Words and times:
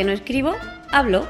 que 0.00 0.04
no 0.04 0.12
escribo, 0.12 0.54
hablo. 0.92 1.26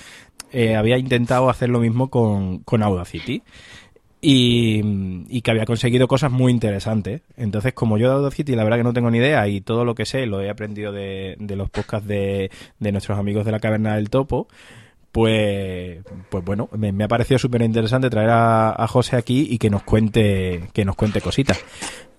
eh, 0.52 0.76
había 0.76 0.96
intentado 0.96 1.50
hacer 1.50 1.70
lo 1.70 1.80
mismo 1.80 2.08
con, 2.08 2.60
con 2.60 2.84
Audacity 2.84 3.42
y, 4.24 5.42
que 5.42 5.50
había 5.50 5.66
conseguido 5.66 6.08
cosas 6.08 6.30
muy 6.32 6.50
interesantes. 6.50 7.22
Entonces, 7.36 7.74
como 7.74 7.98
yo 7.98 8.08
de 8.08 8.14
Audacity 8.14 8.56
la 8.56 8.64
verdad 8.64 8.78
que 8.78 8.84
no 8.84 8.94
tengo 8.94 9.10
ni 9.10 9.18
idea 9.18 9.46
y 9.48 9.60
todo 9.60 9.84
lo 9.84 9.94
que 9.94 10.06
sé 10.06 10.26
lo 10.26 10.40
he 10.40 10.48
aprendido 10.48 10.92
de, 10.92 11.36
de 11.38 11.56
los 11.56 11.68
podcasts 11.68 12.08
de, 12.08 12.50
de 12.78 12.92
nuestros 12.92 13.18
amigos 13.18 13.44
de 13.44 13.52
la 13.52 13.60
Caverna 13.60 13.96
del 13.96 14.08
Topo, 14.08 14.48
pues, 15.12 15.98
pues 16.30 16.44
bueno, 16.44 16.68
me, 16.72 16.90
me 16.92 17.04
ha 17.04 17.08
parecido 17.08 17.38
súper 17.38 17.62
interesante 17.62 18.10
traer 18.10 18.30
a, 18.30 18.70
a 18.70 18.88
José 18.88 19.16
aquí 19.16 19.46
y 19.50 19.58
que 19.58 19.70
nos 19.70 19.82
cuente, 19.82 20.70
que 20.72 20.84
nos 20.84 20.96
cuente 20.96 21.20
cositas. 21.20 21.62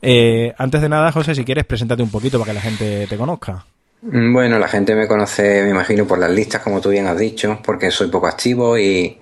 Eh, 0.02 0.54
antes 0.58 0.82
de 0.82 0.90
nada, 0.90 1.12
José, 1.12 1.34
si 1.34 1.44
quieres, 1.44 1.66
preséntate 1.66 2.04
un 2.04 2.12
poquito 2.12 2.38
para 2.40 2.52
que 2.52 2.56
la 2.56 2.62
gente 2.62 3.08
te 3.08 3.18
conozca. 3.18 3.66
Mm, 4.08 4.34
bueno, 4.34 4.60
la 4.60 4.68
gente 4.68 4.94
me 4.94 5.08
conoce, 5.08 5.64
me 5.64 5.72
imagino, 5.72 6.06
por 6.06 6.20
las 6.20 6.30
listas, 6.30 6.62
como 6.62 6.80
tú 6.80 6.90
bien 6.90 7.08
has 7.08 7.18
dicho, 7.18 7.60
porque 7.64 7.90
soy 7.90 8.08
poco 8.10 8.28
activo 8.28 8.78
y, 8.78 9.20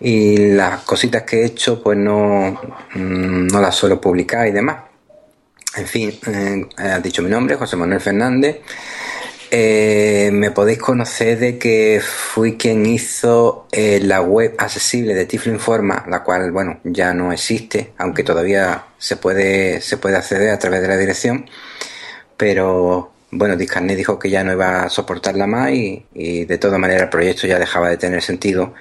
las 0.00 0.82
cositas 0.82 1.22
que 1.22 1.42
he 1.42 1.44
hecho, 1.46 1.82
pues 1.82 1.96
no, 1.98 2.60
mm, 2.94 3.46
no 3.46 3.60
las 3.60 3.74
suelo 3.74 4.00
publicar 4.00 4.46
y 4.46 4.52
demás. 4.52 4.76
En 5.76 5.86
fin, 5.86 6.18
eh, 6.26 6.66
has 6.76 7.02
dicho 7.02 7.22
mi 7.22 7.30
nombre, 7.30 7.56
José 7.56 7.76
Manuel 7.76 8.00
Fernández. 8.00 8.58
Eh, 9.50 10.30
me 10.32 10.50
podéis 10.52 10.78
conocer 10.78 11.38
de 11.38 11.58
que 11.58 12.00
fui 12.04 12.56
quien 12.56 12.86
hizo 12.86 13.66
eh, 13.72 14.00
la 14.02 14.20
web 14.20 14.54
accesible 14.58 15.14
de 15.14 15.26
Tiflo 15.26 15.52
Informa, 15.52 16.04
la 16.08 16.22
cual, 16.22 16.52
bueno, 16.52 16.80
ya 16.84 17.14
no 17.14 17.32
existe, 17.32 17.92
aunque 17.98 18.22
todavía 18.22 18.84
se 18.98 19.16
puede, 19.16 19.80
se 19.80 19.96
puede 19.96 20.16
acceder 20.16 20.50
a 20.50 20.58
través 20.58 20.82
de 20.82 20.88
la 20.88 20.96
dirección. 20.96 21.48
Pero 22.36 23.12
bueno, 23.32 23.56
Discarnet 23.56 23.96
dijo 23.96 24.18
que 24.18 24.30
ya 24.30 24.42
no 24.44 24.52
iba 24.52 24.84
a 24.84 24.88
soportarla 24.90 25.46
más 25.46 25.70
y, 25.72 26.06
y 26.14 26.44
de 26.44 26.58
todas 26.58 26.78
maneras 26.78 27.04
el 27.04 27.08
proyecto 27.10 27.46
ya 27.46 27.58
dejaba 27.58 27.88
de 27.88 27.96
tener 27.96 28.22
sentido 28.22 28.74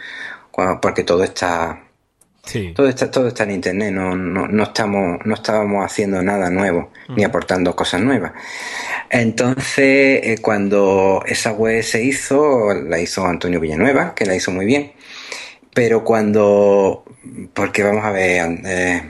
porque 0.81 1.03
todo 1.03 1.23
está 1.23 1.83
Sí. 2.45 2.73
todo 2.75 2.87
está 2.87 3.11
todo 3.11 3.27
está 3.27 3.43
en 3.43 3.51
internet 3.51 3.91
no, 3.93 4.15
no, 4.15 4.47
no 4.47 4.63
estamos 4.63 5.19
no 5.23 5.35
estábamos 5.35 5.85
haciendo 5.85 6.23
nada 6.23 6.49
nuevo 6.49 6.89
ni 7.15 7.23
aportando 7.23 7.75
cosas 7.75 8.01
nuevas 8.01 8.31
entonces 9.09 10.21
eh, 10.23 10.39
cuando 10.41 11.21
esa 11.27 11.51
web 11.51 11.83
se 11.83 12.03
hizo 12.03 12.73
la 12.73 12.99
hizo 12.99 13.25
Antonio 13.27 13.59
Villanueva 13.59 14.15
que 14.15 14.25
la 14.25 14.35
hizo 14.35 14.51
muy 14.51 14.65
bien 14.65 14.93
pero 15.73 16.03
cuando 16.03 17.03
porque 17.53 17.83
vamos 17.83 18.05
a 18.05 18.11
ver 18.11 18.59
eh, 18.65 19.01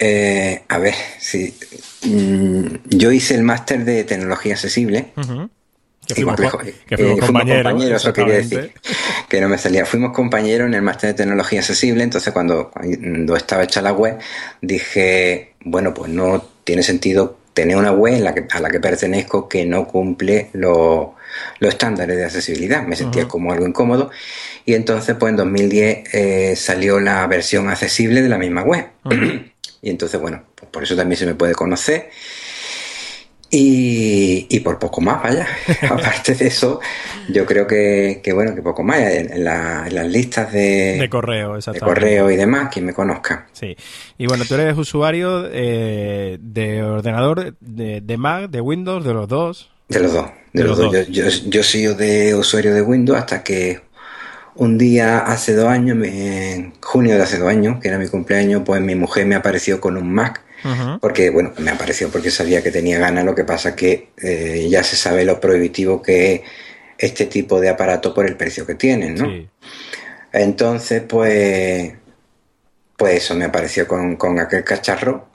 eh, 0.00 0.62
a 0.68 0.78
ver 0.78 0.94
si 1.18 1.54
mm, 2.06 2.66
yo 2.88 3.12
hice 3.12 3.34
el 3.36 3.42
máster 3.42 3.84
de 3.84 4.02
tecnología 4.04 4.54
accesible 4.54 5.12
Ujú. 5.16 5.48
Que 6.06 6.14
y 6.14 6.24
fuimos, 6.24 6.34
complejo. 6.36 6.58
co- 6.58 6.64
Eh, 6.64 6.74
que 6.88 6.96
fuimos 6.96 7.12
fuimos 7.20 7.26
compañeros. 7.26 7.62
compañeros, 7.72 8.02
eso 8.02 8.12
quería 8.12 8.34
decir. 8.34 8.72
que 9.28 9.40
no 9.40 9.48
me 9.48 9.58
salía. 9.58 9.84
Fuimos 9.86 10.12
compañeros 10.12 10.66
en 10.66 10.74
el 10.74 10.82
máster 10.82 11.10
de 11.10 11.14
tecnología 11.14 11.60
accesible, 11.60 12.02
entonces 12.02 12.32
cuando, 12.32 12.70
cuando 12.70 13.36
estaba 13.36 13.62
hecha 13.62 13.80
la 13.80 13.92
web, 13.92 14.18
dije, 14.60 15.54
bueno, 15.64 15.94
pues 15.94 16.10
no 16.10 16.42
tiene 16.64 16.82
sentido 16.82 17.38
tener 17.54 17.76
una 17.76 17.92
web 17.92 18.14
en 18.14 18.24
la 18.24 18.34
que, 18.34 18.46
a 18.50 18.60
la 18.60 18.70
que 18.70 18.80
pertenezco 18.80 19.48
que 19.48 19.64
no 19.66 19.86
cumple 19.86 20.48
los, 20.52 21.08
los 21.58 21.68
estándares 21.74 22.16
de 22.16 22.24
accesibilidad. 22.24 22.82
Me 22.84 22.96
sentía 22.96 23.28
como 23.28 23.52
algo 23.52 23.66
incómodo. 23.68 24.10
Y 24.64 24.74
entonces, 24.74 25.14
pues 25.18 25.30
en 25.30 25.36
2010 25.36 26.14
eh, 26.14 26.54
salió 26.56 26.98
la 26.98 27.26
versión 27.26 27.68
accesible 27.68 28.22
de 28.22 28.28
la 28.28 28.38
misma 28.38 28.62
web. 28.62 28.86
y 29.82 29.90
entonces, 29.90 30.20
bueno, 30.20 30.42
pues 30.54 30.70
por 30.70 30.82
eso 30.82 30.94
también 30.96 31.18
se 31.18 31.26
me 31.26 31.34
puede 31.34 31.54
conocer. 31.54 32.10
Y, 33.52 34.46
y 34.48 34.60
por 34.60 34.78
poco 34.78 35.00
más, 35.00 35.20
vaya. 35.24 35.44
Aparte 35.90 36.36
de 36.36 36.46
eso, 36.46 36.78
yo 37.28 37.44
creo 37.46 37.66
que, 37.66 38.20
que 38.22 38.32
bueno, 38.32 38.54
que 38.54 38.62
poco 38.62 38.84
más. 38.84 38.98
En, 39.00 39.42
la- 39.42 39.86
en 39.88 39.94
las 39.96 40.06
listas 40.06 40.52
de, 40.52 40.98
De 41.00 41.08
correo, 41.10 41.56
de 41.58 41.80
correo 41.80 42.30
y 42.30 42.36
demás, 42.36 42.68
quien 42.72 42.84
me 42.86 42.94
conozca. 42.94 43.48
Sí. 43.52 43.76
Y 44.18 44.26
bueno, 44.26 44.44
tú 44.46 44.54
eres 44.54 44.78
usuario 44.78 45.48
eh, 45.50 46.38
de 46.40 46.82
ordenador 46.84 47.56
de, 47.58 48.00
de 48.00 48.16
Mac, 48.16 48.50
de 48.50 48.60
Windows, 48.60 49.04
de 49.04 49.14
los 49.14 49.26
dos. 49.26 49.68
De 49.88 49.98
los 49.98 50.12
dos. 50.12 50.26
De, 50.52 50.62
De 50.62 50.68
los, 50.68 50.78
los 50.78 50.92
dos. 50.92 51.08
Yo, 51.08 51.24
yo, 51.24 51.28
yo 51.48 51.60
he 51.60 51.64
sido 51.64 51.94
de 51.96 52.36
usuario 52.36 52.72
de 52.72 52.82
Windows 52.82 53.18
hasta 53.18 53.42
que 53.42 53.80
un 54.60 54.76
día 54.76 55.20
hace 55.20 55.54
dos 55.54 55.68
años, 55.68 55.96
en 56.06 56.74
junio 56.82 57.16
de 57.16 57.22
hace 57.22 57.38
dos 57.38 57.48
años, 57.48 57.80
que 57.80 57.88
era 57.88 57.96
mi 57.96 58.08
cumpleaños, 58.08 58.60
pues 58.62 58.82
mi 58.82 58.94
mujer 58.94 59.24
me 59.24 59.34
apareció 59.34 59.80
con 59.80 59.96
un 59.96 60.12
Mac. 60.12 60.42
Porque, 61.00 61.30
bueno, 61.30 61.54
me 61.56 61.70
apareció 61.70 62.10
porque 62.10 62.30
sabía 62.30 62.62
que 62.62 62.70
tenía 62.70 62.98
ganas, 62.98 63.24
lo 63.24 63.34
que 63.34 63.44
pasa 63.44 63.74
que 63.74 64.10
eh, 64.22 64.68
ya 64.68 64.84
se 64.84 64.96
sabe 64.96 65.24
lo 65.24 65.40
prohibitivo 65.40 66.02
que 66.02 66.34
es 66.34 66.42
este 66.98 67.24
tipo 67.24 67.58
de 67.58 67.70
aparato 67.70 68.12
por 68.12 68.26
el 68.26 68.36
precio 68.36 68.66
que 68.66 68.74
tienen, 68.74 69.14
¿no? 69.14 69.24
Sí. 69.24 69.48
Entonces, 70.34 71.04
pues, 71.08 71.94
pues 72.98 73.14
eso 73.14 73.34
me 73.34 73.46
apareció 73.46 73.88
con, 73.88 74.16
con 74.16 74.38
aquel 74.38 74.62
cacharro 74.62 75.29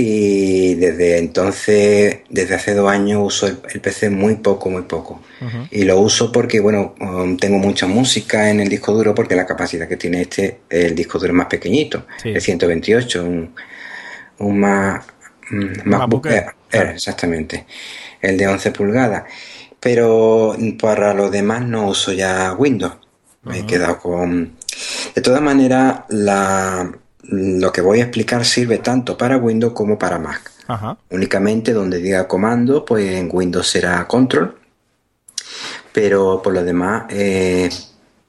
y 0.00 0.76
desde 0.76 1.18
entonces, 1.18 2.18
desde 2.30 2.54
hace 2.54 2.72
dos 2.72 2.88
años 2.88 3.20
uso 3.20 3.48
el, 3.48 3.58
el 3.68 3.80
PC 3.80 4.10
muy 4.10 4.36
poco, 4.36 4.70
muy 4.70 4.82
poco. 4.82 5.20
Y 5.72 5.82
lo 5.82 5.98
uso 5.98 6.30
porque, 6.30 6.60
bueno, 6.60 6.94
um, 7.00 7.36
tengo 7.36 7.58
mucha 7.58 7.88
música 7.88 8.48
en 8.48 8.60
el 8.60 8.68
disco 8.68 8.92
duro 8.92 9.12
porque 9.12 9.34
la 9.34 9.44
capacidad 9.44 9.88
que 9.88 9.96
tiene 9.96 10.20
este, 10.22 10.60
el 10.70 10.94
disco 10.94 11.18
duro 11.18 11.32
es 11.32 11.36
más 11.36 11.48
pequeñito, 11.48 12.06
Sí. 12.22 12.28
el 12.28 12.40
128, 12.40 13.24
un, 13.24 13.54
un 14.38 14.60
más, 14.60 15.04
mm, 15.50 15.66
MacBook 15.88 16.26
Air, 16.26 16.34
Air, 16.34 16.52
claro. 16.70 16.90
exactamente, 16.90 17.66
el 18.20 18.36
de 18.36 18.46
11 18.46 18.70
pulgadas. 18.70 19.24
Pero 19.80 20.56
para 20.80 21.12
lo 21.12 21.28
demás 21.28 21.66
no 21.66 21.88
uso 21.88 22.12
ya 22.12 22.54
Windows. 22.56 22.94
Me 23.42 23.60
he 23.60 23.66
quedado 23.66 23.98
con... 23.98 24.56
De 25.14 25.22
todas 25.22 25.40
maneras, 25.40 26.00
la, 26.10 26.92
lo 27.28 27.70
que 27.72 27.80
voy 27.80 28.00
a 28.00 28.04
explicar 28.04 28.44
sirve 28.44 28.78
tanto 28.78 29.16
para 29.16 29.36
Windows 29.36 29.72
como 29.74 29.98
para 29.98 30.18
Mac. 30.18 30.50
Ajá. 30.66 30.96
Únicamente 31.10 31.72
donde 31.72 31.98
diga 31.98 32.26
comando, 32.28 32.84
pues 32.84 33.12
en 33.14 33.28
Windows 33.32 33.66
será 33.68 34.06
control. 34.06 34.56
Pero 35.92 36.40
por 36.42 36.52
lo 36.54 36.62
demás, 36.62 37.04
eh, 37.10 37.68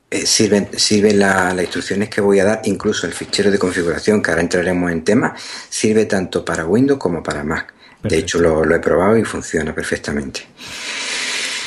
eh, 0.10 0.25
sirven, 0.25 0.69
sirven 0.75 1.19
la- 1.19 1.54
las 1.54 1.62
instrucciones 1.66 2.10
que 2.10 2.22
voy 2.22 2.40
a 2.40 2.46
dar, 2.46 2.62
incluso 2.66 3.06
el 3.06 3.13
fichero 3.13 3.51
de 3.51 3.60
configuración, 3.60 4.22
que 4.22 4.31
ahora 4.31 4.42
entraremos 4.42 4.92
en 4.92 5.04
tema, 5.04 5.36
sirve 5.69 6.06
tanto 6.06 6.44
para 6.44 6.66
Windows 6.66 7.00
como 7.00 7.22
para 7.22 7.44
Mac. 7.44 7.74
De 8.02 8.18
hecho, 8.18 8.40
lo, 8.40 8.63
lo 8.63 8.75
he 8.75 8.80
probado 8.80 9.18
y 9.18 9.25
funciona 9.25 9.75
perfectamente. 9.75 10.48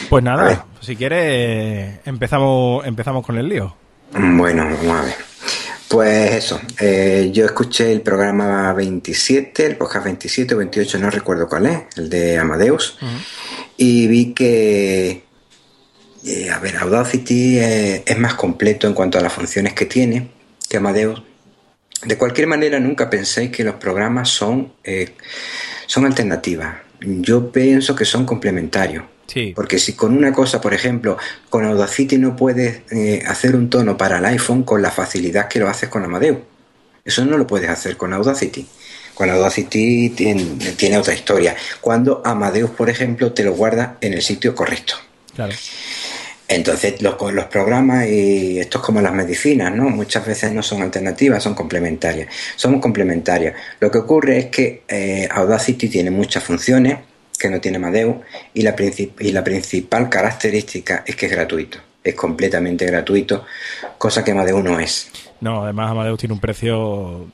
Pues 0.08 0.25
nada, 0.25 0.64
si 0.81 0.96
quieres 0.96 2.00
empezamos, 2.06 2.85
empezamos 2.87 3.25
con 3.25 3.37
el 3.38 3.49
lío. 3.49 3.76
Bueno, 4.12 4.64
vamos 4.64 5.00
a 5.00 5.05
ver. 5.05 5.31
Pues 5.92 6.32
eso, 6.32 6.58
eh, 6.80 7.28
yo 7.34 7.44
escuché 7.44 7.92
el 7.92 8.00
programa 8.00 8.72
27, 8.72 9.66
el 9.66 9.76
podcast 9.76 10.06
27 10.06 10.54
o 10.54 10.56
28, 10.56 10.98
no 10.98 11.10
recuerdo 11.10 11.46
cuál 11.46 11.66
es, 11.66 11.80
el 11.98 12.08
de 12.08 12.38
Amadeus, 12.38 12.96
y 13.76 14.06
vi 14.06 14.32
que, 14.32 15.22
eh, 16.24 16.50
a 16.50 16.58
ver, 16.60 16.78
Audacity 16.78 17.58
eh, 17.58 18.04
es 18.06 18.18
más 18.18 18.36
completo 18.36 18.86
en 18.86 18.94
cuanto 18.94 19.18
a 19.18 19.20
las 19.20 19.34
funciones 19.34 19.74
que 19.74 19.84
tiene 19.84 20.30
que 20.66 20.78
Amadeus. 20.78 21.22
De 22.06 22.16
cualquier 22.16 22.46
manera, 22.46 22.80
nunca 22.80 23.10
penséis 23.10 23.50
que 23.50 23.62
los 23.62 23.74
programas 23.74 24.30
son, 24.30 24.72
son 25.84 26.06
alternativas. 26.06 26.74
Yo 27.02 27.52
pienso 27.52 27.94
que 27.94 28.06
son 28.06 28.24
complementarios. 28.24 29.04
Porque 29.54 29.78
si 29.78 29.94
con 29.94 30.16
una 30.16 30.32
cosa, 30.32 30.60
por 30.60 30.74
ejemplo, 30.74 31.16
con 31.48 31.64
Audacity 31.64 32.19
no 32.19 32.36
puedes 32.36 32.82
eh, 32.90 33.22
hacer 33.26 33.56
un 33.56 33.70
tono 33.70 33.96
para 33.96 34.19
el 34.19 34.24
iPhone 34.26 34.62
con 34.62 34.82
la 34.82 34.90
facilidad 34.90 35.48
que 35.48 35.58
lo 35.58 35.69
haces 35.69 35.88
con 35.88 36.04
Amadeus. 36.04 36.38
Eso 37.04 37.24
no 37.24 37.38
lo 37.38 37.46
puedes 37.46 37.70
hacer 37.70 37.96
con 37.96 38.12
Audacity. 38.12 38.66
Con 39.14 39.30
Audacity 39.30 40.10
tiene, 40.10 40.98
otra 40.98 41.14
historia. 41.14 41.56
Cuando 41.80 42.22
Amadeus, 42.24 42.70
por 42.70 42.88
ejemplo, 42.90 43.32
te 43.32 43.44
lo 43.44 43.54
guarda 43.54 43.96
en 44.00 44.14
el 44.14 44.22
sitio 44.22 44.54
correcto. 44.54 44.94
Claro. 45.34 45.54
Entonces, 46.48 47.00
los, 47.00 47.16
los 47.32 47.44
programas, 47.46 48.06
y 48.08 48.58
esto 48.58 48.78
es 48.78 48.84
como 48.84 49.00
las 49.00 49.12
medicinas, 49.12 49.75
¿no? 49.75 49.84
Muchas 49.88 50.26
veces 50.26 50.52
no 50.52 50.62
son 50.62 50.82
alternativas, 50.82 51.42
son 51.42 51.54
complementarias. 51.54 52.28
Son 52.56 52.80
complementarias. 52.80 53.54
Lo 53.80 53.90
que 53.90 53.98
ocurre 53.98 54.38
es 54.38 54.46
que 54.46 54.82
eh, 54.88 55.28
Audacity 55.30 55.88
tiene 55.88 56.10
muchas 56.10 56.44
funciones 56.44 56.98
que 57.38 57.50
no 57.50 57.61
tiene 57.61 57.79
Amadeus 57.79 58.17
y 58.55 58.62
la, 58.62 58.75
y 59.19 59.32
la 59.32 59.44
principal 59.44 60.08
característica 60.08 61.02
es 61.06 61.17
que 61.17 61.26
es 61.26 61.32
gratuito, 61.32 61.79
es 62.02 62.14
completamente 62.14 62.87
gratuito, 62.87 63.44
cosa 63.99 64.25
que 64.25 64.32
Amadeus 64.32 64.62
no 64.62 64.79
es. 64.79 65.11
No, 65.40 65.64
además 65.64 65.90
Amadeus 65.90 66.20
tiene 66.20 66.34
un 66.34 66.40
precio, 66.40 67.26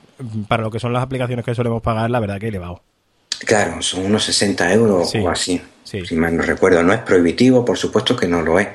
para 0.47 0.63
lo 0.63 0.71
que 0.71 0.79
son 0.79 0.93
las 0.93 1.03
aplicaciones 1.03 1.45
que 1.45 1.53
solemos 1.53 1.81
pagar, 1.81 2.09
la 2.09 2.19
verdad 2.19 2.39
que 2.39 2.47
elevado. 2.47 2.81
Claro, 3.45 3.81
son 3.81 4.05
unos 4.05 4.23
60 4.25 4.73
euros 4.73 5.13
o 5.15 5.29
así, 5.29 5.61
si 5.83 6.15
mal 6.15 6.35
no 6.35 6.43
recuerdo. 6.43 6.83
No 6.83 6.91
es 6.91 6.99
prohibitivo, 6.99 7.63
por 7.63 7.77
supuesto 7.77 8.15
que 8.15 8.27
no 8.27 8.41
lo 8.41 8.59
es, 8.59 8.67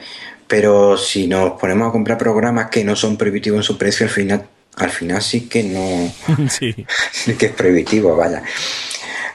pero 0.46 0.96
si 0.96 1.26
nos 1.26 1.60
ponemos 1.60 1.88
a 1.88 1.92
comprar 1.92 2.16
programas 2.16 2.70
que 2.70 2.84
no 2.84 2.96
son 2.96 3.16
prohibitivos 3.16 3.58
en 3.58 3.62
su 3.62 3.76
precio, 3.76 4.06
al 4.06 4.10
final, 4.10 4.46
al 4.76 4.90
final 4.90 5.20
sí 5.20 5.48
que 5.48 5.64
no, 5.64 6.48
sí. 6.48 6.74
sí 7.12 7.34
que 7.34 7.46
es 7.46 7.52
prohibitivo, 7.52 8.16
vaya. 8.16 8.42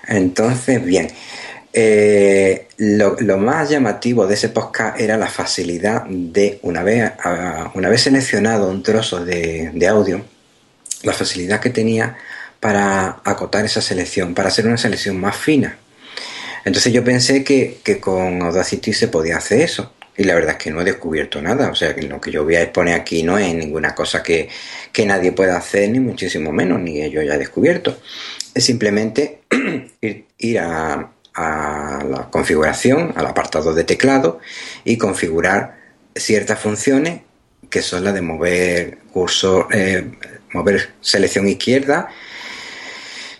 Entonces, 0.08 0.84
bien, 0.84 1.08
eh, 1.72 2.68
lo, 2.78 3.38
más 3.38 3.70
llamativo 3.70 4.26
de 4.26 4.34
ese 4.34 4.50
podcast 4.50 5.00
era 5.00 5.18
la 5.18 5.28
facilidad 5.28 6.06
de, 6.06 6.60
una 6.64 6.82
vez, 6.84 7.12
una 7.76 7.90
vez 7.90 8.02
seleccionado 8.02 8.70
un 8.70 8.82
trozo 8.82 9.24
de, 9.24 9.88
audio, 9.88 10.24
la 11.04 11.14
facilidad 11.14 11.60
que 11.60 11.70
tenía 11.70 12.18
para 12.60 13.22
acotar 13.24 13.66
esa 13.66 13.82
selección, 13.82 14.34
para 14.34 14.50
hacer 14.50 14.66
una 14.66 14.78
selección 14.78 15.20
más 15.20 15.36
fina. 15.36 15.78
Entonces 16.66 16.92
yo 16.92 17.04
pensé 17.04 17.44
que, 17.44 18.00
con 18.00 18.42
Audacity 18.42 18.92
se 18.94 19.08
podía 19.08 19.38
hacer 19.38 19.62
eso. 19.62 19.94
Y 20.18 20.26
la 20.26 20.36
verdad 20.36 20.52
es 20.52 20.58
que 20.58 20.70
no 20.70 20.82
he 20.82 20.84
descubierto 20.84 21.42
nada. 21.42 21.70
O 21.70 21.76
sea, 21.76 21.96
que 21.96 22.02
lo 22.02 22.20
que 22.20 22.30
yo 22.30 22.44
voy 22.44 22.56
a 22.56 22.62
exponer 22.64 22.94
aquí 22.94 23.24
no 23.24 23.38
es 23.38 23.56
ninguna 23.56 23.96
cosa 23.96 24.22
que, 24.22 24.50
que 24.92 25.06
nadie 25.06 25.32
pueda 25.32 25.56
hacer, 25.56 25.90
ni 25.90 26.02
muchísimo 26.02 26.52
menos, 26.52 26.82
ni 26.82 27.10
yo 27.10 27.22
ya 27.22 27.36
he 27.36 27.38
descubierto. 27.38 27.98
Es 28.54 28.66
simplemente 28.66 29.40
ir 30.38 30.60
a, 30.60 31.10
a 31.40 32.04
la 32.04 32.30
configuración, 32.30 33.14
al 33.16 33.26
apartado 33.26 33.74
de 33.74 33.86
teclado 33.86 34.40
y 34.84 34.98
configurar 34.98 35.78
ciertas 36.16 36.60
funciones 36.60 37.22
que 37.70 37.82
son 37.82 38.04
las 38.04 38.14
de 38.14 38.22
mover 38.22 38.98
cursor, 39.14 39.68
eh, 39.72 40.12
mover 40.54 40.90
selección 41.02 41.48
izquierda 41.48 42.10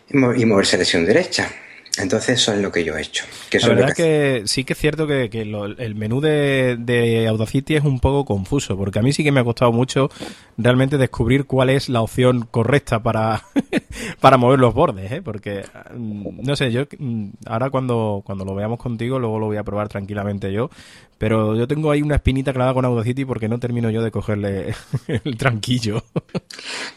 y 0.10 0.46
mover 0.46 0.66
selección 0.66 1.06
derecha. 1.06 1.52
Entonces 2.00 2.40
eso 2.42 2.54
es 2.54 2.60
lo 2.60 2.72
que 2.72 2.84
yo 2.84 2.96
he 2.96 3.02
hecho. 3.02 3.26
la 3.52 3.68
verdad 3.68 3.90
es 3.90 3.96
que... 3.96 4.44
sí 4.46 4.64
que 4.64 4.74
es 4.74 4.80
cierto 4.80 5.06
que, 5.06 5.30
el 5.34 5.96
menú 5.96 6.22
de, 6.22 7.26
Audacity 7.30 7.76
es 7.76 7.84
un 7.84 8.00
poco 8.00 8.26
confuso, 8.26 8.78
porque 8.78 9.00
a 9.00 9.02
mí 9.02 9.14
sí 9.14 9.24
que 9.24 9.32
me 9.32 9.42
ha 9.42 9.44
costado 9.44 9.72
mucho 9.72 10.10
realmente 10.58 10.98
descubrir 10.98 11.46
cuál 11.46 11.70
es 11.70 11.90
la 11.90 12.02
opción 12.02 12.48
correcta 12.50 13.02
para, 13.02 13.44
para 14.20 14.38
mover 14.38 14.60
los 14.60 14.74
bordes, 14.74 15.12
¿eh? 15.12 15.22
porque 15.22 15.66
mm, 15.96 16.42
no 16.42 16.56
sé, 16.56 16.72
yo 16.72 16.86
mm, 16.98 17.30
ahora 17.46 17.70
cuando, 17.70 18.22
cuando 18.26 18.46
lo 18.46 18.56
veamos 18.56 18.80
contigo, 18.80 19.20
luego 19.20 19.40
lo 19.40 19.48
voy 19.48 19.58
a 19.58 19.64
probar 19.64 19.90
tranquilamente 19.90 20.52
yo, 20.52 20.70
pero 21.18 21.56
yo 21.56 21.68
tengo 21.68 21.92
ahí 21.92 22.02
una 22.02 22.16
espinita 22.16 22.54
clavada 22.54 22.74
con 22.74 22.86
Audacity 22.86 23.26
porque 23.26 23.50
no 23.50 23.60
termino 23.60 23.90
yo 23.90 24.02
de 24.02 24.12
cogerle 24.12 24.74
el 25.08 25.38
tranquillo. 25.38 26.04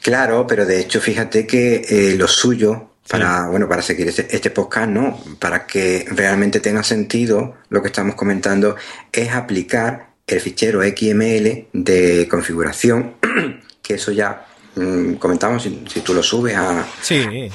Claro, 0.00 0.46
pero 0.46 0.64
de 0.64 0.80
hecho 0.80 1.00
fíjate 1.00 1.46
que 1.46 1.82
eh, 1.88 2.14
lo 2.16 2.28
suyo 2.28 2.91
para, 3.08 3.48
bueno, 3.48 3.68
para 3.68 3.82
seguir 3.82 4.08
este, 4.08 4.26
este, 4.34 4.50
podcast, 4.50 4.88
¿no? 4.88 5.22
Para 5.38 5.66
que 5.66 6.06
realmente 6.10 6.60
tenga 6.60 6.82
sentido 6.82 7.56
lo 7.68 7.82
que 7.82 7.88
estamos 7.88 8.14
comentando, 8.14 8.76
es 9.12 9.32
aplicar 9.32 10.12
el 10.26 10.40
fichero 10.40 10.82
XML 10.82 11.66
de 11.72 12.28
configuración, 12.30 13.16
que 13.82 13.94
eso 13.94 14.12
ya 14.12 14.46
mm, 14.76 15.14
comentamos, 15.14 15.62
si, 15.62 16.00
tú 16.00 16.14
lo 16.14 16.22
subes 16.22 16.56
a... 16.56 16.86
Sí. 17.00 17.50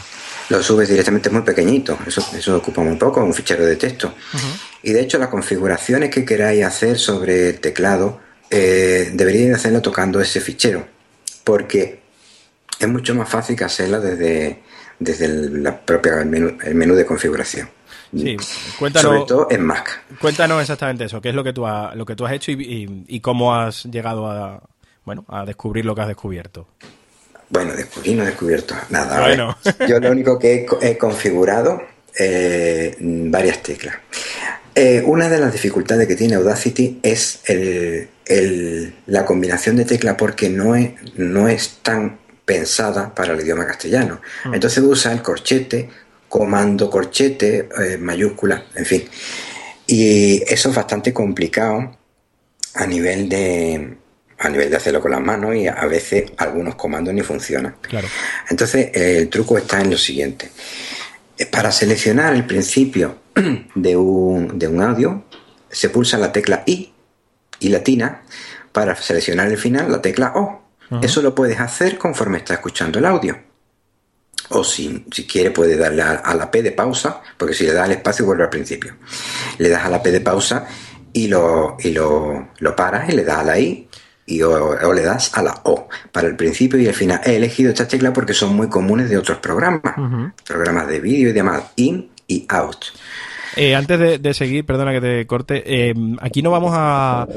Lo 0.49 0.63
subes 0.63 0.87
directamente, 0.87 1.27
es 1.27 1.33
muy 1.33 1.41
pequeñito, 1.41 1.97
eso, 2.07 2.25
eso 2.33 2.55
ocupa 2.55 2.81
muy 2.81 2.95
poco, 2.95 3.21
un 3.21 3.33
fichero 3.33 3.65
de 3.65 3.75
texto. 3.75 4.13
Y 4.81 4.93
de 4.93 5.01
hecho 5.01 5.17
las 5.17 5.27
configuraciones 5.27 6.09
que 6.09 6.23
queráis 6.23 6.63
hacer 6.63 6.97
sobre 6.97 7.49
el 7.49 7.59
teclado, 7.59 8.21
eh, 8.49 9.11
deberíais 9.13 9.55
hacerlo 9.55 9.81
tocando 9.81 10.21
ese 10.21 10.39
fichero, 10.39 10.87
porque 11.43 11.99
es 12.79 12.87
mucho 12.87 13.13
más 13.13 13.27
fácil 13.27 13.57
que 13.57 13.65
hacerla 13.65 13.99
desde 13.99 14.61
desde 14.99 15.25
el, 15.25 15.63
la 15.63 15.79
propia 15.79 16.23
menú, 16.25 16.57
el 16.63 16.75
menú 16.75 16.95
de 16.95 17.05
configuración. 17.05 17.69
Sí, 18.15 18.37
cuéntanos, 18.79 19.11
Sobre 19.11 19.25
todo 19.25 19.47
en 19.51 19.63
Mac. 19.65 20.03
Cuéntanos 20.21 20.61
exactamente 20.61 21.05
eso, 21.05 21.19
qué 21.21 21.29
es 21.29 21.35
lo 21.35 21.43
que 21.43 21.53
tú, 21.53 21.65
lo 21.93 22.05
que 22.05 22.15
tú 22.15 22.25
has 22.25 22.33
hecho 22.33 22.51
y, 22.51 23.19
cómo 23.21 23.53
has 23.53 23.83
llegado 23.83 24.31
a, 24.31 24.61
bueno, 25.03 25.25
a 25.27 25.45
descubrir 25.45 25.85
lo 25.85 25.93
que 25.93 26.01
has 26.01 26.07
descubierto. 26.07 26.67
Bueno, 27.49 27.73
descubrir 27.73 28.15
no 28.15 28.23
he 28.23 28.27
descubierto 28.27 28.75
nada. 28.89 29.21
Bueno. 29.21 29.57
Yo 29.87 29.99
lo 29.99 30.11
único 30.11 30.39
que 30.39 30.65
he, 30.81 30.97
configurado 30.97 31.81
eh, 32.17 32.95
varias 32.99 33.61
teclas. 33.61 33.95
Eh, 34.73 35.01
una 35.05 35.27
de 35.27 35.39
las 35.39 35.51
dificultades 35.51 36.07
que 36.07 36.15
tiene 36.15 36.35
Audacity 36.35 36.99
es 37.01 37.41
el, 37.45 38.93
la 39.07 39.25
combinación 39.25 39.75
de 39.75 39.85
teclas 39.85 40.15
porque 40.15 40.49
no 40.49 40.75
es, 40.75 40.91
no 41.15 41.47
es 41.47 41.79
tan 41.81 42.19
pensada 42.47 43.13
para 43.13 43.33
el 43.33 43.41
idioma 43.41 43.67
castellano. 43.67 44.21
Mm. 44.45 44.53
Entonces 44.53 44.81
usa 44.81 45.11
el 45.11 45.21
corchete, 45.21 45.89
comando 46.29 46.89
corchete, 46.89 47.67
eh, 47.77 47.97
mayúscula, 47.97 48.63
en 48.73 48.85
fin. 48.85 49.03
Y 49.85 50.41
eso 50.47 50.69
es 50.69 50.75
bastante 50.75 51.13
complicado 51.13 51.97
a 52.73 52.85
nivel 52.85 53.27
de 53.27 53.97
a 54.39 54.49
nivel 54.49 54.69
de 54.69 54.77
hacerlo 54.77 55.01
con 55.01 55.11
las 55.11 55.19
manos 55.19 55.55
y 55.55 55.67
a 55.67 55.85
veces 55.87 56.31
algunos 56.37 56.75
comandos 56.75 57.13
ni 57.13 57.21
funcionan. 57.21 57.75
Claro. 57.81 58.07
Entonces 58.49 58.91
el 58.93 59.29
truco 59.29 59.57
está 59.57 59.81
en 59.81 59.89
lo 59.89 59.97
siguiente. 59.97 60.49
Para 61.51 61.71
seleccionar 61.71 62.33
el 62.33 62.45
principio 62.45 63.17
de 63.75 63.95
un, 63.97 64.57
de 64.57 64.67
un 64.67 64.81
audio, 64.81 65.25
se 65.69 65.89
pulsa 65.89 66.17
la 66.17 66.31
tecla 66.31 66.63
I 66.65 66.93
y 67.59 67.69
latina. 67.69 68.21
Para 68.71 68.95
seleccionar 68.95 69.47
el 69.47 69.57
final, 69.57 69.91
la 69.91 70.01
tecla 70.01 70.33
O. 70.35 70.66
Eso 71.01 71.21
lo 71.21 71.35
puedes 71.35 71.59
hacer 71.59 71.97
conforme 71.97 72.37
estás 72.37 72.57
escuchando 72.57 72.99
el 72.99 73.05
audio. 73.05 73.37
O 74.49 74.63
si, 74.63 75.05
si 75.11 75.27
quiere 75.27 75.51
puede 75.51 75.75
darle 75.75 76.01
a, 76.01 76.33
la 76.33 76.49
P 76.49 76.61
de 76.61 76.71
pausa, 76.71 77.21
porque 77.37 77.53
si 77.53 77.65
le 77.65 77.73
das 77.73 77.85
al 77.85 77.91
espacio 77.91 78.25
vuelve 78.25 78.43
al 78.43 78.49
principio. 78.49 78.95
Le 79.57 79.69
das 79.69 79.85
a 79.85 79.89
la 79.89 80.01
P 80.01 80.11
de 80.11 80.21
pausa 80.21 80.65
y 81.11 81.27
lo, 81.27 81.75
y 81.79 81.91
lo, 81.91 82.49
lo 82.59 82.75
paras 82.75 83.09
y 83.09 83.13
le 83.13 83.23
das 83.23 83.39
a 83.39 83.43
la 83.43 83.59
I 83.59 83.89
y 84.27 84.41
o, 84.41 84.93
le 84.93 85.01
das 85.01 85.35
a 85.37 85.41
la 85.41 85.61
O 85.63 85.87
para 86.11 86.27
el 86.27 86.35
principio 86.35 86.79
y 86.79 86.85
el 86.85 86.93
final. 86.93 87.21
He 87.25 87.35
elegido 87.37 87.71
esta 87.71 87.87
tecla 87.87 88.13
porque 88.13 88.33
son 88.33 88.55
muy 88.55 88.69
comunes 88.69 89.09
de 89.09 89.17
otros 89.17 89.39
programas, 89.39 89.95
programas 90.45 90.87
de 90.87 90.99
vídeo 90.99 91.29
y 91.29 91.33
demás, 91.33 91.63
in 91.75 92.11
y 92.27 92.45
out. 92.49 92.85
Eh, 93.57 93.75
antes 93.75 94.21
de, 94.21 94.33
seguir, 94.33 94.65
perdona 94.65 94.91
que 94.93 95.01
te 95.01 95.25
corte, 95.25 95.63
eh, 95.65 95.93
aquí 96.19 96.41
no 96.41 96.51
vamos 96.51 96.71
a, 96.75 97.27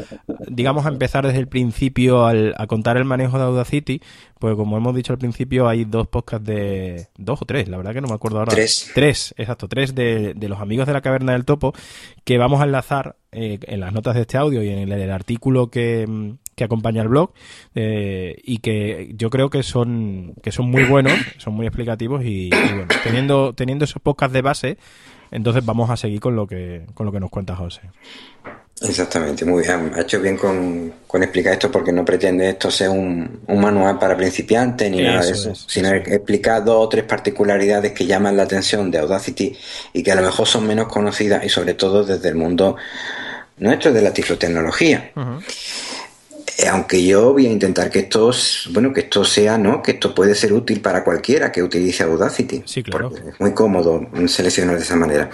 digamos, 0.48 0.84
a 0.84 0.90
empezar 0.90 1.26
desde 1.26 1.38
el 1.38 1.48
principio 1.48 2.26
a 2.26 2.66
contar 2.66 2.96
el 2.98 3.04
manejo 3.04 3.38
de 3.38 3.44
Audacity, 3.44 4.02
pues 4.38 4.54
como 4.54 4.76
hemos 4.76 4.94
dicho 4.94 5.12
al 5.12 5.18
principio, 5.18 5.68
hay 5.68 5.84
dos 5.84 6.08
podcasts 6.08 6.46
de, 6.46 7.08
dos 7.16 7.40
o 7.40 7.46
tres, 7.46 7.68
la 7.68 7.78
verdad 7.78 7.94
que 7.94 8.00
no 8.02 8.08
me 8.08 8.14
acuerdo 8.14 8.38
ahora. 8.38 8.52
Tres. 8.52 8.90
Tres, 8.94 9.34
exacto, 9.38 9.66
tres 9.66 9.94
de, 9.94 10.34
los 10.40 10.60
amigos 10.60 10.86
de 10.86 10.92
la 10.92 11.00
caverna 11.00 11.32
del 11.32 11.44
topo, 11.44 11.72
que 12.24 12.36
vamos 12.36 12.60
a 12.60 12.64
enlazar 12.64 13.16
eh, 13.32 13.58
en 13.62 13.80
las 13.80 13.92
notas 13.92 14.14
de 14.14 14.22
este 14.22 14.36
audio 14.36 14.62
y 14.62 14.68
en 14.68 14.92
el, 14.92 15.10
artículo 15.10 15.70
que, 15.70 16.36
acompaña 16.60 17.00
el 17.00 17.08
blog 17.08 17.32
y 17.74 18.58
que 18.58 19.12
yo 19.14 19.30
creo 19.30 19.48
que 19.48 19.62
son 19.62 20.34
que 20.42 20.52
son 20.52 20.70
muy 20.70 20.84
buenos, 20.84 21.14
son 21.38 21.54
muy 21.54 21.66
explicativos 21.66 22.22
y, 22.22 22.48
y 22.48 22.50
bueno, 22.50 22.88
teniendo 23.02 23.54
teniendo 23.54 23.86
esos 23.86 24.02
podcasts 24.02 24.34
de 24.34 24.42
base 24.42 24.76
entonces 25.30 25.64
vamos 25.64 25.90
a 25.90 25.96
seguir 25.96 26.20
con 26.20 26.36
lo 26.36 26.46
que, 26.46 26.86
con 26.94 27.06
lo 27.06 27.12
que 27.12 27.20
nos 27.20 27.30
cuenta 27.30 27.56
José. 27.56 27.82
Exactamente, 28.82 29.44
muy 29.44 29.62
bien. 29.62 29.92
Ha 29.94 30.00
hecho 30.00 30.20
bien 30.20 30.38
con, 30.38 30.92
explicar 31.22 31.52
esto 31.52 31.70
porque 31.70 31.92
no 31.92 32.02
pretende 32.02 32.48
esto 32.48 32.70
ser 32.70 32.88
un, 32.88 33.40
manual 33.46 33.98
para 33.98 34.16
principiantes 34.16 34.90
ni 34.90 35.02
nada 35.02 35.22
de 35.22 35.32
eso, 35.32 35.54
sino 35.54 35.90
explicar 35.90 36.64
dos 36.64 36.86
o 36.86 36.88
tres 36.88 37.04
particularidades 37.04 37.92
que 37.92 38.06
llaman 38.06 38.36
la 38.36 38.44
atención 38.44 38.90
de 38.90 38.98
Audacity 38.98 39.54
y 39.92 40.02
que 40.02 40.12
a 40.12 40.14
lo 40.14 40.22
mejor 40.22 40.46
son 40.46 40.66
menos 40.66 40.88
conocidas 40.88 41.44
y 41.44 41.50
sobre 41.50 41.74
todo 41.74 42.04
desde 42.04 42.30
el 42.30 42.36
mundo 42.36 42.76
nuestro 43.58 43.92
de 43.92 44.00
la 44.00 44.12
tiflotecnología. 44.14 45.12
Eh, 45.14 45.40
aunque 46.68 47.04
yo 47.04 47.32
voy 47.32 47.46
a 47.46 47.50
intentar 47.50 47.90
que 47.90 48.00
esto, 48.00 48.30
bueno, 48.70 48.92
que 48.92 49.00
esto 49.00 49.24
sea, 49.24 49.58
¿no? 49.58 49.82
Que 49.82 49.92
esto 49.92 50.14
puede 50.14 50.34
ser 50.34 50.52
útil 50.52 50.80
para 50.80 51.04
cualquiera 51.04 51.50
que 51.52 51.62
utilice 51.62 52.02
Audacity. 52.02 52.62
Sí, 52.66 52.82
claro. 52.82 53.12
es 53.14 53.38
muy 53.40 53.52
cómodo 53.52 54.06
seleccionar 54.26 54.76
de 54.76 54.82
esa 54.82 54.96
manera. 54.96 55.30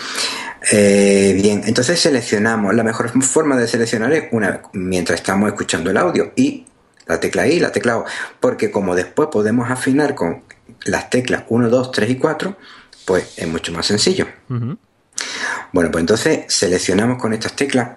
Eh, 0.72 1.38
bien, 1.40 1.62
entonces 1.64 2.00
seleccionamos. 2.00 2.74
La 2.74 2.82
mejor 2.82 3.10
forma 3.22 3.56
de 3.56 3.68
seleccionar 3.68 4.12
es 4.12 4.24
una 4.32 4.62
mientras 4.72 5.20
estamos 5.20 5.48
escuchando 5.48 5.90
el 5.90 5.96
audio 5.96 6.32
y 6.36 6.66
la 7.06 7.20
tecla 7.20 7.46
I, 7.46 7.60
la 7.60 7.72
tecla 7.72 7.98
O, 7.98 8.04
porque 8.40 8.70
como 8.70 8.94
después 8.94 9.28
podemos 9.30 9.70
afinar 9.70 10.14
con 10.14 10.42
las 10.84 11.08
teclas 11.10 11.44
1, 11.48 11.68
2, 11.68 11.92
3 11.92 12.10
y 12.10 12.16
4, 12.16 12.56
pues 13.04 13.34
es 13.36 13.48
mucho 13.48 13.72
más 13.72 13.86
sencillo. 13.86 14.26
Bueno, 14.48 15.90
pues 15.90 16.02
entonces 16.02 16.44
seleccionamos 16.48 17.18
con 17.18 17.32
estas 17.32 17.54
teclas. 17.54 17.90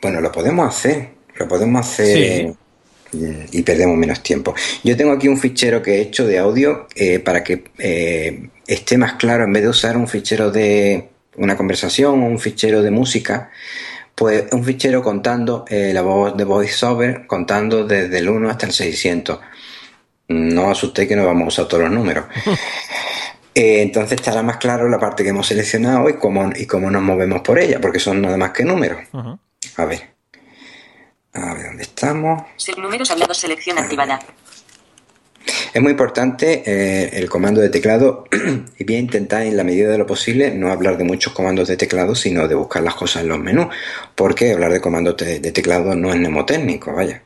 Bueno, 0.00 0.20
lo 0.20 0.32
podemos 0.32 0.68
hacer 0.68 1.15
lo 1.38 1.48
podemos 1.48 1.80
hacer 1.86 2.54
y 3.12 3.62
perdemos 3.62 3.96
menos 3.96 4.22
tiempo. 4.22 4.54
Yo 4.82 4.96
tengo 4.96 5.12
aquí 5.12 5.28
un 5.28 5.38
fichero 5.38 5.82
que 5.82 5.96
he 5.96 6.00
hecho 6.00 6.26
de 6.26 6.38
audio 6.38 6.86
eh, 6.94 7.18
para 7.18 7.42
que 7.42 7.64
eh, 7.78 8.48
esté 8.66 8.98
más 8.98 9.14
claro, 9.14 9.44
en 9.44 9.52
vez 9.52 9.62
de 9.62 9.68
usar 9.68 9.96
un 9.96 10.08
fichero 10.08 10.50
de 10.50 11.08
una 11.36 11.56
conversación 11.56 12.22
o 12.22 12.26
un 12.26 12.38
fichero 12.38 12.82
de 12.82 12.90
música, 12.90 13.50
pues 14.14 14.46
un 14.52 14.64
fichero 14.64 15.02
contando 15.02 15.64
eh, 15.68 15.92
la 15.92 16.02
voz 16.02 16.36
de 16.36 16.44
VoiceOver, 16.44 17.26
contando 17.26 17.84
desde 17.84 18.18
el 18.18 18.28
1 18.28 18.50
hasta 18.50 18.66
el 18.66 18.72
600. 18.72 19.38
No 20.28 20.70
asusté 20.70 21.06
que 21.06 21.14
no 21.14 21.24
vamos 21.24 21.44
a 21.44 21.48
usar 21.48 21.68
todos 21.68 21.84
los 21.84 21.92
números. 21.92 22.24
entonces 23.54 24.18
estará 24.18 24.42
más 24.42 24.58
claro 24.58 24.88
la 24.88 24.98
parte 24.98 25.22
que 25.22 25.30
hemos 25.30 25.46
seleccionado 25.46 26.10
y 26.10 26.14
cómo, 26.14 26.50
y 26.54 26.66
cómo 26.66 26.90
nos 26.90 27.02
movemos 27.02 27.40
por 27.42 27.58
ella, 27.58 27.80
porque 27.80 28.00
son 28.00 28.20
nada 28.20 28.36
más 28.36 28.50
que 28.50 28.64
números. 28.64 28.98
A 29.76 29.84
ver. 29.84 30.15
A 31.36 31.54
ver, 31.54 31.66
¿dónde 31.66 31.82
estamos? 31.82 32.44
números 32.78 33.10
hablados, 33.10 33.36
selección 33.36 33.78
activada. 33.78 34.18
Es 35.72 35.82
muy 35.82 35.92
importante 35.92 36.62
eh, 36.64 37.10
el 37.12 37.28
comando 37.28 37.60
de 37.60 37.68
teclado 37.68 38.24
y 38.78 38.84
bien 38.84 39.00
intentar 39.00 39.42
en 39.42 39.56
la 39.56 39.64
medida 39.64 39.90
de 39.90 39.98
lo 39.98 40.06
posible 40.06 40.50
no 40.50 40.72
hablar 40.72 40.96
de 40.96 41.04
muchos 41.04 41.32
comandos 41.34 41.68
de 41.68 41.76
teclado, 41.76 42.14
sino 42.14 42.48
de 42.48 42.54
buscar 42.54 42.82
las 42.82 42.94
cosas 42.94 43.22
en 43.22 43.28
los 43.28 43.38
menús, 43.38 43.66
porque 44.14 44.52
hablar 44.52 44.72
de 44.72 44.80
comandos 44.80 45.16
de, 45.18 45.40
teclado 45.52 45.94
no 45.94 46.10
es 46.10 46.16
mnemotécnico, 46.16 46.94
vaya. 46.94 47.22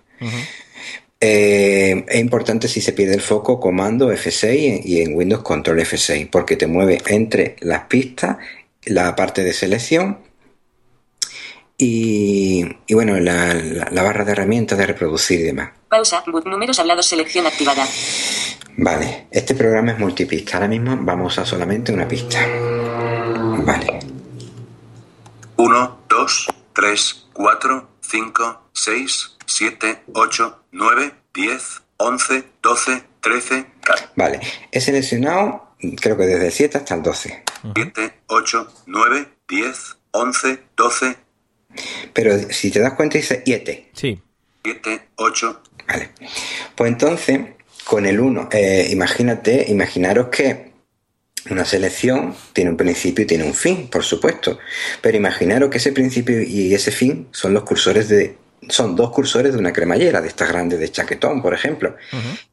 Eh, 1.20 2.04
es 2.08 2.20
importante 2.20 2.66
si 2.66 2.80
se 2.80 2.92
pierde 2.92 3.14
el 3.14 3.20
foco 3.20 3.60
comando 3.60 4.12
F6 4.12 4.80
y 4.84 5.02
en 5.02 5.14
Windows 5.14 5.42
control 5.42 5.78
F6, 5.80 6.28
porque 6.30 6.56
te 6.56 6.66
mueve 6.66 7.00
entre 7.06 7.56
las 7.60 7.84
pistas, 7.84 8.38
la 8.84 9.14
parte 9.14 9.44
de 9.44 9.52
selección 9.52 10.29
y, 11.82 12.94
bueno, 12.94 13.18
la, 13.18 14.02
barra 14.02 14.24
de 14.24 14.32
herramientas 14.32 14.76
de 14.76 14.86
reproducir 14.86 15.40
y 15.40 15.44
demás. 15.44 15.70
Pausa, 15.88 16.22
números 16.44 16.78
hablados, 16.78 17.06
selección 17.06 17.46
activada. 17.46 17.86
Vale, 18.76 19.26
este 19.30 19.54
programa 19.54 19.92
es 19.92 19.98
multipista. 19.98 20.56
Ahora 20.56 20.68
mismo 20.68 20.96
vamos 21.00 21.38
a 21.38 21.46
solamente 21.46 21.92
una 21.92 22.06
pista. 22.06 22.38
Vale. 23.64 24.00
1, 25.56 25.98
2, 26.08 26.48
3, 26.72 27.26
4, 27.32 27.88
5, 28.00 28.62
6, 28.72 29.36
7, 29.46 30.02
8, 30.12 30.64
9, 30.72 31.14
10, 31.34 31.82
11, 31.96 32.44
12, 32.62 33.04
13, 33.20 33.66
14. 33.82 34.08
Vale, 34.16 34.40
he 34.70 34.80
seleccionado, 34.80 35.74
creo 36.00 36.16
que 36.16 36.24
desde 36.24 36.46
el 36.46 36.52
7 36.52 36.78
hasta 36.78 36.94
el 36.94 37.02
12. 37.02 37.44
7, 37.74 38.20
8, 38.26 38.72
9, 38.86 39.28
10, 39.48 39.96
11, 40.12 40.62
12, 40.76 41.16
pero 42.12 42.38
si 42.50 42.70
te 42.70 42.80
das 42.80 42.94
cuenta 42.94 43.18
dice 43.18 43.42
7. 43.44 43.90
Sí. 43.92 44.20
7, 44.64 45.00
8. 45.16 45.62
Vale. 45.88 46.10
Pues 46.74 46.92
entonces, 46.92 47.40
con 47.84 48.06
el 48.06 48.20
1, 48.20 48.48
eh, 48.52 48.88
imagínate, 48.90 49.66
imaginaros 49.68 50.28
que 50.28 50.70
una 51.48 51.64
selección 51.64 52.34
tiene 52.52 52.70
un 52.70 52.76
principio 52.76 53.24
y 53.24 53.26
tiene 53.26 53.44
un 53.44 53.54
fin, 53.54 53.88
por 53.88 54.04
supuesto. 54.04 54.58
Pero 55.00 55.16
imaginaros 55.16 55.70
que 55.70 55.78
ese 55.78 55.92
principio 55.92 56.42
y 56.42 56.74
ese 56.74 56.90
fin 56.90 57.28
son 57.30 57.54
los 57.54 57.64
cursores 57.64 58.08
de. 58.08 58.36
Son 58.68 58.94
dos 58.94 59.10
cursores 59.10 59.54
de 59.54 59.58
una 59.58 59.72
cremallera, 59.72 60.20
de 60.20 60.28
estas 60.28 60.50
grandes 60.50 60.78
de 60.78 60.90
chaquetón, 60.90 61.40
por 61.40 61.54
ejemplo. 61.54 61.96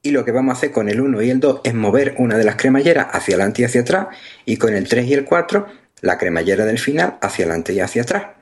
Y 0.02 0.12
lo 0.12 0.24
que 0.24 0.32
vamos 0.32 0.56
a 0.56 0.58
hacer 0.58 0.72
con 0.72 0.88
el 0.88 1.02
1 1.02 1.22
y 1.22 1.30
el 1.30 1.42
2 1.42 1.62
es 1.66 1.74
mover 1.74 2.16
una 2.18 2.38
de 2.38 2.46
las 2.46 2.56
cremalleras 2.56 3.08
hacia 3.12 3.36
adelante 3.36 3.62
y 3.62 3.66
hacia 3.66 3.82
atrás, 3.82 4.08
y 4.46 4.56
con 4.56 4.74
el 4.74 4.88
3 4.88 5.06
y 5.06 5.14
el 5.14 5.26
4, 5.26 5.68
la 6.02 6.18
cremallera 6.18 6.64
del 6.64 6.80
final 6.80 7.18
hacia 7.22 7.44
adelante 7.44 7.74
y 7.74 7.82
hacia 7.82 8.04
atrás. 8.04 8.37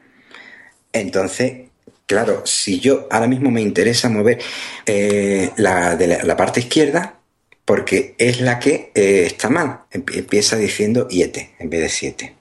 Entonces, 0.95 1.67
claro, 2.05 2.45
si 2.45 2.79
yo 2.79 3.07
ahora 3.11 3.27
mismo 3.27 3.51
me 3.51 3.61
interesa 3.61 4.07
mover 4.07 4.39
eh, 4.85 5.51
la, 5.57 5.97
de 5.97 6.23
la, 6.23 6.37
parte 6.37 6.61
izquierda, 6.61 7.19
porque 7.65 8.15
es 8.17 8.39
la 8.39 8.59
que 8.59 8.91
eh, 8.95 9.23
está 9.25 9.49
mal, 9.49 9.81
empieza 9.91 10.55
diciendo 10.55 11.07
iete 11.09 11.53
en 11.59 11.69
vez 11.69 11.81
de 11.81 11.89
7. 11.89 12.35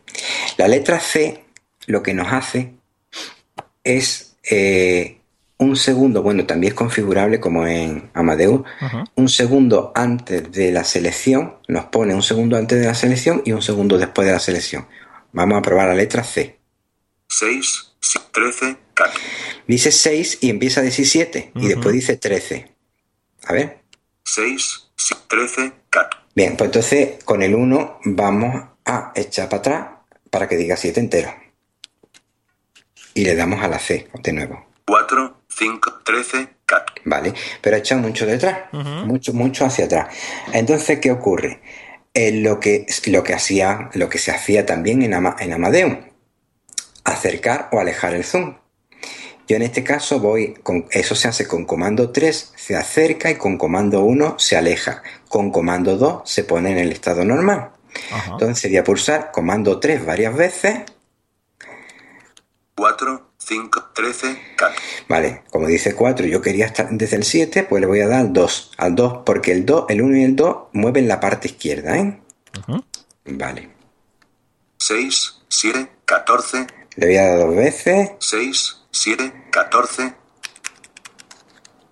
La 0.57 0.69
letra 0.69 1.01
C 1.01 1.43
lo 1.87 2.03
que 2.03 2.15
nos 2.15 2.33
hace 2.33 2.75
es 3.83 4.37
eh, 4.49 5.19
un 5.59 5.77
segundo, 5.77 6.23
bueno, 6.23 6.47
también 6.47 6.73
es 6.73 6.77
configurable 6.77 7.41
como 7.41 7.67
en 7.67 8.11
Amadeus, 8.15 8.63
un 9.17 9.29
segundo 9.29 9.91
antes 9.97 10.53
de 10.53 10.71
la 10.71 10.85
selección, 10.85 11.57
nos 11.67 11.87
pone 11.87 12.15
un 12.15 12.23
segundo 12.23 12.57
antes 12.57 12.79
de 12.79 12.87
la 12.87 12.95
selección 12.95 13.43
y 13.45 13.51
un 13.51 13.63
segundo 13.63 13.99
después 13.99 14.27
de 14.27 14.33
la 14.33 14.41
selección. 14.41 14.87
Vamos 15.33 15.59
a 15.59 15.63
probar 15.63 15.89
la 15.89 15.95
letra 15.95 16.23
C. 16.23 16.59
6, 17.29 17.94
13, 18.33 18.77
14. 18.95 19.21
Dice 19.67 19.93
6 19.93 20.39
y 20.43 20.51
empieza 20.51 20.81
a 20.81 20.85
decir 20.85 21.07
7 21.07 21.53
y 21.55 21.69
después 21.69 21.95
dice 21.95 22.17
13. 22.17 22.71
A 23.45 23.53
ver. 23.53 23.81
6, 24.25 24.91
13, 25.29 25.73
14. 25.91 26.25
Bien, 26.35 26.57
pues 26.57 26.69
entonces 26.69 27.25
con 27.25 27.43
el 27.43 27.55
1 27.55 28.01
vamos 28.05 28.65
a 28.85 29.13
echar 29.15 29.49
para 29.49 29.59
atrás 29.61 29.89
para 30.31 30.49
que 30.49 30.57
diga 30.57 30.77
7 30.77 31.01
entero. 31.01 31.35
Y 33.15 33.25
le 33.25 33.37
damos 33.37 33.63
a 33.63 33.69
la 33.69 33.79
C 33.79 34.09
de 34.23 34.33
nuevo. 34.33 34.67
4, 34.87 35.43
5, 35.49 36.01
13, 36.05 36.49
14. 36.67 37.03
Vale, 37.05 37.35
pero 37.61 37.77
ha 37.77 37.79
echado 37.79 38.01
mucho 38.01 38.27
detrás, 38.27 38.73
mucho, 38.73 39.33
mucho 39.33 39.65
hacia 39.65 39.85
atrás. 39.85 40.15
Entonces, 40.53 40.99
¿qué 40.99 41.11
ocurre? 41.11 41.61
lo, 42.15 42.61
que, 42.61 42.87
lo, 43.07 43.25
que 43.25 43.35
hacía, 43.35 43.91
lo 43.95 44.09
que 44.09 44.19
se 44.19 44.31
hacía 44.31 44.65
también 44.67 45.03
en, 45.03 45.13
en 45.13 45.53
Amadeus 45.53 45.99
acercar 47.05 47.69
o 47.73 47.81
alejar 47.81 48.15
el 48.15 48.25
zoom. 48.25 48.57
Yo 49.47 49.57
en 49.57 49.63
este 49.63 49.85
caso 49.85 50.21
voy, 50.21 50.55
con, 50.63 50.87
eso 50.91 51.15
se 51.15 51.29
hace 51.29 51.47
con 51.47 51.67
comando 51.67 52.11
3, 52.11 52.55
se 52.57 52.77
acerca 52.77 53.31
y 53.31 53.37
con 53.37 53.59
comando 53.59 54.01
1 54.01 54.37
se 54.39 54.57
aleja. 54.57 55.03
Con 55.29 55.51
comando 55.51 55.97
2 55.97 56.23
se 56.25 56.45
pone 56.45 56.73
en 56.73 56.79
el 56.79 56.93
estado 56.93 57.25
normal. 57.25 57.71
Entonces 58.27 58.59
sería 58.59 58.83
pulsar 58.83 59.31
comando 59.33 59.79
3 59.79 60.05
varias 60.05 60.35
veces. 60.35 60.81
4, 62.77 63.31
5, 63.39 63.91
13, 63.95 64.39
14. 64.57 64.83
Vale, 65.09 65.43
como 65.51 65.67
dice 65.67 65.95
4, 65.95 66.27
yo 66.27 66.41
quería 66.41 66.67
estar 66.67 66.89
desde 66.91 67.17
el 67.17 67.25
7, 67.25 67.65
pues 67.65 67.81
le 67.81 67.87
voy 67.87 68.01
a 68.01 68.09
dar 68.09 68.33
2. 68.33 68.73
Al 68.79 68.95
2, 68.95 69.19
porque 69.25 69.53
el 69.53 69.67
2, 69.67 69.87
el 69.91 70.03
1 70.03 70.17
y 70.17 70.25
el 70.25 70.37
2 70.37 70.57
mueven 70.73 71.07
la 71.07 71.21
parte 71.21 71.49
izquierda, 71.49 71.99
¿eh? 71.99 72.21
Vale. 73.27 73.69
6, 74.79 75.43
7, 75.49 75.89
14, 76.05 76.67
le 76.97 77.07
voy 77.07 77.17
a 77.17 77.29
dar 77.29 77.39
dos 77.39 77.57
veces. 77.57 78.11
6, 78.19 78.77
7, 78.91 79.33
14. 79.51 80.15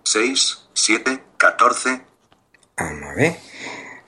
6, 0.05 0.59
7, 0.75 1.19
14. 1.37 2.01
Vamos 2.77 3.11
a 3.11 3.15
ver. 3.15 3.37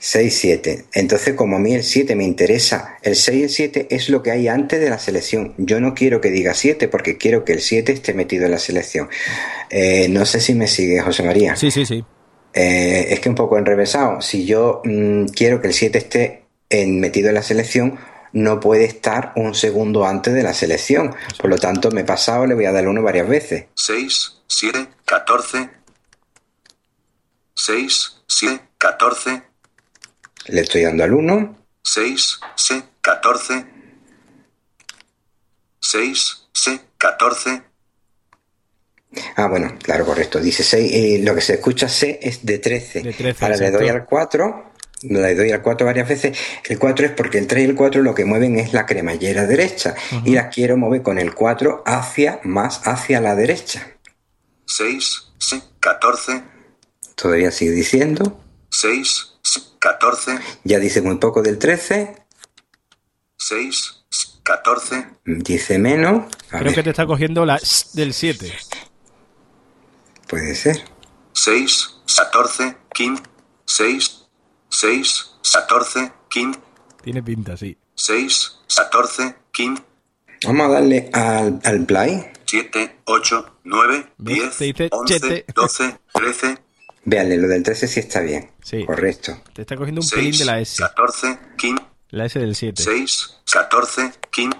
6, 0.05 0.37
7. 0.37 0.85
Entonces, 0.93 1.33
como 1.33 1.55
a 1.55 1.59
mí 1.59 1.73
el 1.73 1.83
7 1.83 2.15
me 2.15 2.23
interesa, 2.23 2.97
el 3.01 3.15
6 3.15 3.37
y 3.37 3.43
el 3.43 3.49
7 3.49 3.87
es 3.89 4.09
lo 4.09 4.21
que 4.21 4.31
hay 4.31 4.47
antes 4.47 4.79
de 4.79 4.89
la 4.89 4.99
selección. 4.99 5.55
Yo 5.57 5.79
no 5.79 5.95
quiero 5.95 6.21
que 6.21 6.29
diga 6.29 6.53
7 6.53 6.87
porque 6.87 7.17
quiero 7.17 7.43
que 7.43 7.53
el 7.53 7.61
7 7.61 7.91
esté 7.91 8.13
metido 8.13 8.45
en 8.45 8.51
la 8.51 8.59
selección. 8.59 9.09
Eh, 9.69 10.07
no 10.09 10.25
sé 10.25 10.39
si 10.41 10.53
me 10.53 10.67
sigue, 10.67 11.01
José 11.01 11.23
María. 11.23 11.55
Sí, 11.55 11.71
sí, 11.71 11.85
sí. 11.85 12.05
Eh, 12.53 13.07
es 13.09 13.19
que 13.19 13.29
un 13.29 13.35
poco 13.35 13.57
enrevesado. 13.57 14.21
Si 14.21 14.45
yo 14.45 14.81
mmm, 14.83 15.25
quiero 15.25 15.59
que 15.59 15.67
el 15.67 15.73
7 15.73 15.97
esté 15.97 16.45
en, 16.69 16.99
metido 16.99 17.29
en 17.29 17.35
la 17.35 17.41
selección, 17.41 17.97
no 18.35 18.59
puede 18.59 18.83
estar 18.83 19.31
un 19.37 19.55
segundo 19.55 20.05
antes 20.05 20.33
de 20.33 20.43
la 20.43 20.53
selección. 20.53 21.15
Por 21.39 21.49
lo 21.49 21.57
tanto, 21.57 21.89
me 21.89 22.01
he 22.01 22.03
pasado, 22.03 22.45
le 22.45 22.53
voy 22.53 22.65
a 22.65 22.73
dar 22.73 22.85
uno 22.85 23.01
varias 23.01 23.27
veces. 23.29 23.67
6, 23.75 24.41
7, 24.45 24.89
14. 25.05 25.69
6, 27.55 28.21
7, 28.27 28.61
14. 28.77 29.41
Le 30.47 30.61
estoy 30.61 30.83
dando 30.83 31.05
al 31.05 31.13
1. 31.13 31.57
6, 31.81 32.39
7, 32.55 32.87
14. 32.99 33.65
6, 35.79 36.47
7, 36.51 36.85
14. 36.97 37.63
Ah, 39.37 39.47
bueno, 39.47 39.77
claro, 39.81 40.05
correcto. 40.05 40.41
Dice 40.41 40.61
6, 40.63 40.91
eh, 40.93 41.21
lo 41.23 41.33
que 41.33 41.41
se 41.41 41.53
escucha 41.53 41.87
C 41.87 42.19
es 42.21 42.45
de 42.45 42.59
13. 42.59 43.01
De 43.01 43.13
13, 43.13 43.45
Ahora 43.45 43.55
le 43.55 43.71
doy 43.71 43.87
exacto. 43.87 44.01
al 44.01 44.05
4, 44.05 44.71
le 45.09 45.35
doy 45.35 45.51
al 45.51 45.61
4 45.61 45.85
varias 45.85 46.07
veces. 46.07 46.37
El 46.67 46.79
4 46.79 47.05
es 47.07 47.11
porque 47.13 47.37
el 47.37 47.47
3 47.47 47.63
y 47.63 47.69
el 47.69 47.75
4 47.75 48.01
lo 48.01 48.15
que 48.15 48.25
mueven 48.25 48.57
es 48.59 48.73
la 48.73 48.85
cremallera 48.85 49.45
derecha. 49.45 49.95
Y 50.23 50.31
las 50.33 50.53
quiero 50.53 50.77
mover 50.77 51.01
con 51.01 51.17
el 51.19 51.33
4 51.33 51.83
hacia, 51.85 52.39
más 52.43 52.87
hacia 52.87 53.21
la 53.21 53.35
derecha. 53.35 53.87
6, 54.65 55.31
14, 55.79 56.43
Todavía 57.15 57.51
sigue 57.51 57.71
diciendo. 57.71 58.41
6, 58.69 59.33
14, 59.79 60.39
Ya 60.63 60.79
dice 60.79 61.01
muy 61.01 61.17
poco 61.17 61.41
del 61.41 61.57
13. 61.59 62.15
6, 63.37 64.05
14, 64.43 65.05
Dice 65.25 65.77
menos. 65.79 66.25
A 66.51 66.59
Creo 66.59 66.63
ver, 66.65 66.75
que 66.75 66.83
te 66.83 66.89
está 66.89 67.05
cogiendo 67.05 67.45
la 67.45 67.55
S 67.57 67.85
del 67.93 68.13
7. 68.13 68.51
puede 70.27 70.55
ser. 70.55 70.83
6, 71.33 71.89
14, 72.15 72.77
15, 72.93 73.23
6, 73.65 74.24
6, 74.85 75.37
14, 75.51 76.11
15, 76.29 76.59
Tiene 77.01 77.23
pinta, 77.23 77.57
sí. 77.57 77.75
6, 77.95 78.59
14, 78.75 79.35
15, 79.51 79.83
Vamos 80.45 80.67
a 80.67 80.69
darle 80.73 81.09
al, 81.11 81.59
al 81.63 81.85
play. 81.87 82.31
7, 82.45 82.97
8, 83.05 83.59
9, 83.63 84.07
¿Ves? 84.19 84.35
10, 84.37 84.57
Te 84.57 84.63
dice 84.65 84.89
11, 84.91 85.19
chete. 85.19 85.45
12, 85.55 85.99
13, 86.13 86.57
Véanle, 87.03 87.37
lo 87.37 87.47
del 87.47 87.63
13 87.63 87.87
sí 87.87 87.99
está 87.99 88.19
bien. 88.19 88.51
Sí. 88.61 88.85
Correcto. 88.85 89.41
Te 89.53 89.63
está 89.63 89.75
cogiendo 89.75 90.01
un 90.01 90.07
pelín 90.09 90.33
6, 90.33 90.39
de 90.39 90.45
la 90.45 90.59
S. 90.59 90.83
14, 90.83 91.39
15, 91.57 91.83
La 92.11 92.25
S 92.25 92.39
del 92.39 92.55
7. 92.55 92.83
6, 92.83 93.37
14, 93.51 94.11
15, 94.31 94.57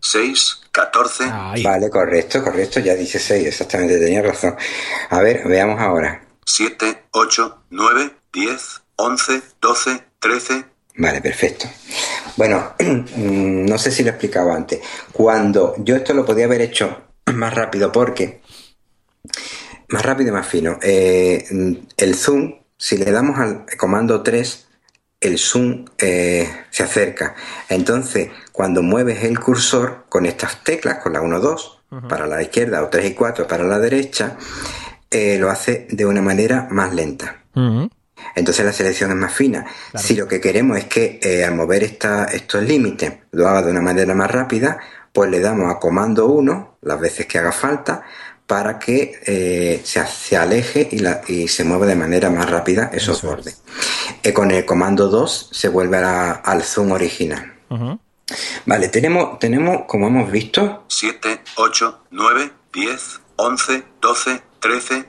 6, 0.00 0.60
14, 0.72 1.24
Ahí. 1.30 1.62
Vale, 1.62 1.90
correcto, 1.90 2.42
correcto. 2.42 2.80
Ya 2.80 2.94
dice 2.94 3.18
6, 3.18 3.46
exactamente, 3.48 3.98
tenía 3.98 4.22
razón. 4.22 4.56
A 5.10 5.20
ver, 5.20 5.46
veamos 5.46 5.78
ahora. 5.78 6.26
7, 6.46 7.04
8, 7.10 7.64
9, 7.68 8.16
10, 8.32 8.82
11, 8.96 9.42
12, 9.60 10.04
13, 10.18 10.64
Vale, 10.96 11.20
perfecto. 11.20 11.66
Bueno, 12.36 12.74
mm, 12.78 13.66
no 13.66 13.78
sé 13.78 13.90
si 13.90 14.02
lo 14.02 14.08
he 14.08 14.12
explicado 14.12 14.52
antes. 14.52 14.80
Cuando 15.12 15.74
yo 15.78 15.96
esto 15.96 16.14
lo 16.14 16.24
podía 16.24 16.44
haber 16.44 16.60
hecho 16.60 16.96
más 17.34 17.54
rápido 17.54 17.90
porque 17.90 18.40
más 19.88 20.04
rápido 20.04 20.30
y 20.30 20.32
más 20.32 20.46
fino. 20.46 20.78
Eh, 20.82 21.44
el 21.96 22.14
zoom, 22.14 22.54
si 22.76 22.96
le 22.96 23.10
damos 23.10 23.38
al 23.38 23.66
comando 23.76 24.22
3, 24.22 24.66
el 25.20 25.38
zoom 25.38 25.86
eh, 25.98 26.48
se 26.70 26.82
acerca. 26.82 27.34
Entonces, 27.68 28.30
cuando 28.52 28.82
mueves 28.82 29.24
el 29.24 29.38
cursor 29.40 30.04
con 30.08 30.26
estas 30.26 30.62
teclas, 30.62 30.98
con 30.98 31.12
la 31.12 31.20
1, 31.20 31.40
2, 31.40 31.80
para 32.08 32.26
la 32.26 32.42
izquierda 32.42 32.82
o 32.82 32.88
3 32.88 33.12
y 33.12 33.14
4 33.14 33.46
para 33.46 33.62
la 33.62 33.78
derecha, 33.78 34.36
eh, 35.10 35.38
lo 35.38 35.48
hace 35.48 35.86
de 35.90 36.06
una 36.06 36.22
manera 36.22 36.66
más 36.70 36.92
lenta. 36.92 37.44
Ujú. 37.54 37.88
Entonces 38.34 38.64
la 38.64 38.72
selección 38.72 39.10
es 39.10 39.16
más 39.16 39.32
fina. 39.34 39.64
Si 39.94 40.14
lo 40.16 40.26
que 40.26 40.40
queremos 40.40 40.78
es 40.78 40.84
que 40.86 41.18
eh, 41.22 41.44
al 41.44 41.54
mover 41.54 41.82
esta- 41.84 42.24
estos 42.24 42.62
límites 42.62 43.12
lo 43.32 43.48
haga 43.48 43.62
de 43.62 43.70
una 43.70 43.80
manera 43.80 44.14
más 44.14 44.30
rápida, 44.30 44.78
pues 45.12 45.30
le 45.30 45.40
damos 45.40 45.72
a 45.74 45.78
comando 45.78 46.26
1 46.26 46.78
las 46.82 47.00
veces 47.00 47.26
que 47.26 47.38
haga 47.38 47.52
falta 47.52 48.02
para 48.46 48.78
que 48.78 49.20
eh, 49.26 49.80
se, 49.84 50.04
se 50.06 50.36
aleje 50.36 50.88
y, 50.90 50.98
la- 50.98 51.22
y 51.28 51.48
se 51.48 51.64
mueva 51.64 51.86
de 51.86 51.94
manera 51.94 52.28
más 52.30 52.50
rápida 52.50 52.90
esos 52.92 53.18
Eso 53.18 53.26
es. 53.28 53.36
bordes. 53.36 53.62
Eh, 54.22 54.32
con 54.32 54.50
el 54.50 54.64
comando 54.66 55.08
2 55.08 55.50
se 55.52 55.68
vuelve 55.68 55.98
a- 55.98 56.32
al 56.32 56.62
zoom 56.62 56.92
original. 56.92 57.54
Ujú. 57.70 57.98
Vale, 58.66 58.88
tenemos, 58.88 59.38
tenemos, 59.38 59.82
como 59.86 60.08
hemos 60.08 60.30
visto, 60.30 60.84
7, 60.88 61.40
8, 61.56 62.04
9, 62.10 62.50
10, 62.72 63.20
11, 63.36 63.82
12, 64.00 64.42
13, 64.60 65.04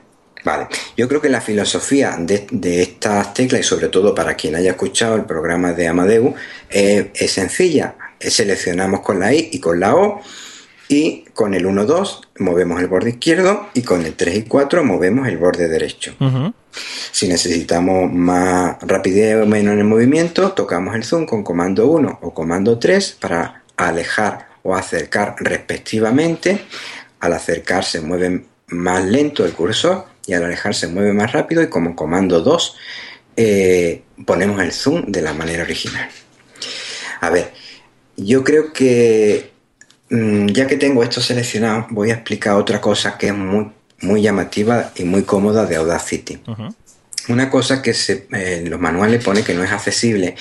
Vale, 0.46 0.68
yo 0.96 1.08
creo 1.08 1.20
que 1.20 1.28
la 1.28 1.40
filosofía 1.40 2.16
de, 2.20 2.46
de 2.52 2.80
estas 2.80 3.34
teclas 3.34 3.62
y 3.62 3.64
sobre 3.64 3.88
todo 3.88 4.14
para 4.14 4.34
quien 4.34 4.54
haya 4.54 4.70
escuchado 4.70 5.16
el 5.16 5.24
programa 5.24 5.72
de 5.72 5.88
Amadeus 5.88 6.34
eh, 6.70 7.10
es 7.16 7.32
sencilla. 7.32 7.96
Eh, 8.20 8.30
Seleccionamos 8.30 9.00
con 9.00 9.18
la 9.18 9.34
I 9.34 9.48
y 9.50 9.58
con 9.58 9.80
la 9.80 9.96
O 9.96 10.20
y 10.88 11.24
con 11.34 11.52
el 11.54 11.66
1, 11.66 11.84
2 11.84 12.20
movemos 12.38 12.80
el 12.80 12.86
borde 12.86 13.10
izquierdo 13.10 13.70
y 13.74 13.82
con 13.82 14.06
el 14.06 14.14
3 14.14 14.36
y 14.36 14.42
4 14.42 14.84
movemos 14.84 15.26
el 15.26 15.36
borde 15.36 15.66
derecho. 15.66 16.14
Si 17.10 17.26
necesitamos 17.26 18.12
más 18.12 18.76
rapidez 18.82 19.42
o 19.42 19.46
menos 19.46 19.72
en 19.72 19.80
el 19.80 19.84
movimiento, 19.84 20.52
tocamos 20.52 20.94
el 20.94 21.02
zoom 21.02 21.26
con 21.26 21.42
comando 21.42 21.88
1 21.88 22.20
o 22.22 22.32
comando 22.32 22.78
3 22.78 23.18
para 23.20 23.64
alejar 23.76 24.46
o 24.62 24.76
acercar 24.76 25.34
respectivamente. 25.40 26.66
Al 27.18 27.32
acercar 27.32 27.84
se 27.84 28.00
mueve 28.00 28.44
más 28.68 29.04
lento 29.04 29.44
el 29.44 29.52
cursor 29.52 30.15
y 30.26 30.34
al 30.34 30.44
alejar 30.44 30.74
se 30.74 30.88
mueve 30.88 31.12
más 31.12 31.32
rápido 31.32 31.62
y 31.62 31.68
como 31.68 31.94
comando 31.96 32.40
2 32.40 32.76
eh, 33.36 34.02
ponemos 34.24 34.60
el 34.62 34.72
zoom 34.72 35.04
de 35.06 35.22
la 35.22 35.32
manera 35.34 35.62
original. 35.62 36.08
A 37.20 37.30
ver, 37.30 37.52
yo 38.16 38.42
creo 38.44 38.72
que 38.72 39.50
mm, 40.10 40.46
ya 40.48 40.66
que 40.66 40.76
tengo 40.76 41.02
esto 41.02 41.20
seleccionado, 41.20 41.86
voy 41.90 42.10
a 42.10 42.14
explicar 42.14 42.54
otra 42.56 42.80
cosa 42.80 43.18
que 43.18 43.28
es 43.28 43.34
muy, 43.34 43.70
muy 44.00 44.22
llamativa 44.22 44.92
y 44.96 45.04
muy 45.04 45.22
cómoda 45.22 45.66
de 45.66 45.76
Audacity. 45.76 46.40
Una 47.28 47.50
cosa 47.50 47.82
que 47.82 47.92
se, 47.92 48.26
eh, 48.32 48.60
en 48.62 48.70
los 48.70 48.80
manuales 48.80 49.22
pone 49.22 49.42
que 49.42 49.52
no 49.54 49.64
es 49.64 49.70
accesible 49.72 50.34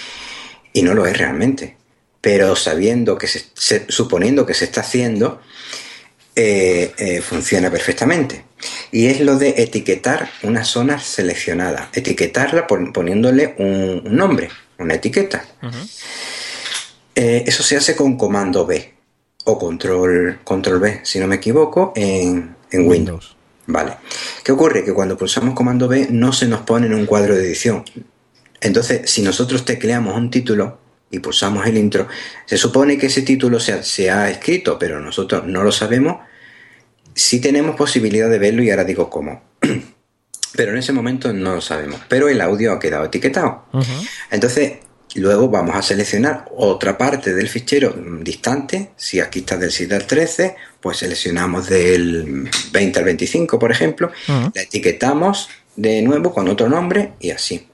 y 0.71 0.83
no 0.83 0.93
lo 0.93 1.05
es 1.05 1.17
realmente. 1.17 1.75
Pero 2.21 2.55
sabiendo 2.55 3.17
que 3.17 3.27
se, 3.27 3.43
se- 3.55 3.85
suponiendo 3.89 4.45
que 4.45 4.53
se 4.53 4.65
está 4.65 4.81
haciendo, 4.81 5.41
eh, 6.35 6.93
eh, 6.97 7.21
funciona 7.21 7.69
perfectamente. 7.71 8.44
Y 8.91 9.07
es 9.07 9.19
lo 9.21 9.37
de 9.37 9.55
etiquetar 9.57 10.29
una 10.43 10.63
zona 10.63 10.99
seleccionada. 10.99 11.89
Etiquetarla 11.93 12.67
pon- 12.67 12.91
poniéndole 12.93 13.55
un, 13.57 14.01
nombre, 14.05 14.49
una 14.79 14.93
etiqueta. 14.95 15.45
Eh, 17.15 17.43
eso 17.47 17.63
se 17.63 17.77
hace 17.77 17.95
con 17.95 18.17
comando 18.17 18.65
B 18.65 18.93
o 19.45 19.57
control, 19.57 20.39
control 20.43 20.79
B, 20.79 20.99
si 21.03 21.19
no 21.19 21.27
me 21.27 21.35
equivoco, 21.35 21.93
en, 21.95 22.55
en 22.71 22.87
Windows. 22.87 23.35
Vale. 23.67 23.93
¿Qué 24.43 24.51
ocurre? 24.51 24.83
Que 24.83 24.93
cuando 24.93 25.17
pulsamos 25.17 25.55
comando 25.55 25.87
B 25.87 26.07
no 26.11 26.33
se 26.33 26.47
nos 26.47 26.61
pone 26.61 26.87
en 26.87 26.93
un 26.93 27.05
cuadro 27.05 27.35
de 27.35 27.45
edición. 27.45 27.83
Entonces, 28.61 29.09
si 29.09 29.21
nosotros 29.21 29.65
tecleamos 29.65 30.15
un 30.15 30.29
título 30.29 30.79
y 31.09 31.19
pulsamos 31.19 31.65
el 31.67 31.77
intro, 31.77 32.07
se 32.45 32.57
supone 32.57 32.97
que 32.97 33.07
ese 33.07 33.21
título 33.21 33.59
se 33.59 33.73
ha, 33.73 33.83
se 33.83 34.09
ha 34.11 34.29
escrito, 34.29 34.77
pero 34.77 34.99
nosotros 34.99 35.45
no 35.45 35.63
lo 35.63 35.71
sabemos. 35.71 36.17
Sí 37.15 37.39
tenemos 37.39 37.75
posibilidad 37.75 38.29
de 38.29 38.37
verlo 38.39 38.61
y 38.61 38.69
ahora 38.69 38.83
digo 38.83 39.09
cómo. 39.09 39.41
Pero 40.55 40.71
en 40.71 40.77
ese 40.77 40.93
momento 40.93 41.33
no 41.33 41.55
lo 41.55 41.61
sabemos. 41.61 42.01
Pero 42.07 42.29
el 42.29 42.39
audio 42.41 42.71
ha 42.73 42.79
quedado 42.79 43.05
etiquetado. 43.05 43.65
Entonces, 44.31 44.73
luego 45.15 45.49
vamos 45.49 45.75
a 45.75 45.81
seleccionar 45.81 46.45
otra 46.55 46.97
parte 46.97 47.33
del 47.33 47.49
fichero 47.49 47.93
distante. 48.21 48.91
Si 48.95 49.19
aquí 49.19 49.39
está 49.39 49.57
del 49.57 49.71
7 49.71 49.95
al 49.95 50.05
13, 50.07 50.55
pues 50.79 50.97
seleccionamos 50.97 51.67
del 51.67 52.49
20 52.71 52.99
al 52.99 53.05
25, 53.05 53.59
por 53.59 53.71
ejemplo. 53.71 54.11
La 54.53 54.61
etiquetamos 54.61 55.49
de 55.75 56.01
nuevo 56.01 56.33
con 56.33 56.47
otro 56.47 56.69
nombre 56.69 57.13
y 57.19 57.31
así. 57.31 57.67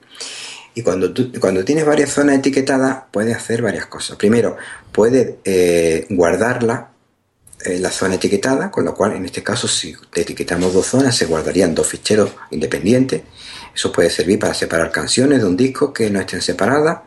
Y 0.73 0.81
cuando, 0.83 1.11
tú- 1.13 1.31
cuando 1.39 1.65
tienes 1.65 1.85
varias 1.85 2.11
zonas 2.11 2.37
etiquetadas, 2.37 3.03
puedes 3.11 3.35
hacer 3.35 3.61
varias 3.61 3.85
cosas. 3.87 4.17
Primero, 4.17 4.55
puedes 4.91 5.33
eh, 5.43 6.07
guardarla 6.09 6.90
eh, 7.65 7.79
la 7.79 7.91
zona 7.91 8.15
etiquetada, 8.15 8.71
con 8.71 8.85
lo 8.85 8.93
cual 8.93 9.13
en 9.13 9.25
este 9.25 9.43
caso 9.43 9.67
si 9.67 9.95
etiquetamos 10.13 10.73
dos 10.73 10.87
zonas 10.87 11.15
se 11.15 11.25
guardarían 11.25 11.75
dos 11.75 11.87
ficheros 11.87 12.31
independientes. 12.51 13.21
Eso 13.73 13.91
puede 13.91 14.09
servir 14.09 14.39
para 14.39 14.53
separar 14.53 14.91
canciones 14.91 15.39
de 15.39 15.47
un 15.47 15.57
disco 15.57 15.93
que 15.93 16.09
no 16.09 16.19
estén 16.19 16.41
separadas. 16.41 16.99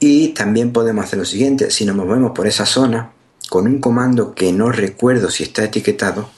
Y 0.00 0.28
también 0.28 0.72
podemos 0.72 1.04
hacer 1.04 1.18
lo 1.18 1.24
siguiente, 1.24 1.70
si 1.70 1.84
nos 1.84 1.96
movemos 1.96 2.32
por 2.32 2.46
esa 2.46 2.66
zona 2.66 3.12
con 3.48 3.66
un 3.66 3.80
comando 3.80 4.34
que 4.34 4.52
no 4.52 4.70
recuerdo 4.70 5.30
si 5.30 5.42
está 5.42 5.64
etiquetado, 5.64 6.30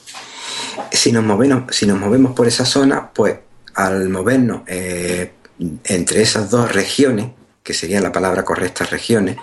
si 0.92 1.12
nos 1.12 1.24
movemos, 1.24 1.74
si 1.74 1.86
nos 1.86 1.98
movemos 1.98 2.32
por 2.32 2.46
esa 2.46 2.64
zona, 2.64 3.10
pues 3.12 3.36
al 3.74 4.08
movernos 4.08 4.62
eh, 4.66 5.32
entre 5.84 6.22
esas 6.22 6.50
dos 6.50 6.72
regiones, 6.72 7.30
que 7.62 7.74
sería 7.74 8.00
la 8.00 8.12
palabra 8.12 8.44
correcta 8.44 8.84
regiones, 8.84 9.36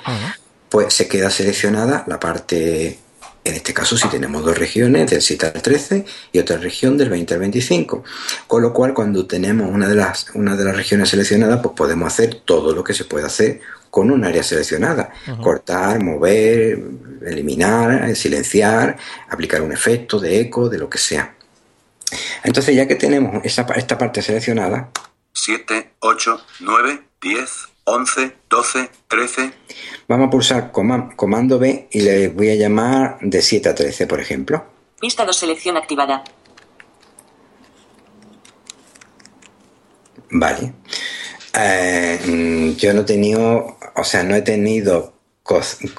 pues 0.70 0.94
se 0.94 1.08
queda 1.08 1.30
seleccionada 1.30 2.04
la 2.08 2.20
parte, 2.20 3.00
en 3.48 3.56
este 3.56 3.74
caso 3.74 3.98
si 3.98 4.08
tenemos 4.10 4.44
dos 4.44 4.58
regiones, 4.58 5.10
del 5.10 5.22
7 5.22 5.46
al 5.48 5.62
13 5.62 6.06
y 6.32 6.40
otra 6.40 6.58
región 6.58 6.98
del 6.98 7.10
20 7.10 7.34
al 7.34 7.40
25. 7.40 8.04
Con 8.48 8.62
lo 8.62 8.74
cual 8.74 8.94
cuando 8.94 9.26
tenemos 9.26 9.70
una 9.70 9.88
de 9.88 9.96
las, 9.96 10.28
una 10.34 10.56
de 10.56 10.64
las 10.64 10.76
regiones 10.76 11.10
seleccionadas, 11.10 11.60
pues 11.62 11.76
podemos 11.76 12.12
hacer 12.12 12.42
todo 12.46 12.74
lo 12.74 12.84
que 12.84 12.94
se 12.94 13.06
puede 13.06 13.26
hacer 13.26 13.62
con 13.90 14.12
un 14.12 14.26
área 14.26 14.44
seleccionada. 14.44 15.12
Cortar, 15.42 16.04
mover, 16.04 16.80
eliminar, 17.26 18.16
silenciar, 18.16 18.98
aplicar 19.30 19.62
un 19.62 19.72
efecto 19.72 20.20
de 20.20 20.40
eco, 20.40 20.70
de 20.70 20.78
lo 20.78 20.90
que 20.90 20.98
sea. 20.98 21.36
Entonces 22.44 22.76
ya 22.76 22.88
que 22.88 22.96
tenemos 22.96 23.44
esa, 23.44 23.64
esta 23.76 23.98
parte 23.98 24.22
seleccionada, 24.22 24.92
7, 25.34 25.94
8, 26.00 26.42
9, 26.62 27.04
10, 27.22 27.50
11, 27.90 28.34
12, 28.50 28.90
13, 29.08 29.52
Vamos 30.10 30.28
a 30.28 30.30
pulsar 30.30 30.72
coma- 30.74 31.10
comando 31.16 31.58
B 31.58 31.88
y 31.92 32.02
le 32.02 32.28
voy 32.30 32.50
a 32.50 32.56
llamar 32.56 33.18
de 33.22 33.42
7 33.42 33.70
a 33.70 33.76
13, 33.76 34.08
por 34.08 34.20
ejemplo. 34.20 34.64
Pista 35.00 35.26
2 35.26 35.36
selección 35.38 35.78
activada. 35.78 36.24
Vale. 40.32 40.74
Eh, 41.58 42.20
mm, 42.26 42.72
yo 42.76 42.94
no 42.94 43.02
he 43.02 43.06
tenido, 43.06 43.78
o 43.96 44.04
sea, 44.04 44.24
no 44.24 44.36
he 44.36 44.42
tenido 44.42 45.14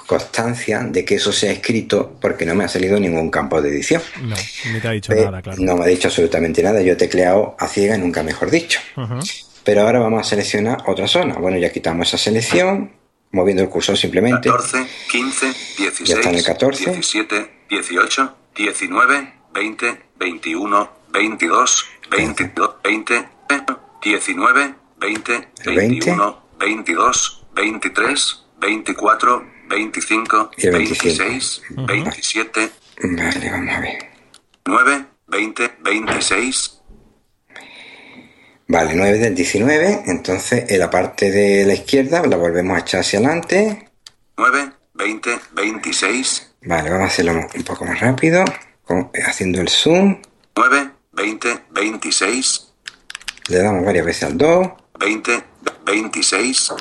constancia 0.06 0.80
de 0.80 1.06
que 1.06 1.14
eso 1.14 1.32
se 1.32 1.48
ha 1.48 1.52
escrito 1.52 2.18
porque 2.20 2.44
no 2.44 2.54
me 2.54 2.64
ha 2.64 2.68
salido 2.68 3.00
ningún 3.00 3.30
campo 3.30 3.62
de 3.62 3.70
edición. 3.70 4.02
No, 4.22 4.36
ni 4.72 4.78
te 4.80 4.88
ha 4.88 4.90
dicho 4.90 5.14
nada, 5.14 5.40
claro. 5.40 5.62
No 5.62 5.76
me 5.76 5.84
ha 5.84 5.86
dicho 5.88 6.08
absolutamente 6.08 6.62
nada. 6.62 6.82
Yo 6.82 6.92
he 6.92 6.96
tecleado 6.96 7.56
a 7.58 7.66
ciega, 7.66 7.96
nunca 7.96 8.22
mejor 8.22 8.50
dicho. 8.50 8.78
Ujú. 8.96 9.20
Pero 9.68 9.82
ahora 9.82 9.98
vamos 9.98 10.22
a 10.22 10.24
seleccionar 10.24 10.78
otra 10.86 11.06
zona. 11.06 11.34
Bueno, 11.34 11.58
ya 11.58 11.70
quitamos 11.70 12.08
esa 12.08 12.16
selección, 12.16 12.90
moviendo 13.32 13.62
el 13.62 13.68
cursor 13.68 13.98
simplemente. 13.98 14.48
14, 14.48 14.86
15, 15.12 15.46
Ya 15.76 15.88
está 16.16 16.30
en 16.30 16.36
el 16.36 16.42
16, 16.42 16.46
14. 16.46 16.92
17, 16.92 17.50
18, 17.68 18.36
19, 18.56 19.34
20, 19.52 20.02
21, 20.18 20.90
22, 21.12 21.86
22, 22.10 22.76
20, 22.82 23.28
19, 24.02 24.74
20, 25.00 25.34
El 25.34 25.76
20. 25.76 25.76
21, 25.76 26.42
22, 26.58 27.46
23, 27.54 28.44
24, 28.60 29.46
25, 29.68 30.50
Y 30.56 30.66
el 30.66 30.72
25. 30.72 31.24
26, 31.24 31.62
27, 31.76 32.70
Vale, 33.02 33.50
vamos 33.50 33.74
a 33.74 33.80
ver. 33.80 33.98
9, 34.64 35.04
20, 35.26 35.72
26, 35.84 36.77
Vale, 38.68 38.94
9 38.94 39.18
del 39.18 39.34
19. 39.34 40.02
Entonces, 40.06 40.64
en 40.68 40.78
la 40.78 40.90
parte 40.90 41.30
de 41.30 41.64
la 41.64 41.72
izquierda 41.74 42.24
la 42.26 42.36
volvemos 42.36 42.76
a 42.76 42.80
echar 42.80 43.00
hacia 43.00 43.18
adelante. 43.18 43.88
9, 44.36 44.72
20, 44.94 45.30
26, 45.54 46.54
Vale, 46.62 46.90
vamos 46.90 47.04
a 47.04 47.12
hacerlo 47.12 47.32
un 47.54 47.62
poco 47.64 47.84
más 47.84 47.98
rápido. 48.00 48.44
con- 48.84 49.10
haciendo 49.26 49.60
el 49.60 49.68
zoom. 49.68 50.20
9, 50.56 50.90
20, 51.12 51.48
26, 51.70 52.72
Le 53.48 53.58
damos 53.58 53.84
varias 53.84 54.04
veces 54.06 54.22
al 54.24 54.36
2. 54.38 54.68
20, 54.98 55.42
26, 55.84 56.72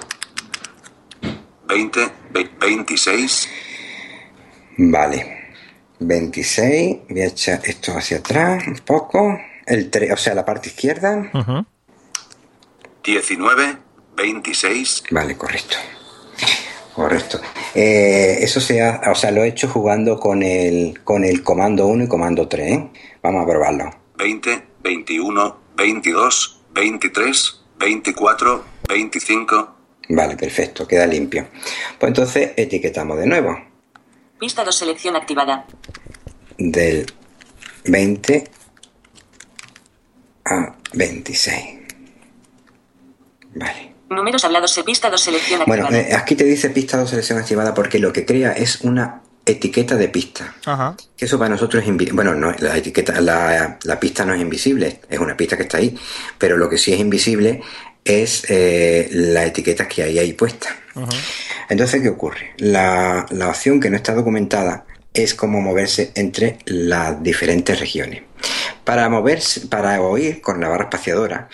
20, 1.67 2.00
ve- 2.32 2.50
26, 2.60 3.50
Vale. 4.78 5.38
26. 6.00 6.97
Voy 7.10 7.21
a 7.21 7.26
echar 7.28 7.62
esto 7.65 7.91
hacia 7.97 8.17
atrás 8.17 8.65
un 8.67 8.76
poco. 8.86 9.38
El 9.65 9.89
3, 9.89 10.12
o 10.13 10.17
sea, 10.17 10.34
la 10.36 10.45
parte 10.45 10.69
izquierda. 10.69 11.30
Ujú. 11.34 11.65
19, 13.08 13.78
26, 14.17 15.04
Vale, 15.12 15.38
correcto. 15.38 15.78
Correcto. 16.93 17.39
Eh, 17.74 18.39
eso 18.41 18.60
se 18.60 18.82
ha, 18.82 19.02
o 19.10 19.15
sea, 19.15 19.32
lo 19.32 19.43
he 19.43 19.48
hecho 19.48 19.70
jugando 19.70 20.20
con 20.20 20.43
el, 20.43 21.02
con 21.06 21.24
el 21.24 21.41
comando 21.41 21.88
1 21.88 22.04
y 22.04 22.08
comando 22.10 22.50
3. 22.50 22.72
¿eh? 22.72 22.89
Vamos 23.24 23.43
a 23.43 23.48
probarlo. 23.48 23.89
20, 24.17 24.63
21, 24.84 25.58
22, 25.78 26.62
23, 26.74 27.62
24, 27.80 28.63
25, 28.89 29.74
Vale, 30.10 30.36
perfecto, 30.36 30.88
queda 30.88 31.06
limpio. 31.06 31.48
Pues 32.00 32.10
entonces 32.10 32.52
etiquetamos 32.58 33.17
de 33.17 33.28
nuevo. 33.28 33.58
Pista 34.39 34.63
2 34.63 34.76
selección 34.76 35.15
activada. 35.15 35.65
Del 36.58 37.06
20 37.86 38.50
a 40.46 40.76
26. 40.93 41.77
Vale. 43.56 43.94
Números 44.10 44.46
hablados 44.46 44.72
se 44.72 44.84
pista 44.84 45.10
2 45.10 45.20
selección 45.20 45.62
Bueno, 45.68 45.86
activada. 45.86 46.10
eh, 46.10 46.16
aquí 46.16 46.36
te 46.36 46.46
dice 46.46 46.70
pista 46.70 46.98
de 46.98 47.08
selección 47.08 47.40
activada 47.40 47.74
porque 47.74 48.00
lo 48.00 48.14
que 48.14 48.26
crea 48.26 48.54
es 48.54 48.82
una 48.82 49.22
etiqueta 49.46 49.96
de 49.96 50.08
pista. 50.10 50.56
Ajá. 50.66 50.96
Que 51.16 51.26
eso 51.26 51.38
para 51.38 51.50
nosotros 51.50 51.84
es 51.84 51.90
invisible. 51.90 52.16
Bueno, 52.16 52.36
no, 52.36 52.54
la 52.60 52.78
etiqueta, 52.78 53.20
la, 53.22 53.78
la 53.84 54.00
pista 54.00 54.26
no 54.26 54.34
es 54.34 54.42
invisible, 54.42 55.02
es 55.10 55.20
una 55.20 55.36
pista 55.36 55.58
que 55.58 55.64
está 55.64 55.78
ahí. 55.78 55.98
Pero 56.38 56.58
lo 56.58 56.70
que 56.70 56.78
sí 56.78 56.94
es 56.94 57.00
invisible 57.00 57.62
es 58.04 58.46
eh, 58.50 59.10
la 59.12 59.46
etiqueta 59.46 59.88
que 59.88 60.04
hay 60.04 60.20
ahí 60.20 60.34
puesta. 60.34 60.70
Entonces, 61.70 62.02
¿qué 62.02 62.10
ocurre? 62.10 62.54
La, 62.58 63.26
la 63.30 63.50
opción 63.50 63.80
que 63.80 63.90
no 63.90 63.98
está 63.98 64.14
documentada 64.14 64.86
es 65.14 65.34
cómo 65.34 65.62
moverse 65.62 66.12
entre 66.16 66.60
las 66.66 67.22
diferentes 67.22 67.80
regiones. 67.80 68.24
Para 68.84 69.10
moverse, 69.10 69.68
para 69.68 70.00
oír 70.02 70.40
con 70.42 70.62
la 70.62 70.70
barra 70.70 70.86
espaciadora, 70.86 71.50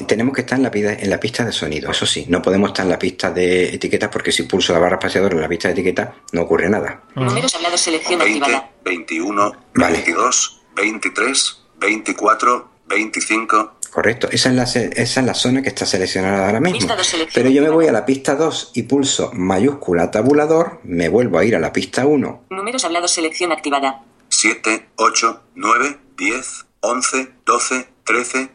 tenemos 0.00 0.34
que 0.34 0.42
estar 0.42 0.58
en 0.58 0.64
la, 0.64 0.70
en 0.72 1.10
la 1.10 1.20
pista 1.20 1.44
de 1.44 1.52
sonido. 1.52 1.90
Eso 1.90 2.06
sí, 2.06 2.26
no 2.28 2.42
podemos 2.42 2.70
estar 2.70 2.84
en 2.84 2.90
la 2.90 2.98
pista 2.98 3.30
de 3.30 3.74
etiquetas 3.74 4.10
porque 4.10 4.32
si 4.32 4.44
pulso 4.44 4.72
la 4.72 4.78
barra 4.78 4.96
espaciadora 4.96 5.34
en 5.34 5.42
la 5.42 5.48
pista 5.48 5.68
de 5.68 5.72
etiquetas 5.72 6.10
no 6.32 6.42
ocurre 6.42 6.68
nada. 6.68 7.02
Números 7.14 7.54
hablados 7.54 7.80
selección 7.80 8.18
20, 8.18 8.38
activada. 8.38 8.70
21, 8.84 9.52
Vale. 9.74 9.96
22, 9.98 10.62
23, 10.74 11.62
24, 11.78 12.70
25, 12.86 13.76
Correcto, 13.92 14.26
esa 14.30 14.48
es, 14.48 14.54
la, 14.54 14.62
esa 14.62 15.20
es 15.20 15.26
la 15.26 15.34
zona 15.34 15.60
que 15.60 15.68
está 15.68 15.84
seleccionada 15.84 16.46
ahora 16.46 16.60
mismo. 16.60 16.88
Pero 17.34 17.50
yo 17.50 17.60
me 17.60 17.68
voy 17.68 17.88
a 17.88 17.92
la 17.92 18.06
pista 18.06 18.34
2 18.36 18.70
y 18.74 18.84
pulso 18.84 19.30
mayúscula 19.34 20.10
tabulador, 20.10 20.80
me 20.84 21.10
vuelvo 21.10 21.38
a 21.38 21.44
ir 21.44 21.54
a 21.56 21.58
la 21.58 21.74
pista 21.74 22.06
1. 22.06 22.44
Números 22.48 22.86
hablados 22.86 23.10
selección 23.10 23.52
activada. 23.52 24.02
7, 24.30 24.88
8, 24.96 25.42
9, 25.56 25.98
10, 26.16 26.66
11, 26.80 27.28
12, 27.44 27.88
13, 28.04 28.50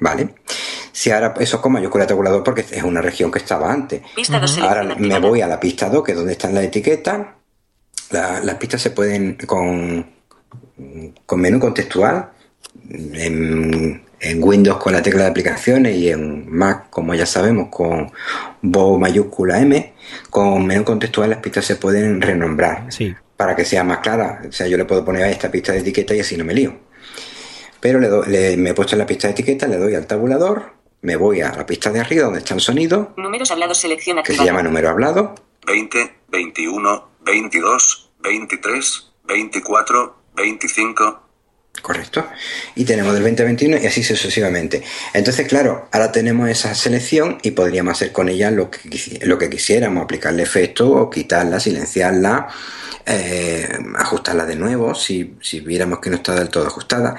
¿Vale? 0.00 0.34
Si 0.98 1.10
ahora 1.12 1.32
eso 1.38 1.56
es 1.56 1.62
con 1.62 1.70
mayúscula 1.72 2.06
tabulador 2.08 2.42
porque 2.42 2.64
es 2.68 2.82
una 2.82 3.00
región 3.00 3.30
que 3.30 3.38
estaba 3.38 3.72
antes. 3.72 4.02
Pista 4.16 4.40
2 4.40 4.58
Ahora 4.58 4.82
me 4.98 5.20
voy 5.20 5.40
a 5.42 5.46
la 5.46 5.60
pista 5.60 5.88
2, 5.88 6.02
que 6.02 6.10
es 6.12 6.18
donde 6.18 6.32
están 6.32 6.52
las 6.54 6.64
etiquetas. 6.64 7.24
La- 8.10 8.40
las 8.40 8.56
pistas 8.56 8.82
se 8.82 8.90
pueden 8.90 9.36
con, 9.46 10.04
con 11.24 11.40
menú 11.40 11.60
contextual. 11.60 12.30
En, 12.90 14.02
en 14.20 14.42
Windows 14.42 14.78
con 14.78 14.92
la 14.92 15.02
tecla 15.02 15.22
de 15.22 15.28
aplicaciones 15.30 15.96
y 15.96 16.10
en 16.10 16.50
Mac, 16.50 16.86
como 16.90 17.14
ya 17.14 17.26
sabemos, 17.26 17.68
con 17.70 18.10
voz 18.62 18.98
mayúscula 18.98 19.60
M. 19.60 19.92
Con 20.30 20.66
menú 20.66 20.82
contextual 20.84 21.30
las 21.30 21.38
pistas 21.38 21.64
se 21.64 21.76
pueden 21.76 22.20
renombrar 22.20 22.86
Sí. 22.92 23.14
para 23.36 23.54
que 23.54 23.64
sea 23.64 23.84
más 23.84 23.98
clara. 23.98 24.42
O 24.48 24.52
sea, 24.52 24.66
yo 24.66 24.76
le 24.76 24.84
puedo 24.84 25.04
poner 25.04 25.22
a 25.22 25.30
esta 25.30 25.48
pista 25.50 25.72
de 25.72 25.78
etiqueta 25.78 26.14
y 26.14 26.20
así 26.20 26.36
no 26.36 26.44
me 26.44 26.54
lío. 26.54 26.74
Pero 27.80 28.00
le 28.00 28.08
doy- 28.08 28.26
le- 28.28 28.56
me 28.56 28.70
he 28.70 28.74
puesto 28.74 28.96
en 28.96 28.98
la 28.98 29.06
pista 29.06 29.28
de 29.28 29.32
etiqueta, 29.34 29.68
le 29.68 29.76
doy 29.76 29.94
al 29.94 30.06
tabulador, 30.06 30.77
me 31.02 31.16
voy 31.16 31.40
a 31.40 31.52
la 31.52 31.66
pista 31.66 31.90
de 31.90 32.00
arriba 32.00 32.24
donde 32.24 32.40
está 32.40 32.54
el 32.54 32.60
sonido, 32.60 33.14
Números 33.16 33.50
hablados 33.50 33.78
selección 33.78 34.22
que 34.22 34.34
se 34.34 34.44
llama 34.44 34.62
número 34.62 34.88
hablado, 34.88 35.34
20, 35.66 36.14
21, 36.28 37.08
22, 37.24 38.10
23, 38.20 39.12
24, 39.24 40.16
25, 40.34 41.22
correcto, 41.82 42.26
y 42.74 42.84
tenemos 42.84 43.14
del 43.14 43.22
2021 43.22 43.78
y 43.78 43.86
así 43.86 44.02
sucesivamente. 44.02 44.82
Entonces, 45.12 45.46
claro, 45.46 45.88
ahora 45.92 46.10
tenemos 46.10 46.48
esa 46.48 46.74
selección 46.74 47.38
y 47.42 47.52
podríamos 47.52 47.92
hacer 47.92 48.12
con 48.12 48.28
ella 48.28 48.50
lo 48.50 48.70
que, 48.70 49.20
lo 49.22 49.38
que 49.38 49.48
quisiéramos, 49.48 50.04
aplicarle 50.04 50.42
efectos 50.42 50.88
o 50.90 51.10
quitarla, 51.10 51.60
silenciarla, 51.60 52.48
eh, 53.06 53.68
ajustarla 53.96 54.44
de 54.44 54.56
nuevo 54.56 54.94
si, 54.94 55.36
si 55.40 55.60
viéramos 55.60 56.00
que 56.00 56.10
no 56.10 56.16
está 56.16 56.34
del 56.34 56.48
todo 56.48 56.66
ajustada. 56.66 57.16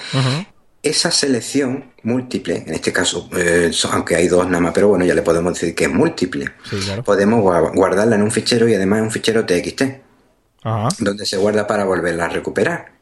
Esa 0.81 1.11
selección 1.11 1.91
múltiple, 2.03 2.63
en 2.65 2.73
este 2.73 2.93
caso, 2.93 3.29
eh, 3.35 3.69
aunque 3.91 4.15
hay 4.15 4.29
dos 4.29 4.45
nada 4.47 4.61
más, 4.61 4.71
pero 4.73 4.87
bueno, 4.87 5.03
ya 5.03 5.13
le 5.13 5.21
podemos 5.21 5.53
decir 5.53 5.75
que 5.75 5.83
es 5.85 5.89
múltiple. 5.91 6.51
Sí, 6.69 6.77
claro. 6.77 7.03
Podemos 7.03 7.41
gua- 7.43 7.73
guardarla 7.75 8.15
en 8.15 8.21
un 8.21 8.31
fichero 8.31 8.67
y 8.69 8.73
además 8.75 8.99
en 8.99 9.05
un 9.05 9.11
fichero 9.11 9.45
TXT, 9.45 9.81
Ajá. 10.63 10.87
donde 10.99 11.25
se 11.25 11.35
guarda 11.35 11.67
para 11.67 11.83
volverla 11.83 12.25
a 12.25 12.29
recuperar. 12.29 12.93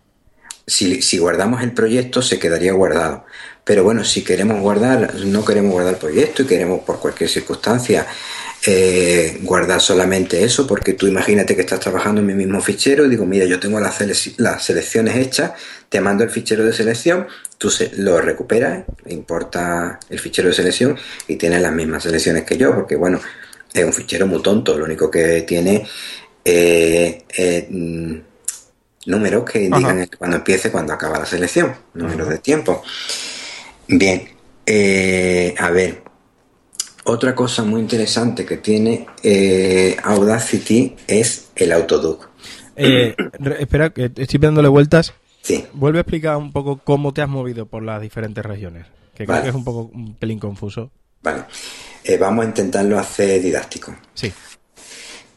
Si, 0.65 1.01
si 1.03 1.19
guardamos 1.19 1.61
el 1.61 1.71
proyecto, 1.73 2.21
se 2.23 2.39
quedaría 2.39 2.73
guardado. 2.73 3.25
Pero 3.63 3.83
bueno, 3.83 4.03
si 4.03 4.23
queremos 4.23 4.59
guardar, 4.59 5.13
no 5.15 5.45
queremos 5.45 5.71
guardar 5.71 5.93
el 5.93 5.99
proyecto 5.99 6.41
y 6.41 6.45
queremos 6.45 6.79
por 6.81 6.99
cualquier 6.99 7.29
circunstancia 7.29 8.07
eh, 8.69 9.39
guardar 9.43 9.79
solamente 9.79 10.43
eso, 10.43 10.67
porque 10.67 10.91
tú 10.93 11.07
imagínate 11.07 11.55
que 11.55 11.61
estás 11.61 11.79
trabajando 11.79 12.19
en 12.19 12.27
mi 12.27 12.33
mismo 12.33 12.59
fichero 12.61 13.05
y 13.05 13.09
digo, 13.09 13.25
mira, 13.25 13.45
yo 13.45 13.59
tengo 13.61 13.79
las, 13.79 14.01
selec- 14.01 14.35
las 14.37 14.63
selecciones 14.65 15.15
hechas, 15.15 15.53
te 15.89 16.01
mando 16.01 16.25
el 16.25 16.29
fichero 16.29 16.65
de 16.65 16.73
selección, 16.73 17.27
tú 17.57 17.69
se- 17.69 17.91
lo 17.95 18.19
recuperas, 18.19 18.83
importa 19.07 19.99
el 20.09 20.19
fichero 20.19 20.49
de 20.49 20.53
selección 20.53 20.97
y 21.29 21.37
tienes 21.37 21.61
las 21.61 21.71
mismas 21.71 22.03
selecciones 22.03 22.43
que 22.43 22.57
yo, 22.57 22.75
porque 22.75 22.97
bueno, 22.97 23.21
es 23.73 23.85
un 23.85 23.93
fichero 23.93 24.27
muy 24.27 24.41
tonto, 24.41 24.77
lo 24.77 24.83
único 24.85 25.09
que 25.09 25.43
tiene 25.43 25.87
eh, 26.43 27.23
eh, 27.37 27.67
mm, 27.69 28.15
números 29.05 29.49
que 29.49 29.63
indican 29.63 29.97
Ajá. 29.99 30.07
cuando 30.17 30.37
empiece, 30.37 30.71
cuando 30.71 30.93
acaba 30.93 31.19
la 31.19 31.25
selección, 31.25 31.73
números 31.93 32.29
de 32.29 32.39
tiempo. 32.39 32.83
Bien, 33.87 34.29
eh, 34.65 35.55
a 35.57 35.69
ver, 35.71 36.01
otra 37.07 37.33
cosa 37.35 37.63
muy 37.63 37.81
interesante 37.81 38.45
que 38.45 38.57
tiene 38.57 39.07
eh, 39.23 39.97
Audacity 40.03 40.95
es 41.07 41.49
el 41.55 41.71
autoduc. 41.71 42.29
Eh, 42.75 43.15
espera, 43.59 43.89
que 43.91 44.11
estoy 44.15 44.39
dándole 44.39 44.67
vueltas. 44.67 45.13
Sí, 45.41 45.65
Vuelve 45.73 45.99
a 45.99 46.01
explicar 46.01 46.37
un 46.37 46.51
poco 46.51 46.77
cómo 46.83 47.13
te 47.13 47.21
has 47.21 47.29
movido 47.29 47.65
por 47.65 47.81
las 47.83 48.01
diferentes 48.01 48.45
regiones. 48.45 48.85
Que 49.15 49.25
creo 49.25 49.41
que 49.41 49.49
es 49.49 49.55
un 49.55 49.63
poco 49.63 49.89
un 49.93 50.13
pelín 50.15 50.39
confuso. 50.39 50.91
vale. 51.23 51.43
Eh, 52.03 52.17
vamos 52.17 52.45
a 52.45 52.47
intentarlo 52.47 52.97
hacer 52.99 53.41
didáctico. 53.41 53.93
Sí. 54.13 54.31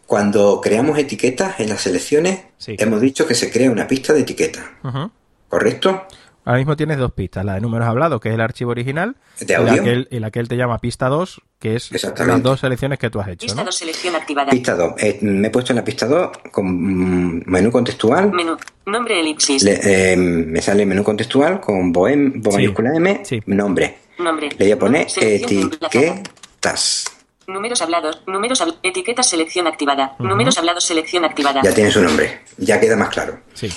Cuando 0.06 0.60
creamos 0.60 0.98
etiquetas 0.98 1.58
en 1.60 1.68
las 1.68 1.80
selecciones, 1.80 2.40
Sí. 2.58 2.76
hemos 2.78 3.00
dicho 3.00 3.26
que 3.26 3.34
se 3.34 3.50
crea 3.50 3.70
una 3.70 3.86
pista 3.88 4.12
de 4.12 4.20
etiquetas. 4.20 4.64
Ujú. 4.84 5.10
¿correcto? 5.48 6.06
Ahora 6.44 6.58
mismo 6.58 6.74
tienes 6.76 6.96
dos 6.98 7.12
pistas, 7.12 7.44
la 7.44 7.54
de 7.54 7.60
números 7.60 7.86
hablados, 7.86 8.20
que 8.20 8.30
es 8.30 8.34
el 8.34 8.40
archivo 8.40 8.70
original, 8.70 9.16
¿De 9.38 9.54
y 9.54 9.64
la 9.64 9.82
que 9.82 9.90
él, 9.92 10.08
y 10.10 10.18
la 10.20 10.30
que 10.30 10.40
él 10.40 10.48
te 10.48 10.56
llama 10.56 10.78
pista 10.78 11.08
2, 11.08 11.42
que 11.58 11.76
es 11.76 11.90
las 11.92 12.42
dos 12.42 12.60
selecciones 12.60 12.98
que 12.98 13.10
tú 13.10 13.20
has 13.20 13.28
hecho, 13.28 13.44
Pista 13.46 13.60
¿no? 13.60 13.66
2 13.66 13.74
selección 13.76 14.16
activada. 14.16 14.50
Pista 14.50 14.74
2. 14.74 14.94
me 15.22 15.48
he 15.48 15.50
puesto 15.50 15.72
en 15.72 15.76
la 15.76 15.84
pista 15.84 16.06
2 16.06 16.30
con 16.50 16.66
mm, 16.66 17.42
menú 17.46 17.70
contextual. 17.70 18.32
Menú. 18.32 18.56
Nombre 18.86 19.20
elipsis. 19.20 19.62
Le- 19.62 20.12
eh, 20.12 20.16
me 20.16 20.62
sale 20.62 20.86
menú 20.86 21.04
contextual 21.04 21.60
con 21.60 21.92
bohem, 21.92 22.40
bo 22.42 22.50
Sí. 22.52 22.56
mayúscula 22.56 22.94
M, 22.96 23.20
Sí. 23.24 23.40
nombre. 23.46 23.98
Nombre. 24.18 24.48
Le 24.58 24.64
voy 24.64 24.72
a 24.72 24.78
poner 24.78 25.06
etiquetas. 25.20 27.04
Números 27.46 27.82
hablados. 27.82 28.22
Números 28.26 28.60
hablados. 28.60 28.80
Etiqueta 28.82 29.22
selección 29.22 29.66
activada. 29.66 30.14
Números 30.18 30.56
hablados 30.58 30.84
selección 30.84 31.24
activada. 31.24 31.60
Ya 31.64 31.72
tiene 31.74 31.90
su 31.90 32.00
nombre. 32.02 32.40
Ya 32.58 32.78
queda 32.80 32.96
más 32.96 33.08
claro. 33.08 33.40
Sí. 33.54 33.68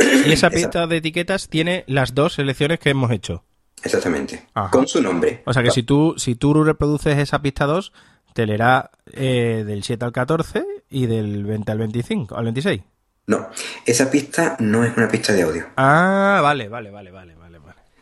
Y 0.26 0.32
esa 0.32 0.50
pista 0.50 0.86
de 0.86 0.98
etiquetas 0.98 1.48
tiene 1.48 1.84
las 1.86 2.14
dos 2.14 2.34
selecciones 2.34 2.78
que 2.78 2.90
hemos 2.90 3.10
hecho. 3.10 3.44
Exactamente. 3.82 4.46
Ajá. 4.54 4.70
Con 4.70 4.86
su 4.86 5.00
nombre. 5.00 5.42
O 5.46 5.52
sea 5.52 5.62
que 5.62 5.70
si 5.70 5.82
tú, 5.82 6.14
si 6.16 6.34
tú 6.34 6.64
reproduces 6.64 7.16
esa 7.18 7.40
pista 7.40 7.66
2, 7.66 7.92
te 8.34 8.46
leerá 8.46 8.90
eh, 9.12 9.64
del 9.66 9.82
7 9.82 10.04
al 10.04 10.12
14 10.12 10.64
y 10.90 11.06
del 11.06 11.44
20 11.44 11.72
al 11.72 11.78
25, 11.78 12.36
al 12.36 12.44
26. 12.44 12.82
No, 13.26 13.48
esa 13.86 14.10
pista 14.10 14.56
no 14.58 14.84
es 14.84 14.96
una 14.96 15.08
pista 15.08 15.32
de 15.32 15.42
audio. 15.42 15.66
Ah, 15.76 16.40
vale, 16.42 16.68
vale, 16.68 16.90
vale, 16.90 17.10
vale, 17.10 17.34
vale. 17.34 17.40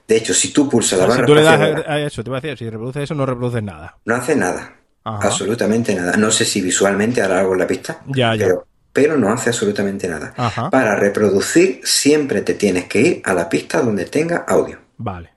De 0.08 0.16
hecho, 0.16 0.32
si 0.32 0.54
tú 0.54 0.66
pulsas 0.70 0.98
la 0.98 1.06
barra 1.06 1.20
si 1.20 1.26
tú 1.26 1.34
le 1.34 1.42
das 1.42 1.61
a 1.61 1.92
a 1.92 2.00
eso, 2.00 2.24
te 2.24 2.30
voy 2.30 2.38
a 2.38 2.40
decir, 2.40 2.56
si 2.56 2.70
reproduces 2.70 3.02
eso, 3.02 3.14
no 3.14 3.26
reproduces 3.26 3.62
nada. 3.62 3.98
no 4.06 4.14
hace 4.14 4.34
nada. 4.34 4.74
Ajá. 5.04 5.28
Absolutamente 5.28 5.94
nada. 5.94 6.16
No 6.16 6.30
sé 6.30 6.46
si 6.46 6.62
visualmente 6.62 7.20
hará 7.20 7.40
algo 7.40 7.52
en 7.52 7.58
la 7.58 7.66
pista. 7.66 8.00
Ya, 8.06 8.34
ya. 8.34 8.46
Pero, 8.46 8.66
pero 8.92 9.16
no 9.16 9.33
hace 9.33 9.51
absolutamente 9.51 10.09
nada. 10.09 10.35
Ajá. 10.37 10.70
Para 10.70 10.96
reproducir 10.96 11.81
siempre 11.85 12.42
te 12.42 12.55
tienes 12.55 12.85
que 12.85 13.01
ir 13.01 13.22
a 13.24 13.35
la 13.35 13.48
pista 13.48 13.81
donde 13.81 14.05
tenga 14.05 14.38
audio. 14.38 14.79
Vale. 14.96 15.31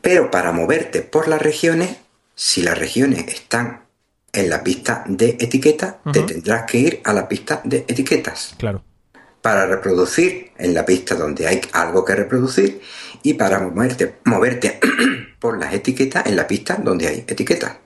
Pero 0.00 0.30
para 0.30 0.52
moverte 0.52 1.02
por 1.02 1.28
las 1.28 1.40
regiones, 1.40 1.96
si 2.34 2.62
las 2.62 2.78
regiones 2.78 3.26
están 3.28 3.82
en 4.32 4.48
la 4.48 4.64
pista 4.64 5.04
de 5.06 5.36
etiqueta, 5.38 6.00
te 6.12 6.22
tendrás 6.22 6.64
que 6.64 6.78
ir 6.78 7.00
a 7.04 7.12
la 7.12 7.28
pista 7.28 7.60
de 7.64 7.84
etiquetas. 7.86 8.54
Claro. 8.58 8.82
Para 9.40 9.66
reproducir 9.66 10.52
en 10.56 10.72
la 10.72 10.86
pista 10.86 11.14
donde 11.14 11.46
hay 11.46 11.60
algo 11.72 12.04
que 12.04 12.14
reproducir 12.14 12.80
y 13.22 13.34
para 13.34 13.60
moverte, 13.60 14.16
moverte 14.24 14.80
por 15.38 15.58
las 15.58 15.74
etiquetas 15.74 16.26
en 16.26 16.36
la 16.36 16.46
pista 16.46 16.76
donde 16.82 17.08
hay 17.08 17.24
etiquetas. 17.26 17.76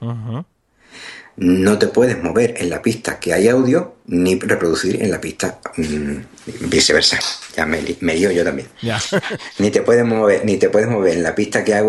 No 1.37 1.79
te 1.79 1.89
puedes 1.89 2.23
mover 2.23 2.55
en 2.57 2.71
la 2.71 2.81
pista 2.81 3.21
que 3.21 3.35
hay 3.35 3.49
audio 3.49 3.97
ni 4.07 4.39
reproducir 4.39 5.03
en 5.03 5.11
la 5.11 5.21
pista 5.21 5.61
mm, 5.77 6.69
viceversa. 6.69 7.19
Ya 7.55 7.67
me, 7.67 7.83
lío 7.83 8.31
yo 8.31 8.43
también. 8.43 8.69
Ni 9.59 9.71
te 9.71 9.83
puedes 9.83 10.05
mover, 10.05 10.45
ni 10.45 10.57
te 10.57 10.71
puedes 10.71 10.89
mover 10.89 11.15
en 11.15 11.23
la 11.23 11.35
pista 11.35 11.65
que 11.65 11.75
hay, 11.75 11.85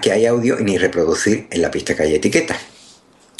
que 0.00 0.12
hay 0.12 0.26
audio 0.26 0.56
ni 0.60 0.78
reproducir 0.78 1.48
en 1.50 1.62
la 1.62 1.70
pista 1.70 1.96
que 1.96 2.02
hay 2.04 2.14
etiquetas. 2.14 2.58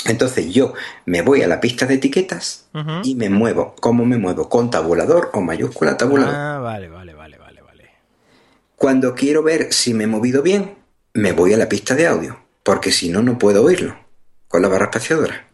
Entonces 0.04 0.52
yo 0.52 0.74
me 1.06 1.22
voy 1.22 1.42
a 1.42 1.48
la 1.48 1.60
pista 1.60 1.86
de 1.86 1.94
etiquetas 1.94 2.66
y 3.04 3.14
me 3.14 3.30
muevo. 3.30 3.76
¿Cómo 3.80 4.04
me 4.04 4.18
muevo? 4.18 4.48
Con 4.48 4.70
tabulador 4.70 5.30
o 5.32 5.40
mayúscula 5.40 5.96
tabulador. 5.96 6.34
Ah, 6.34 6.58
vale, 6.60 6.88
vale, 6.88 7.14
vale, 7.14 7.38
vale, 7.38 7.62
vale. 7.62 7.90
Cuando 8.74 9.14
quiero 9.14 9.44
ver 9.44 9.72
si 9.72 9.94
me 9.94 10.04
he 10.04 10.08
movido 10.08 10.42
bien, 10.42 10.74
me 11.14 11.32
voy 11.32 11.52
a 11.52 11.56
la 11.56 11.68
pista 11.68 11.94
de 11.94 12.08
audio, 12.08 12.38
porque 12.64 12.90
si 12.90 13.10
no, 13.10 13.22
no 13.22 13.38
puedo 13.38 13.62
oírlo 13.62 14.01
con 14.52 14.60
la 14.62 14.68
barra 14.68 14.84
espaciadora. 14.84 15.46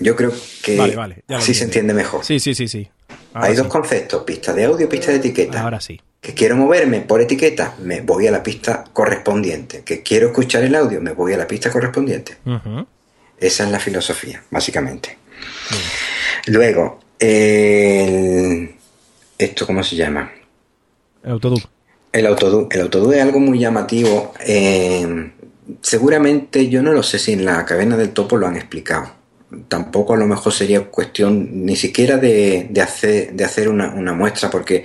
Yo 0.00 0.16
creo 0.16 0.32
que 0.62 0.76
Vale, 0.76 1.22
así 1.28 1.54
se 1.54 1.64
entiende 1.64 1.94
mejor. 1.94 2.24
Sí, 2.24 2.40
sí, 2.40 2.52
sí, 2.54 2.66
sí. 2.66 2.90
Ahora 3.32 3.46
Hay 3.48 3.54
sí. 3.54 3.58
dos 3.62 3.68
conceptos, 3.68 4.24
pista 4.24 4.52
de 4.52 4.64
audio 4.64 4.86
y 4.86 4.88
pista 4.88 5.12
de 5.12 5.18
etiqueta. 5.18 5.62
Ahora 5.62 5.80
sí. 5.80 6.00
Que 6.20 6.34
quiero 6.34 6.56
moverme 6.56 7.00
por 7.02 7.20
etiqueta, 7.20 7.76
me 7.80 8.00
voy 8.00 8.26
a 8.26 8.32
la 8.32 8.42
pista 8.42 8.84
correspondiente. 8.92 9.82
Que 9.84 10.02
quiero 10.02 10.26
escuchar 10.28 10.64
el 10.64 10.74
audio, 10.74 11.00
me 11.00 11.12
voy 11.12 11.32
a 11.32 11.36
la 11.36 11.46
pista 11.46 11.70
correspondiente. 11.70 12.38
Esa 13.38 13.64
es 13.64 13.70
la 13.70 13.78
filosofía, 13.78 14.42
básicamente. 14.50 15.16
Luego, 16.46 16.98
el- 17.18 18.74
¿esto 19.38 19.64
cómo 19.66 19.82
se 19.84 19.94
llama? 19.96 20.30
El 21.22 21.30
autoduc. 21.30 21.62
El 22.12 22.26
autodú. 22.26 22.68
El 22.70 22.80
autodú 22.80 23.12
es 23.12 23.22
algo 23.22 23.38
muy 23.38 23.58
llamativo. 23.60 24.34
eh, 24.40 25.30
seguramente, 25.80 26.68
yo 26.68 26.82
no 26.82 26.92
lo 26.92 27.02
sé 27.02 27.18
si 27.18 27.32
en 27.32 27.44
la 27.44 27.64
cadena 27.64 27.96
del 27.96 28.10
topo 28.10 28.36
lo 28.36 28.46
han 28.46 28.56
explicado. 28.56 29.10
Tampoco 29.68 30.14
a 30.14 30.16
lo 30.16 30.26
mejor 30.26 30.52
sería 30.52 30.84
cuestión 30.84 31.64
ni 31.64 31.74
siquiera 31.74 32.18
de, 32.18 32.68
de 32.70 32.80
hacer, 32.80 33.32
de 33.32 33.44
hacer 33.44 33.68
una, 33.68 33.90
una 33.90 34.12
muestra, 34.12 34.48
porque 34.48 34.84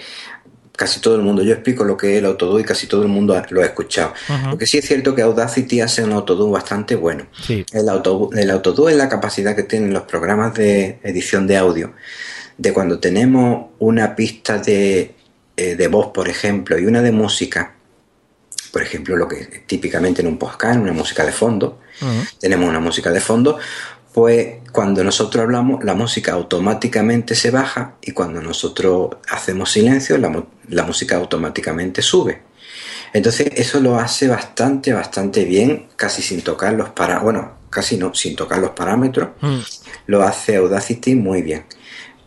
casi 0.75 0.99
todo 0.99 1.15
el 1.15 1.21
mundo, 1.21 1.43
yo 1.43 1.53
explico 1.53 1.83
lo 1.83 1.95
que 1.95 2.13
es 2.13 2.19
el 2.19 2.25
autodú 2.25 2.59
y 2.59 2.63
casi 2.63 2.87
todo 2.87 3.03
el 3.03 3.07
mundo 3.07 3.41
lo 3.49 3.61
ha 3.61 3.65
escuchado. 3.65 4.13
Porque 4.49 4.65
sí 4.65 4.77
es 4.77 4.85
cierto 4.85 5.15
que 5.15 5.21
Audacity 5.21 5.81
hace 5.81 6.03
un 6.03 6.11
autodú 6.11 6.51
bastante 6.51 6.95
bueno. 6.95 7.27
Sí. 7.41 7.65
El 7.71 7.89
autodú, 7.89 8.31
el 8.33 8.49
es 8.49 8.95
la 8.95 9.09
capacidad 9.09 9.55
que 9.55 9.63
tienen 9.63 9.93
los 9.93 10.03
programas 10.03 10.53
de 10.53 10.99
edición 11.03 11.47
de 11.47 11.57
audio, 11.57 11.93
de 12.57 12.73
cuando 12.73 12.99
tenemos 12.99 13.67
una 13.79 14.15
pista 14.15 14.57
de, 14.57 15.15
eh, 15.55 15.75
de 15.75 15.87
voz, 15.87 16.07
por 16.07 16.27
ejemplo, 16.27 16.77
y 16.77 16.85
una 16.85 17.01
de 17.01 17.11
música, 17.11 17.74
por 18.75 18.81
ejemplo, 18.81 19.15
lo 19.15 19.25
que 19.25 19.37
típicamente 19.65 20.21
en 20.21 20.27
un 20.27 20.37
podcast, 20.37 20.77
una 20.77 20.91
música 20.91 21.25
de 21.25 21.31
fondo, 21.31 21.79
tenemos 22.41 22.67
una 22.67 22.81
música 22.81 23.09
de 23.09 23.21
fondo, 23.21 23.57
pues 24.13 24.57
cuando 24.73 25.01
nosotros 25.01 25.43
hablamos, 25.45 25.81
la 25.85 25.93
música 25.93 26.33
automáticamente 26.33 27.35
se 27.35 27.51
baja 27.51 27.95
y 28.01 28.11
cuando 28.11 28.41
nosotros 28.41 29.11
hacemos 29.29 29.71
silencio, 29.71 30.17
la, 30.17 30.43
la 30.67 30.83
música 30.83 31.15
automáticamente 31.15 32.01
sube. 32.01 32.41
Entonces 33.13 33.47
eso 33.55 33.79
lo 33.79 33.97
hace 33.97 34.27
bastante, 34.27 34.91
bastante 34.91 35.45
bien, 35.45 35.87
casi 35.95 36.21
sin 36.21 36.41
tocar 36.41 36.73
los 36.73 36.89
parámetros, 36.89 37.23
bueno, 37.23 37.51
casi 37.69 37.95
no, 37.95 38.13
sin 38.13 38.35
tocar 38.35 38.59
los 38.59 38.71
parámetros, 38.71 39.29
Mm. 39.39 39.59
lo 40.07 40.21
hace 40.21 40.57
Audacity 40.57 41.15
muy 41.15 41.41
bien. 41.43 41.63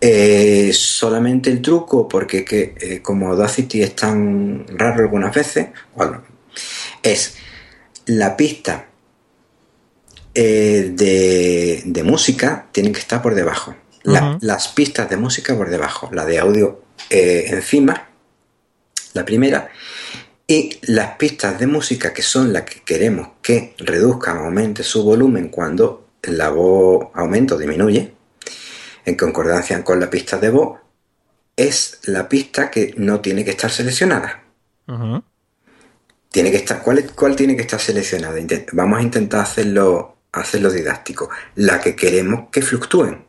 Eh, 0.00 0.70
solamente 0.72 1.50
el 1.50 1.60
truco, 1.60 2.08
porque 2.08 2.42
que, 2.42 2.74
eh, 2.80 3.02
como 3.02 3.28
Audacity 3.32 3.82
es 3.82 3.94
tan 3.94 4.64
raro 4.78 5.02
algunas 5.02 5.34
veces, 5.34 5.66
bueno, 5.94 6.22
es 7.02 7.36
la 8.06 8.36
pista 8.36 8.88
eh, 10.34 10.92
de, 10.94 11.82
de 11.84 12.02
música 12.02 12.68
tienen 12.72 12.92
que 12.92 13.00
estar 13.00 13.22
por 13.22 13.34
debajo. 13.34 13.74
La-. 14.02 14.38
Las 14.40 14.68
pistas 14.68 15.08
de 15.10 15.16
música 15.16 15.56
por 15.56 15.68
debajo, 15.68 16.08
la 16.12 16.24
de 16.24 16.38
audio 16.38 16.82
eh, 17.10 17.46
encima, 17.48 18.08
la 19.14 19.24
primera, 19.24 19.70
y 20.46 20.78
las 20.82 21.16
pistas 21.16 21.58
de 21.58 21.66
música 21.66 22.12
que 22.12 22.22
son 22.22 22.52
las 22.52 22.62
que 22.62 22.80
queremos 22.80 23.28
que 23.42 23.74
reduzcan 23.78 24.38
o 24.38 24.44
aumente 24.44 24.82
su 24.82 25.02
volumen 25.02 25.48
cuando 25.48 26.08
la 26.22 26.50
voz 26.50 27.08
aumenta 27.14 27.54
o 27.54 27.58
disminuye, 27.58 28.14
en 29.04 29.14
concordancia 29.16 29.82
con 29.84 30.00
la 30.00 30.10
pista 30.10 30.38
de 30.38 30.50
voz, 30.50 30.78
es 31.56 31.98
la 32.04 32.28
pista 32.28 32.70
que 32.70 32.94
no 32.96 33.20
tiene 33.20 33.44
que 33.44 33.50
estar 33.50 33.70
seleccionada. 33.70 34.44
Tiene 36.30 36.50
que 36.50 36.58
estar, 36.58 36.82
¿cuál, 36.82 37.10
cuál 37.14 37.36
tiene 37.36 37.56
que 37.56 37.62
estar 37.62 37.80
seleccionada? 37.80 38.36
Vamos 38.72 38.98
a 38.98 39.02
intentar 39.02 39.40
hacerlo, 39.40 40.16
hacerlo 40.32 40.70
didáctico. 40.70 41.30
La 41.54 41.80
que 41.80 41.96
queremos 41.96 42.48
que 42.50 42.62
fluctúen. 42.62 43.26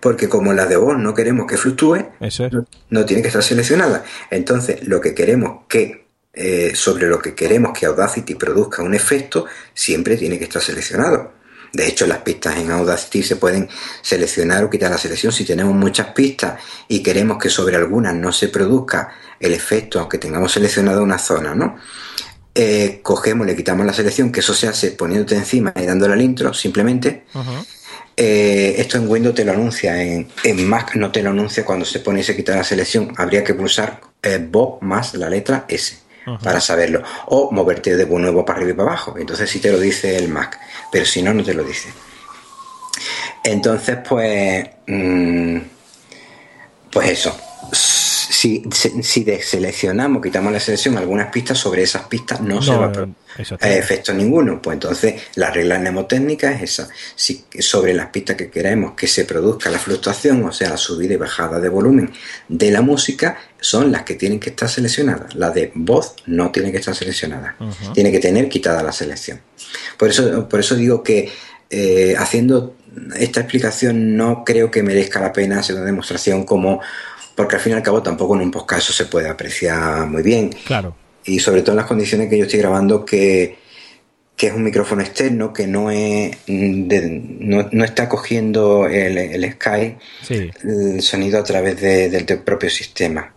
Porque 0.00 0.28
como 0.28 0.52
la 0.52 0.66
de 0.66 0.76
voz 0.76 0.98
no 0.98 1.14
queremos 1.14 1.46
que 1.46 1.56
fluctúe, 1.56 2.10
Eso 2.20 2.44
es. 2.44 2.52
no, 2.52 2.66
no 2.90 3.04
tiene 3.06 3.22
que 3.22 3.28
estar 3.28 3.42
seleccionada. 3.42 4.04
Entonces, 4.30 4.86
lo 4.86 5.00
que 5.00 5.14
queremos 5.14 5.64
que, 5.66 6.06
eh, 6.34 6.72
sobre 6.74 7.08
lo 7.08 7.18
que 7.18 7.34
queremos 7.34 7.76
que 7.76 7.86
Audacity 7.86 8.34
produzca 8.34 8.82
un 8.82 8.94
efecto, 8.94 9.46
siempre 9.74 10.16
tiene 10.16 10.38
que 10.38 10.44
estar 10.44 10.62
seleccionado. 10.62 11.32
De 11.72 11.86
hecho, 11.86 12.06
las 12.06 12.18
pistas 12.18 12.56
en 12.56 12.70
Audacity 12.70 13.22
se 13.22 13.36
pueden 13.36 13.68
seleccionar 14.02 14.64
o 14.64 14.70
quitar 14.70 14.90
la 14.90 14.98
selección. 14.98 15.32
Si 15.32 15.44
tenemos 15.44 15.74
muchas 15.74 16.08
pistas 16.08 16.60
y 16.88 17.02
queremos 17.02 17.38
que 17.38 17.50
sobre 17.50 17.76
algunas 17.76 18.14
no 18.14 18.32
se 18.32 18.48
produzca 18.48 19.10
el 19.38 19.52
efecto, 19.54 20.00
aunque 20.00 20.18
tengamos 20.18 20.52
seleccionada 20.52 21.02
una 21.02 21.18
zona, 21.18 21.54
¿no? 21.54 21.76
Eh, 22.54 23.00
cogemos, 23.02 23.46
le 23.46 23.54
quitamos 23.54 23.86
la 23.86 23.92
selección, 23.92 24.32
que 24.32 24.40
eso 24.40 24.54
se 24.54 24.66
hace 24.66 24.90
poniéndote 24.92 25.36
encima 25.36 25.72
y 25.76 25.84
dándole 25.84 26.14
al 26.14 26.22
intro, 26.22 26.52
simplemente. 26.54 27.24
Eh, 28.16 28.74
esto 28.78 28.96
en 28.96 29.08
Windows 29.08 29.36
te 29.36 29.44
lo 29.44 29.52
anuncia, 29.52 30.02
en, 30.02 30.26
en 30.42 30.68
Mac 30.68 30.96
no 30.96 31.12
te 31.12 31.22
lo 31.22 31.30
anuncia 31.30 31.64
cuando 31.64 31.84
se 31.84 32.00
pone 32.00 32.20
y 32.20 32.24
se 32.24 32.34
quita 32.34 32.56
la 32.56 32.64
selección. 32.64 33.12
Habría 33.16 33.44
que 33.44 33.54
pulsar 33.54 34.00
eh, 34.22 34.44
Bo 34.44 34.78
más 34.80 35.14
la 35.14 35.30
letra 35.30 35.66
S 35.68 36.07
Para 36.42 36.60
saberlo. 36.60 37.02
O 37.26 37.50
moverte 37.50 37.96
de 37.96 38.06
nuevo 38.06 38.44
para 38.44 38.58
arriba 38.58 38.72
y 38.72 38.74
para 38.74 38.90
abajo. 38.90 39.14
Entonces 39.18 39.48
sí 39.48 39.60
te 39.60 39.72
lo 39.72 39.78
dice 39.78 40.16
el 40.16 40.28
Mac, 40.28 40.58
pero 40.92 41.04
si 41.04 41.22
no, 41.22 41.32
no 41.32 41.42
te 41.42 41.54
lo 41.54 41.64
dice. 41.64 41.88
Entonces, 43.44 43.98
pues, 44.06 44.68
mm, 44.86 45.58
pues 46.90 47.10
eso. 47.10 47.47
Si, 48.38 48.62
si, 49.02 49.24
deseleccionamos, 49.24 50.22
quitamos 50.22 50.52
la 50.52 50.60
selección 50.60 50.96
algunas 50.96 51.26
pistas, 51.32 51.58
sobre 51.58 51.82
esas 51.82 52.02
pistas 52.02 52.40
no, 52.40 52.62
se 52.62 52.70
va 52.70 52.86
a 52.86 52.92
pro- 52.92 53.08
eso 53.36 53.54
está. 53.54 53.68
efecto 53.76 54.14
ninguno. 54.14 54.62
Pues 54.62 54.74
entonces 54.74 55.22
la 55.34 55.50
regla 55.50 55.78
mnemotécnica 55.80 56.52
es 56.52 56.62
esa. 56.62 56.88
Si 57.16 57.44
sobre 57.58 57.94
las 57.94 58.10
pistas 58.10 58.36
que 58.36 58.48
queremos 58.48 58.92
que 58.92 59.08
se 59.08 59.24
produzca 59.24 59.70
la 59.70 59.80
fluctuación, 59.80 60.44
o 60.44 60.52
sea, 60.52 60.70
la 60.70 60.76
subida 60.76 61.14
y 61.14 61.16
bajada 61.16 61.58
de 61.58 61.68
volumen 61.68 62.12
de 62.48 62.70
la 62.70 62.80
música, 62.80 63.38
son 63.60 63.90
las 63.90 64.02
que 64.02 64.14
tienen 64.14 64.38
que 64.38 64.50
estar 64.50 64.68
seleccionadas. 64.68 65.34
La 65.34 65.50
de 65.50 65.72
voz 65.74 66.14
no 66.26 66.52
tiene 66.52 66.70
que 66.70 66.78
estar 66.78 66.94
seleccionada. 66.94 67.56
Tiene 67.92 68.12
que 68.12 68.20
tener 68.20 68.48
quitada 68.48 68.84
la 68.84 68.92
selección. 68.92 69.40
Por 69.96 70.10
eso, 70.10 70.48
por 70.48 70.60
eso 70.60 70.76
digo 70.76 71.02
que 71.02 71.28
eh, 71.70 72.14
haciendo 72.16 72.76
esta 73.16 73.40
explicación 73.40 74.16
no 74.16 74.44
creo 74.44 74.70
que 74.70 74.84
merezca 74.84 75.18
la 75.20 75.32
pena 75.32 75.58
hacer 75.58 75.74
una 75.74 75.84
demostración 75.84 76.44
como 76.44 76.80
porque 77.38 77.54
al 77.54 77.62
fin 77.62 77.72
y 77.72 77.76
al 77.76 77.82
cabo 77.84 78.02
tampoco 78.02 78.34
en 78.34 78.42
un 78.42 78.50
podcast 78.50 78.82
eso 78.82 78.92
se 78.92 79.06
puede 79.06 79.28
apreciar 79.28 80.06
muy 80.08 80.22
bien 80.24 80.50
Claro. 80.66 80.96
y 81.24 81.38
sobre 81.38 81.62
todo 81.62 81.72
en 81.72 81.76
las 81.76 81.86
condiciones 81.86 82.28
que 82.28 82.36
yo 82.36 82.44
estoy 82.44 82.58
grabando 82.58 83.04
que, 83.04 83.56
que 84.36 84.48
es 84.48 84.52
un 84.52 84.64
micrófono 84.64 85.02
externo 85.02 85.52
que 85.52 85.66
no 85.68 85.88
es 85.92 86.36
de- 86.46 87.22
no, 87.40 87.68
no 87.70 87.84
está 87.84 88.08
cogiendo 88.08 88.86
el, 88.88 89.16
el 89.18 89.52
Sky 89.52 89.96
Sí. 90.22 90.50
el 90.64 91.00
sonido 91.00 91.38
a 91.38 91.44
través 91.44 91.80
de- 91.80 92.10
del 92.10 92.26
del 92.26 92.40
propio 92.40 92.68
sistema. 92.70 93.32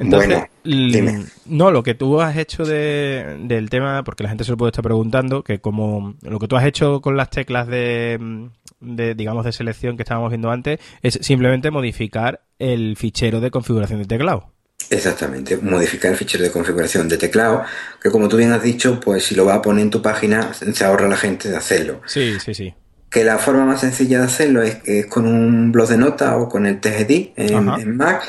Entonces, 0.00 0.28
Bueno, 0.28 0.46
dime. 0.64 1.24
no, 1.46 1.70
lo 1.72 1.82
que 1.82 1.94
tú 1.94 2.20
has 2.20 2.36
hecho 2.36 2.64
de, 2.64 3.36
del 3.42 3.68
tema, 3.68 4.04
porque 4.04 4.22
la 4.22 4.28
gente 4.28 4.44
se 4.44 4.52
lo 4.52 4.56
puede 4.56 4.70
estar 4.70 4.84
preguntando, 4.84 5.42
que 5.42 5.58
como 5.60 6.14
lo 6.22 6.38
que 6.38 6.46
tú 6.46 6.56
has 6.56 6.64
hecho 6.64 7.00
con 7.00 7.16
las 7.16 7.30
teclas 7.30 7.66
de, 7.66 8.48
de, 8.80 9.14
digamos, 9.14 9.44
de 9.44 9.52
selección 9.52 9.96
que 9.96 10.02
estábamos 10.02 10.30
viendo 10.30 10.50
antes, 10.50 10.80
es 11.02 11.18
simplemente 11.22 11.70
modificar 11.70 12.42
el 12.58 12.96
fichero 12.96 13.40
de 13.40 13.50
configuración 13.50 14.00
de 14.00 14.06
teclado. 14.06 14.52
Exactamente, 14.90 15.56
modificar 15.58 16.12
el 16.12 16.16
fichero 16.16 16.44
de 16.44 16.50
configuración 16.50 17.08
de 17.08 17.18
teclado, 17.18 17.62
que 18.00 18.10
como 18.10 18.28
tú 18.28 18.36
bien 18.36 18.52
has 18.52 18.62
dicho, 18.62 18.98
pues 19.00 19.24
si 19.24 19.34
lo 19.34 19.44
vas 19.44 19.58
a 19.58 19.62
poner 19.62 19.82
en 19.82 19.90
tu 19.90 20.00
página, 20.00 20.54
se 20.54 20.84
ahorra 20.84 21.08
la 21.08 21.16
gente 21.16 21.50
de 21.50 21.56
hacerlo. 21.56 22.00
Sí, 22.06 22.38
sí, 22.42 22.54
sí. 22.54 22.74
Que 23.10 23.24
la 23.24 23.38
forma 23.38 23.64
más 23.66 23.80
sencilla 23.80 24.20
de 24.20 24.24
hacerlo 24.24 24.62
es, 24.62 24.78
es 24.84 25.06
con 25.06 25.26
un 25.26 25.72
blog 25.72 25.88
de 25.88 25.98
notas 25.98 26.34
o 26.36 26.48
con 26.48 26.64
el 26.66 26.80
TGD 26.80 27.32
en, 27.36 27.68
en 27.68 27.96
Mac. 27.96 28.22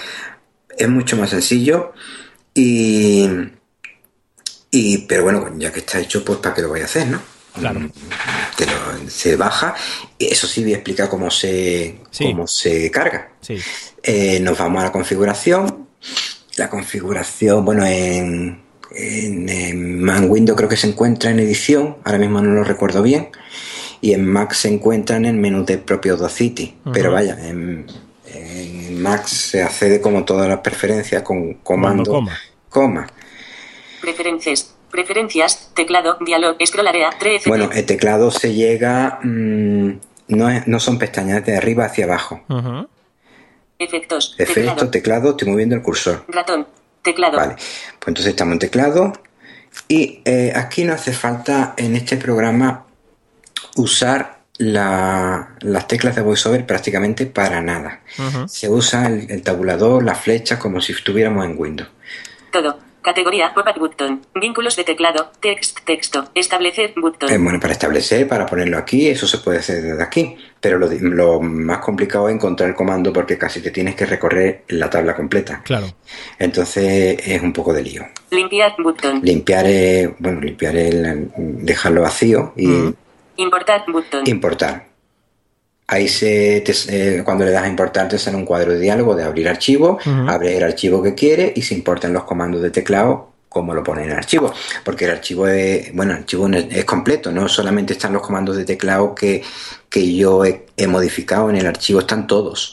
Es 0.78 0.90
mucho 0.90 1.18
más 1.18 1.30
sencillo 1.30 1.94
y, 2.54 3.30
y 4.72 5.00
pero 5.00 5.24
bueno, 5.24 5.50
ya 5.58 5.72
que 5.72 5.80
está 5.80 6.00
hecho, 6.00 6.24
pues 6.24 6.40
para 6.40 6.56
qué 6.56 6.62
lo 6.62 6.70
voy 6.70 6.82
a 6.82 6.86
hacer, 6.86 7.08
¿no? 7.08 7.22
Claro. 7.60 7.80
Mm, 7.82 7.92
te 8.58 8.66
lo- 8.66 9.10
se 9.10 9.36
baja. 9.36 9.76
Y 10.18 10.28
Eso 10.28 10.48
sí 10.48 10.64
voy 10.64 10.74
a 10.74 10.78
explicar 10.78 11.10
cómo 11.10 11.30
se, 11.32 12.00
Sí. 12.12 12.26
cómo 12.26 12.48
se 12.48 12.90
carga. 12.92 13.32
Sí. 13.42 13.58
Eh, 14.04 14.40
nos 14.42 14.58
vamos 14.58 14.82
a 14.82 14.86
la 14.86 14.92
configuración. 14.92 15.88
La 16.58 16.70
configuración, 16.70 17.64
bueno, 17.66 17.86
en, 17.86 18.62
en, 18.96 19.50
en 19.50 20.02
Man 20.04 20.30
Windows 20.30 20.58
creo 20.58 20.68
que 20.70 20.76
se 20.78 20.88
encuentra 20.88 21.30
en 21.32 21.40
edición, 21.40 21.98
ahora 22.04 22.18
mismo 22.18 22.42
no 22.42 22.52
lo 22.52 22.64
recuerdo 22.64 23.02
bien, 23.02 23.30
y 24.02 24.14
en 24.14 24.26
Mac 24.26 24.54
se 24.54 24.68
encuentra 24.68 25.16
en 25.18 25.26
el 25.26 25.36
menú 25.36 25.64
del 25.66 25.80
propio 25.80 26.14
Audacity. 26.14 26.76
Ujú. 26.82 26.92
Pero 26.94 27.12
vaya, 27.12 27.38
en, 27.48 27.86
en 28.34 29.02
Mac 29.02 29.26
se 29.28 29.64
accede 29.64 30.02
como 30.02 30.26
todas 30.26 30.48
las 30.50 30.60
preferencias 30.60 31.22
con 31.24 31.54
Comando 31.56 32.04
comando, 32.04 32.12
coma. 32.12 32.38
coma. 32.70 33.08
Preferencias. 34.02 34.74
Preferencias. 34.92 35.72
Teclado. 35.76 36.18
Dialog. 36.22 36.58
Scroll 36.66 36.88
area. 36.88 37.10
3 37.20 37.44
Bueno, 37.46 37.70
el 37.72 37.86
teclado 37.86 38.32
se 38.32 38.54
llega, 38.54 39.20
mm, 39.24 39.90
no, 40.30 40.50
es- 40.50 40.68
no 40.68 40.80
son 40.80 40.98
pestañas 41.00 41.46
de 41.46 41.58
arriba 41.58 41.86
hacia 41.86 42.06
abajo. 42.06 42.42
Ujú. 42.50 42.88
Efectos. 43.78 44.36
Efecto, 44.38 44.62
Teclado. 44.62 44.90
teclado, 44.90 45.30
estoy 45.32 45.48
moviendo 45.50 45.76
el 45.76 45.82
cursor. 45.82 46.26
Ratón. 46.28 46.68
Teclado. 47.02 47.38
Vale, 47.38 47.54
pues 47.56 48.08
entonces 48.08 48.28
estamos 48.28 48.54
en 48.54 48.60
teclado 48.60 49.14
y 49.88 50.22
eh, 50.26 50.52
aquí 50.56 50.84
no 50.84 50.94
hace 50.94 51.14
falta 51.14 51.74
en 51.78 51.96
este 51.96 52.18
programa 52.18 52.86
usar 53.78 54.40
la- 54.58 55.56
las 55.62 55.88
teclas 55.88 56.16
de 56.18 56.22
VoiceOver 56.22 56.66
prácticamente 56.66 57.26
para 57.26 57.62
nada. 57.62 58.02
Se 58.48 58.68
usa 58.68 59.08
el, 59.08 59.32
el 59.32 59.42
tabulador, 59.42 60.04
las 60.04 60.20
flechas 60.20 60.60
como 60.60 60.82
si 60.82 60.92
estuviéramos 60.92 61.46
en 61.46 61.56
Windows. 61.58 61.90
Todo. 62.52 62.78
Categoría. 63.10 63.52
Pop-up 63.56 63.80
button. 63.80 64.22
Vínculos 64.36 64.76
de 64.76 64.84
teclado. 64.84 65.32
Text. 65.40 65.80
Texto. 65.84 66.30
Establecer. 66.36 66.94
Button. 66.96 67.30
Eh, 67.32 67.38
bueno, 67.40 67.60
para 67.60 67.74
establecer, 67.74 68.28
para 68.28 68.46
ponerlo 68.46 68.78
aquí, 68.78 69.08
eso 69.08 69.26
se 69.26 69.40
puede 69.40 69.58
hacer 69.60 69.82
desde 69.82 70.04
aquí, 70.04 70.36
pero 70.60 70.78
lo, 70.78 71.42
más 71.42 71.80
complicado 71.80 72.30
es 72.30 72.36
encontrar 72.36 72.70
el 72.70 72.76
comando 72.76 73.12
porque 73.12 73.36
casi 73.38 73.62
te 73.62 73.72
tienes 73.72 73.96
que 73.96 74.06
recorrer 74.06 74.64
la 74.68 74.90
tabla 74.92 75.16
completa. 75.16 75.62
Claro. 75.66 75.88
Entonces 76.38 77.18
es 77.26 77.42
un 77.42 77.52
poco 77.52 77.74
de 77.74 77.82
lío. 77.82 78.04
Limpiar. 78.30 78.76
Button. 78.78 79.22
Limpiar, 79.24 79.66
es- 79.66 80.10
bueno, 80.20 80.40
limpiar 80.42 80.76
el, 80.76 81.32
dejarlo 81.38 82.02
vacío 82.04 82.54
y 82.56 82.68
Mm. 82.68 82.94
Importar. 83.38 83.86
Button. 83.88 84.24
Importar. 84.28 84.89
Ahí 85.92 86.08
se 86.08 86.62
te- 86.62 87.18
eh, 87.18 87.24
cuando 87.24 87.46
le 87.46 87.52
das 87.52 87.64
a 87.64 87.68
importar 87.68 88.08
te 88.08 88.20
sale 88.20 88.38
un 88.38 88.46
cuadro 88.46 88.74
de 88.74 88.80
diálogo 88.80 89.16
de 89.16 89.24
abrir 89.24 89.50
archivo, 89.50 89.98
abre 90.28 90.56
el 90.56 90.64
archivo 90.64 91.02
que 91.02 91.16
quiere 91.16 91.52
y 91.56 91.64
se 91.64 91.74
importan 91.74 92.14
los 92.14 92.26
comandos 92.26 92.62
de 92.62 92.70
teclado 92.70 93.32
como 93.50 93.74
lo 93.74 93.84
pone 93.84 94.04
en 94.04 94.12
el 94.12 94.18
archivo. 94.18 94.54
Porque 94.84 95.06
el 95.06 95.12
archivo 95.12 95.48
es, 95.48 95.92
bueno, 95.96 96.12
el 96.14 96.20
archivo 96.20 96.48
es, 96.48 96.86
completo, 96.86 97.32
no 97.32 97.50
solamente 97.50 97.94
están 97.94 98.14
los 98.14 98.22
comandos 98.22 98.56
de 98.56 98.66
teclado 98.66 99.16
que, 99.16 99.42
que 99.90 100.16
yo 100.16 100.46
he, 100.46 100.68
he 100.78 100.86
modificado 100.86 101.50
en 101.50 101.56
el 101.56 101.66
archivo, 101.66 102.02
están 102.02 102.28
todos. 102.28 102.72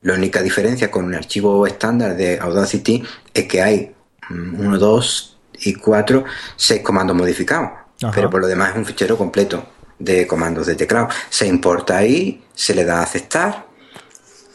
La 0.00 0.14
única 0.14 0.40
diferencia 0.42 0.90
con 0.90 1.04
un 1.04 1.14
archivo 1.14 1.66
estándar 1.66 2.16
de 2.16 2.38
Audacity 2.38 3.02
es 3.34 3.44
que 3.44 3.60
hay 3.60 3.92
1, 4.30 4.78
2 4.78 5.36
y 5.64 5.74
4, 5.74 6.24
6 6.56 6.80
comandos 6.80 7.14
modificados. 7.14 7.68
Ajá. 8.02 8.12
Pero 8.14 8.30
por 8.30 8.40
lo 8.40 8.46
demás 8.46 8.70
es 8.70 8.76
un 8.76 8.86
fichero 8.86 9.18
completo 9.18 9.62
de 10.00 10.26
comandos 10.26 10.66
de 10.66 10.74
teclado. 10.74 11.08
Se 11.28 11.46
importa 11.46 11.98
ahí, 11.98 12.42
se 12.54 12.74
le 12.74 12.84
da 12.84 12.98
a 12.98 13.02
aceptar. 13.04 13.66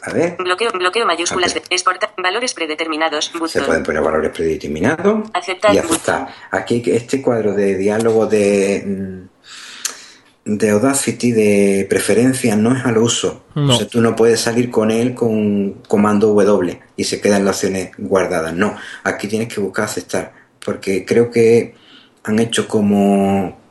A 0.04 0.12
ver, 0.12 0.36
Bloqueo. 0.38 0.72
Bloqueo 0.72 1.06
mayúsculas. 1.06 1.54
De 1.54 1.64
Exportar. 1.70 2.14
Valores 2.18 2.54
predeterminados. 2.54 3.32
se 3.48 3.62
pueden 3.62 3.84
poner 3.84 4.04
valores 4.04 4.32
predeterminados 4.32 5.30
Aceptar, 5.34 5.74
y 5.74 5.78
aceptar. 5.78 6.28
Aquí 6.52 6.84
este 6.86 7.22
cuadro 7.22 7.54
de 7.54 7.76
diálogo 7.76 8.28
de, 8.28 8.84
mm, 8.86 10.58
de 10.58 10.70
Audacity 10.70 11.32
de 11.32 11.88
preferencia 11.90 12.56
no 12.56 12.76
es 12.76 12.86
al 12.86 12.98
uso. 13.00 13.46
No. 13.56 13.74
O 13.74 13.78
sea, 13.78 13.88
tú 13.88 14.00
no 14.02 14.16
puedes 14.16 14.42
salir 14.42 14.70
con 14.70 14.92
él 14.92 15.16
con 15.16 15.82
comando 15.88 16.28
W 16.28 16.80
y 16.96 17.04
se 17.04 17.20
quedan 17.20 17.46
las 17.46 17.56
opciones 17.56 17.92
guardadas. 17.98 18.54
No, 18.54 18.76
aquí 19.04 19.28
tienes 19.28 19.52
que 19.52 19.60
buscar 19.60 19.86
aceptar. 19.86 20.34
Porque 20.64 21.06
creo 21.06 21.32
que 21.32 21.76
han 22.24 22.40
hecho 22.40 22.68
como... 22.68 23.65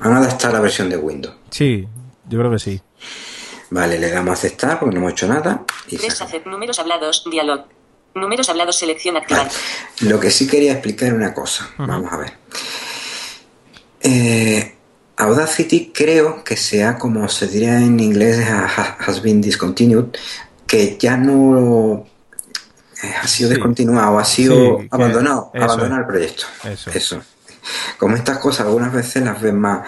Han 0.00 0.12
adaptado 0.14 0.54
la 0.54 0.60
versión 0.60 0.88
de 0.90 0.96
Windows. 0.96 1.34
Sí, 1.50 1.86
yo 2.28 2.38
creo 2.38 2.50
que 2.50 2.58
sí. 2.58 2.80
Vale, 3.70 3.98
le 3.98 4.10
damos 4.10 4.30
a 4.30 4.32
aceptar 4.34 4.78
porque 4.78 4.94
no 4.94 5.00
hemos 5.00 5.12
hecho 5.12 5.26
nada. 5.28 5.62
Y 5.88 5.92
se 5.96 5.98
3. 6.02 6.14
acabó. 6.14 6.28
Hacer. 6.28 6.46
Números 6.46 6.78
hablados. 6.78 7.24
Dialog. 7.30 7.64
Números 8.14 8.48
hablados. 8.50 8.76
Selección 8.76 9.16
activada. 9.16 9.48
Lo 10.00 10.20
que 10.20 10.30
sí 10.30 10.46
quería 10.46 10.72
explicar 10.72 11.08
es 11.08 11.14
una 11.14 11.32
cosa. 11.32 11.70
Vamos 11.78 12.12
a 12.12 12.16
ver. 12.18 12.32
Eh, 14.00 14.74
Audacity 15.16 15.92
creo 15.94 16.42
que 16.42 16.56
sea 16.56 16.98
como 16.98 17.28
se 17.28 17.46
diría 17.46 17.76
en 17.78 18.00
inglés 18.00 18.40
ha- 18.48 18.64
ha- 18.66 18.96
has 19.06 19.22
been 19.22 19.40
discontinued, 19.40 20.06
que 20.66 20.96
ya 20.98 21.16
no 21.16 22.06
eh, 23.02 23.14
ha 23.22 23.26
sido 23.28 23.48
Sí. 23.50 23.54
descontinuado, 23.54 24.18
ha 24.18 24.24
sido 24.24 24.80
Sí, 24.80 24.88
abandonado, 24.90 25.50
eso 25.54 25.64
abandonado 25.64 26.00
el 26.02 26.06
proyecto. 26.06 26.44
Eso. 26.92 27.22
Como 27.98 28.16
estas 28.16 28.38
cosas 28.38 28.66
algunas 28.66 28.92
veces 28.92 29.22
las 29.22 29.40
ves 29.40 29.54
más, 29.54 29.86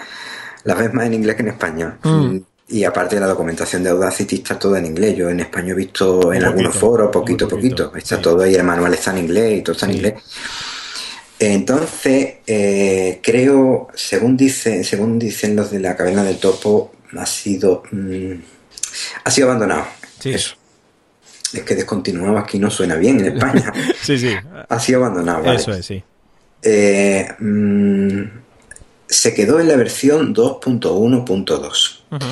las 0.63 0.77
ves 0.77 0.93
más 0.93 1.05
en 1.07 1.13
inglés 1.15 1.35
que 1.35 1.41
en 1.43 1.47
español. 1.49 1.97
Mm. 2.03 2.37
Y 2.67 2.83
aparte 2.83 3.19
la 3.19 3.27
documentación 3.27 3.83
de 3.83 3.91
Audacity 3.91 4.37
está 4.37 4.57
toda 4.57 4.79
en 4.79 4.87
inglés. 4.87 5.15
Yo 5.15 5.29
en 5.29 5.39
español 5.39 5.71
he 5.71 5.75
visto 5.75 6.33
en 6.33 6.39
Un 6.41 6.45
algunos 6.49 6.75
foros, 6.75 7.11
poquito, 7.11 7.47
poquito, 7.47 7.85
poquito. 7.85 7.97
Está 7.97 8.15
sí. 8.15 8.21
todo 8.23 8.41
ahí, 8.41 8.55
el 8.55 8.63
manual 8.63 8.93
está 8.93 9.11
en 9.11 9.19
inglés 9.19 9.59
y 9.59 9.61
todo 9.61 9.73
está 9.73 9.85
en 9.85 9.91
Sí. 9.91 9.97
inglés. 9.97 10.13
Entonces, 11.37 12.35
eh, 12.47 13.19
creo, 13.21 13.89
según 13.93 14.37
dice, 14.37 14.83
según 14.83 15.19
dicen 15.19 15.55
los 15.55 15.69
de 15.69 15.79
la 15.79 15.95
caverna 15.95 16.23
del 16.23 16.37
topo, 16.37 16.93
ha 17.17 17.25
sido 17.25 17.83
mm, 17.91 18.31
ha 19.25 19.31
sido 19.31 19.47
abandonado. 19.49 19.85
Sí. 20.19 20.31
Eso. 20.33 20.55
Es 21.53 21.61
que 21.63 21.75
descontinuado 21.75 22.37
aquí 22.37 22.57
no 22.57 22.71
suena 22.71 22.95
bien 22.95 23.19
en 23.19 23.37
España. 23.37 23.71
Sí, 24.01 24.17
sí. 24.17 24.33
ha 24.69 24.79
sido 24.79 25.03
abandonado. 25.03 25.43
vale. 25.43 25.57
Eso 25.59 25.71
es, 25.73 25.85
sí. 25.85 26.03
Eh, 26.67 27.27
mm, 27.39 28.21
se 29.07 29.33
quedó 29.35 29.59
en 29.59 29.67
la 29.67 29.75
versión 29.75 30.33
2.1.2. 30.33 32.03
Ujú. 32.11 32.25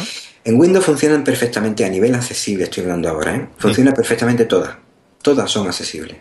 En 0.46 0.60
Windows 0.60 0.84
funcionan 0.84 1.24
perfectamente 1.24 1.86
a 1.86 1.90
nivel 1.90 2.16
accesible, 2.16 2.64
estoy 2.66 2.84
hablando 2.84 3.10
ahora, 3.10 3.36
¿eh? 3.36 3.48
Funciona 3.58 3.94
perfectamente 3.94 4.46
todas. 4.46 4.76
Todas 5.22 5.50
son 5.50 5.68
accesibles. 5.68 6.18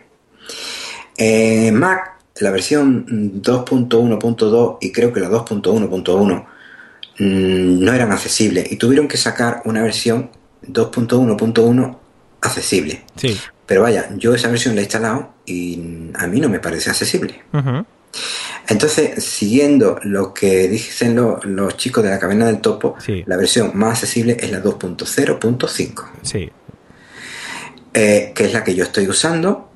En 1.16 1.74
Mac, 1.74 2.18
la 2.38 2.50
versión 2.50 3.42
2.1.2 3.42 4.78
y 4.80 4.92
creo 4.92 5.12
que 5.12 5.20
la 5.20 5.30
2.1.1 5.30 6.46
mm, 7.18 7.84
no 7.84 7.92
eran 7.92 8.12
accesibles 8.12 8.70
y 8.70 8.76
tuvieron 8.76 9.08
que 9.08 9.16
sacar 9.16 9.62
una 9.64 9.82
versión 9.82 10.30
2.1.1 10.66 11.96
accesible. 12.42 13.04
Sí. 13.16 13.38
Pero 13.66 13.82
vaya, 13.82 14.10
yo 14.16 14.34
esa 14.34 14.48
versión 14.48 14.74
la 14.74 14.82
he 14.82 14.84
instalado 14.84 15.34
y 15.46 16.10
a 16.14 16.26
mí 16.26 16.40
no 16.40 16.48
me 16.48 16.60
parece 16.60 16.90
accesible. 16.90 17.42
Entonces, 18.68 19.22
siguiendo 19.24 19.98
lo 20.02 20.32
que 20.34 20.68
dicen 20.68 21.16
lo- 21.16 21.40
los 21.44 21.76
chicos 21.76 22.04
de 22.04 22.10
la 22.10 22.18
caverna 22.18 22.46
del 22.46 22.60
topo, 22.60 22.94
Sí. 22.98 23.22
la 23.26 23.36
versión 23.36 23.72
más 23.74 23.98
accesible 24.02 24.36
es 24.40 24.50
la 24.50 24.60
2.0.5, 24.60 26.08
Sí. 26.22 26.50
eh, 27.94 28.32
que 28.34 28.44
es 28.44 28.52
la 28.52 28.64
que 28.64 28.74
yo 28.74 28.84
estoy 28.84 29.08
usando, 29.08 29.70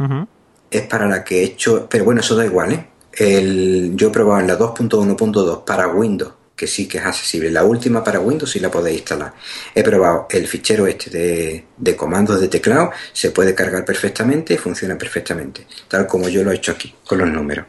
es 0.70 0.82
para 0.82 1.06
la 1.06 1.24
que 1.24 1.40
he 1.40 1.44
hecho, 1.44 1.86
pero 1.90 2.04
bueno, 2.04 2.20
eso 2.20 2.34
da 2.36 2.44
igual, 2.44 2.72
¿eh? 2.72 2.86
El, 3.12 3.92
yo 3.96 4.08
he 4.08 4.10
probado 4.10 4.40
en 4.40 4.46
la 4.46 4.56
2.1.2 4.56 5.62
para 5.64 5.88
Windows, 5.88 6.32
que 6.56 6.66
sí 6.66 6.88
que 6.88 6.98
es 6.98 7.04
accesible. 7.04 7.50
La 7.50 7.64
última 7.64 8.02
para 8.02 8.18
Windows 8.18 8.50
sí 8.50 8.58
la 8.60 8.70
podéis 8.70 8.98
instalar. 9.00 9.34
He 9.74 9.82
probado 9.82 10.26
el 10.30 10.48
fichero 10.48 10.86
este 10.86 11.10
de, 11.10 11.64
de 11.76 11.94
comandos 11.96 12.40
de 12.40 12.48
teclado, 12.48 12.90
se 13.12 13.30
puede 13.30 13.54
cargar 13.54 13.84
perfectamente 13.84 14.54
y 14.54 14.56
funciona 14.56 14.96
perfectamente, 14.96 15.66
tal 15.86 16.06
como 16.06 16.28
yo 16.30 16.42
lo 16.42 16.50
he 16.50 16.56
hecho 16.56 16.72
aquí, 16.72 16.94
con 17.06 17.18
los 17.18 17.28
números. 17.28 17.66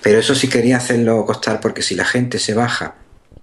Pero 0.00 0.18
eso 0.20 0.34
sí 0.34 0.48
quería 0.48 0.76
hacerlo 0.76 1.24
costar 1.26 1.60
porque 1.60 1.82
si 1.82 1.94
la 1.96 2.04
gente 2.04 2.38
se 2.38 2.54
baja 2.54 2.94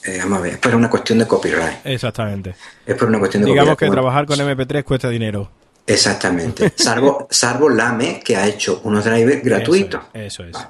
eh, 0.07 0.19
vamos 0.19 0.39
a 0.39 0.41
ver, 0.41 0.53
es 0.53 0.59
por 0.59 0.73
una 0.73 0.89
cuestión 0.89 1.19
de 1.19 1.27
copyright. 1.27 1.85
Exactamente. 1.85 2.55
Es 2.85 2.95
por 2.95 3.09
una 3.09 3.19
cuestión 3.19 3.43
de 3.43 3.49
Digamos 3.51 3.71
copyright. 3.71 3.91
que 3.91 3.93
trabajar 3.93 4.25
con 4.25 4.39
MP3 4.39 4.83
cuesta 4.85 5.09
dinero. 5.09 5.51
Exactamente. 5.85 6.71
Salvo, 6.77 7.27
salvo 7.29 7.69
Lame, 7.69 8.21
que 8.23 8.35
ha 8.35 8.45
hecho 8.47 8.81
unos 8.83 9.03
drivers 9.05 9.43
gratuitos. 9.43 10.01
Eso 10.13 10.43
es. 10.43 10.49
Eso 10.49 10.59
es. 10.59 10.67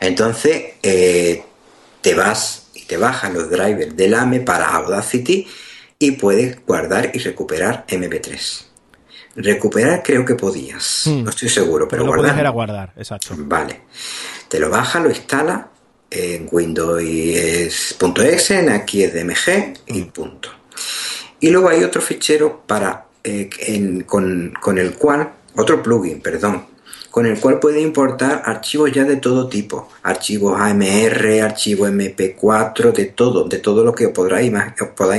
Entonces, 0.00 0.74
eh, 0.82 1.44
te 2.00 2.14
vas 2.14 2.68
y 2.74 2.82
te 2.82 2.96
bajas 2.96 3.32
los 3.32 3.48
drivers 3.50 3.96
de 3.96 4.08
Lame 4.08 4.40
para 4.40 4.66
Audacity 4.74 5.46
y 5.98 6.12
puedes 6.12 6.64
guardar 6.66 7.10
y 7.14 7.18
recuperar 7.20 7.84
MP3. 7.88 8.64
Recuperar 9.36 10.02
creo 10.02 10.24
que 10.24 10.34
podías. 10.34 11.02
Hmm. 11.06 11.22
No 11.24 11.30
estoy 11.30 11.48
seguro, 11.48 11.88
pero 11.88 12.02
lo 12.02 12.08
guardar. 12.08 12.26
puedes 12.30 12.40
era 12.40 12.50
guardar, 12.50 12.92
exacto. 12.96 13.34
Vale. 13.38 13.82
Te 14.48 14.60
lo 14.60 14.68
baja, 14.68 15.00
lo 15.00 15.08
instala 15.08 15.71
en 16.14 16.48
Windows 16.50 17.02
es 17.02 17.96
.exe, 18.00 18.58
en 18.60 18.68
aquí 18.70 19.02
es 19.02 19.14
DMG 19.14 19.74
y 19.86 20.02
punto. 20.02 20.48
Y 21.40 21.50
luego 21.50 21.68
hay 21.68 21.82
otro 21.82 22.00
fichero 22.00 22.62
para 22.66 23.06
eh, 23.24 23.48
en- 23.66 24.02
con, 24.02 24.52
con 24.60 24.78
el 24.78 24.94
cual, 24.94 25.30
otro 25.56 25.82
plugin, 25.82 26.20
perdón, 26.20 26.66
con 27.10 27.26
el 27.26 27.38
cual 27.38 27.58
puede 27.60 27.80
importar 27.80 28.42
archivos 28.46 28.90
ya 28.90 29.04
de 29.04 29.16
todo 29.16 29.48
tipo, 29.48 29.88
archivos 30.02 30.58
AMR, 30.58 31.40
archivos 31.42 31.90
MP4, 31.90 32.92
de 32.92 33.04
todo, 33.06 33.44
de 33.44 33.58
todo 33.58 33.84
lo 33.84 33.94
que 33.94 34.06
os 34.06 34.12
podáis 34.12 34.50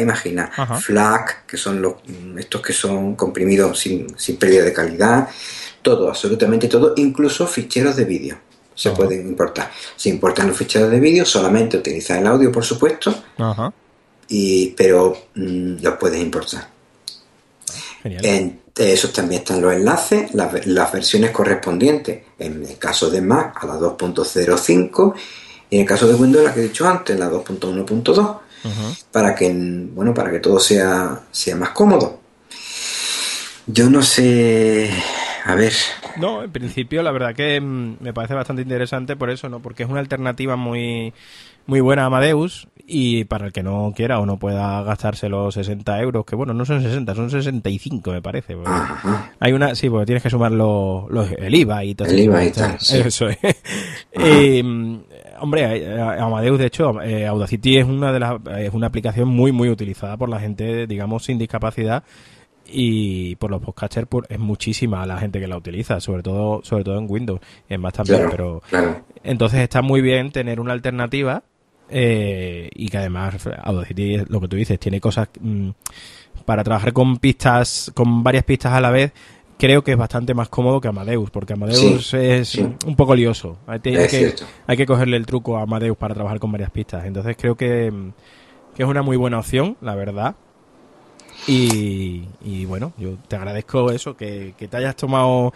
imaginar. 0.01 0.51
Ajá. 0.55 0.75
FLAC, 0.77 1.45
que 1.45 1.55
son 1.57 1.81
los 1.81 1.93
mm, 2.07 2.39
estos 2.39 2.61
que 2.61 2.73
son 2.73 3.15
comprimidos 3.15 3.79
sin, 3.79 4.07
sin 4.17 4.37
pérdida 4.37 4.63
de 4.63 4.73
calidad, 4.73 5.27
todo, 5.81 6.09
absolutamente 6.09 6.67
todo, 6.67 6.93
incluso 6.95 7.45
ficheros 7.45 7.95
de 7.95 8.05
vídeo 8.05 8.37
se 8.75 8.89
Ajá. 8.89 8.97
pueden 8.97 9.27
importar. 9.27 9.71
Se 9.95 10.09
importan 10.09 10.47
los 10.47 10.57
ficheros 10.57 10.89
de 10.91 10.99
vídeo, 10.99 11.25
solamente 11.25 11.77
utilizar 11.77 12.19
el 12.19 12.27
audio, 12.27 12.51
por 12.51 12.63
supuesto, 12.65 13.13
Ajá. 13.37 13.73
y, 14.27 14.67
pero 14.71 15.15
mm, 15.35 15.75
los 15.81 15.95
puedes 15.97 16.21
importar. 16.21 16.67
Genial. 18.01 18.25
En 18.25 18.59
esos 18.75 19.13
también 19.13 19.41
están 19.41 19.61
los 19.61 19.73
enlaces, 19.73 20.33
las, 20.33 20.51
ve- 20.51 20.61
las 20.65 20.91
versiones 20.91 21.31
correspondientes, 21.31 22.23
en 22.39 22.65
el 22.65 22.77
caso 22.77 23.09
de 23.09 23.21
Mac 23.21 23.57
a 23.63 23.67
la 23.67 23.75
2.05 23.75 25.13
y 25.69 25.75
en 25.75 25.81
el 25.81 25.87
caso 25.87 26.07
de 26.07 26.15
Windows 26.15 26.43
la 26.43 26.53
que 26.53 26.59
he 26.61 26.63
dicho 26.63 26.87
antes, 26.87 27.17
la 27.17 27.29
2.1.2, 27.29 28.17
Ujú. 28.19 28.95
para 29.11 29.35
que 29.35 29.51
bueno, 29.93 30.13
para 30.13 30.31
que 30.31 30.39
todo 30.39 30.59
sea, 30.59 31.21
sea 31.31 31.55
más 31.55 31.69
cómodo. 31.69 32.19
Yo 33.67 33.89
no 33.89 34.01
sé, 34.01 34.89
a 35.45 35.55
ver, 35.55 35.73
No, 36.17 36.43
en 36.43 36.51
principio 36.51 37.03
la 37.03 37.11
verdad 37.11 37.33
que 37.35 37.59
mm, 37.59 37.97
me 37.99 38.13
parece 38.13 38.33
bastante 38.33 38.61
interesante 38.61 39.15
por 39.15 39.29
eso, 39.29 39.49
¿no? 39.49 39.59
Porque 39.59 39.83
es 39.83 39.89
una 39.89 39.99
alternativa 39.99 40.55
muy 40.55 41.13
muy 41.65 41.79
buena 41.79 42.03
a 42.03 42.05
Amadeus 42.07 42.67
y 42.85 43.23
para 43.23 43.45
el 43.45 43.53
que 43.53 43.63
no 43.63 43.93
quiera 43.95 44.19
o 44.19 44.25
no 44.25 44.35
pueda 44.35 44.83
gastarse 44.83 45.29
los 45.29 45.53
60 45.53 46.01
euros, 46.01 46.25
que 46.25 46.35
bueno, 46.35 46.53
no 46.53 46.65
son 46.65 46.81
60, 46.81 47.15
son 47.15 47.29
65 47.29 48.11
me 48.11 48.21
parece. 48.21 48.57
Hay 49.39 49.53
una, 49.53 49.73
sí, 49.73 49.89
porque 49.89 50.05
tienes 50.07 50.21
que 50.23 50.29
sumar 50.29 50.51
los, 50.51 51.09
los- 51.09 51.31
el 51.31 51.55
IVA 51.55 51.85
y 51.85 51.95
todo 51.95 52.09
El 52.09 52.19
IVA 52.19 52.43
y 52.43 52.51
tal, 52.51 52.79
sí. 52.81 52.97
Eso 52.97 53.29
es. 53.29 53.37
Eh, 54.11 54.61
mm, 54.61 54.97
hombre, 55.39 55.77
eh, 55.77 56.01
Amadeus, 56.19 56.59
de 56.59 56.65
hecho, 56.65 57.01
eh, 57.01 57.25
Audacity 57.27 57.77
es 57.77 57.85
una 57.85 58.11
de 58.11 58.19
las, 58.19 58.35
es 58.59 58.73
una 58.73 58.87
aplicación 58.87 59.29
muy, 59.29 59.51
muy 59.53 59.69
utilizada 59.69 60.17
por 60.17 60.27
la 60.29 60.39
gente, 60.41 60.85
digamos, 60.85 61.23
sin 61.23 61.37
discapacidad 61.37 62.03
y 62.65 63.35
por 63.35 63.51
los 63.51 63.61
podcasters 63.61 64.07
pues, 64.07 64.25
es 64.29 64.39
muchísima 64.39 65.05
la 65.05 65.17
gente 65.17 65.39
que 65.39 65.47
la 65.47 65.57
utiliza, 65.57 65.99
sobre 65.99 66.23
todo, 66.23 66.61
sobre 66.63 66.83
todo 66.83 66.97
en 66.97 67.05
Windows, 67.09 67.39
y 67.69 67.73
en 67.73 67.81
más 67.81 67.93
también, 67.93 68.19
claro, 68.19 68.31
pero 68.31 68.61
claro. 68.69 69.05
entonces 69.23 69.59
está 69.61 69.81
muy 69.81 70.01
bien 70.01 70.31
tener 70.31 70.59
una 70.59 70.73
alternativa 70.73 71.43
eh, 71.89 72.69
y 72.73 72.87
que 72.89 72.97
además 72.97 73.47
Audacity, 73.63 74.17
lo 74.27 74.39
que 74.41 74.47
tú 74.47 74.55
dices, 74.55 74.79
tiene 74.79 74.99
cosas 74.99 75.27
mm, 75.39 75.69
para 76.45 76.63
trabajar 76.63 76.93
con 76.93 77.17
pistas, 77.17 77.91
con 77.93 78.23
varias 78.23 78.43
pistas 78.43 78.73
a 78.73 78.81
la 78.81 78.89
vez. 78.89 79.11
Creo 79.59 79.83
que 79.83 79.91
es 79.91 79.97
bastante 79.97 80.33
más 80.33 80.49
cómodo 80.49 80.81
que 80.81 80.87
Amadeus, 80.87 81.29
porque 81.29 81.53
Amadeus 81.53 82.07
Sí, 82.07 82.17
es 82.17 82.49
sí. 82.49 82.61
un 82.85 82.95
poco 82.95 83.15
lioso. 83.15 83.59
Hay, 83.67 83.79
Es 83.83 84.09
que, 84.11 84.33
hay 84.65 84.77
que 84.77 84.85
cogerle 84.85 85.15
el 85.15 85.25
truco 85.25 85.57
a 85.57 85.61
Amadeus 85.61 85.95
para 85.95 86.15
trabajar 86.15 86.39
con 86.39 86.51
varias 86.51 86.71
pistas. 86.71 87.05
Entonces 87.05 87.37
creo 87.39 87.55
que, 87.55 87.91
mm, 87.91 88.11
que 88.75 88.83
es 88.83 88.89
una 88.89 89.03
muy 89.03 89.15
buena 89.15 89.37
opción, 89.39 89.77
la 89.81 89.93
verdad. 89.95 90.35
Y, 91.47 92.23
y 92.43 92.65
bueno, 92.65 92.93
yo 92.97 93.17
te 93.27 93.35
agradezco 93.35 93.91
eso, 93.91 94.15
que, 94.15 94.53
que 94.57 94.67
te 94.67 94.77
hayas 94.77 94.95
tomado, 94.95 95.53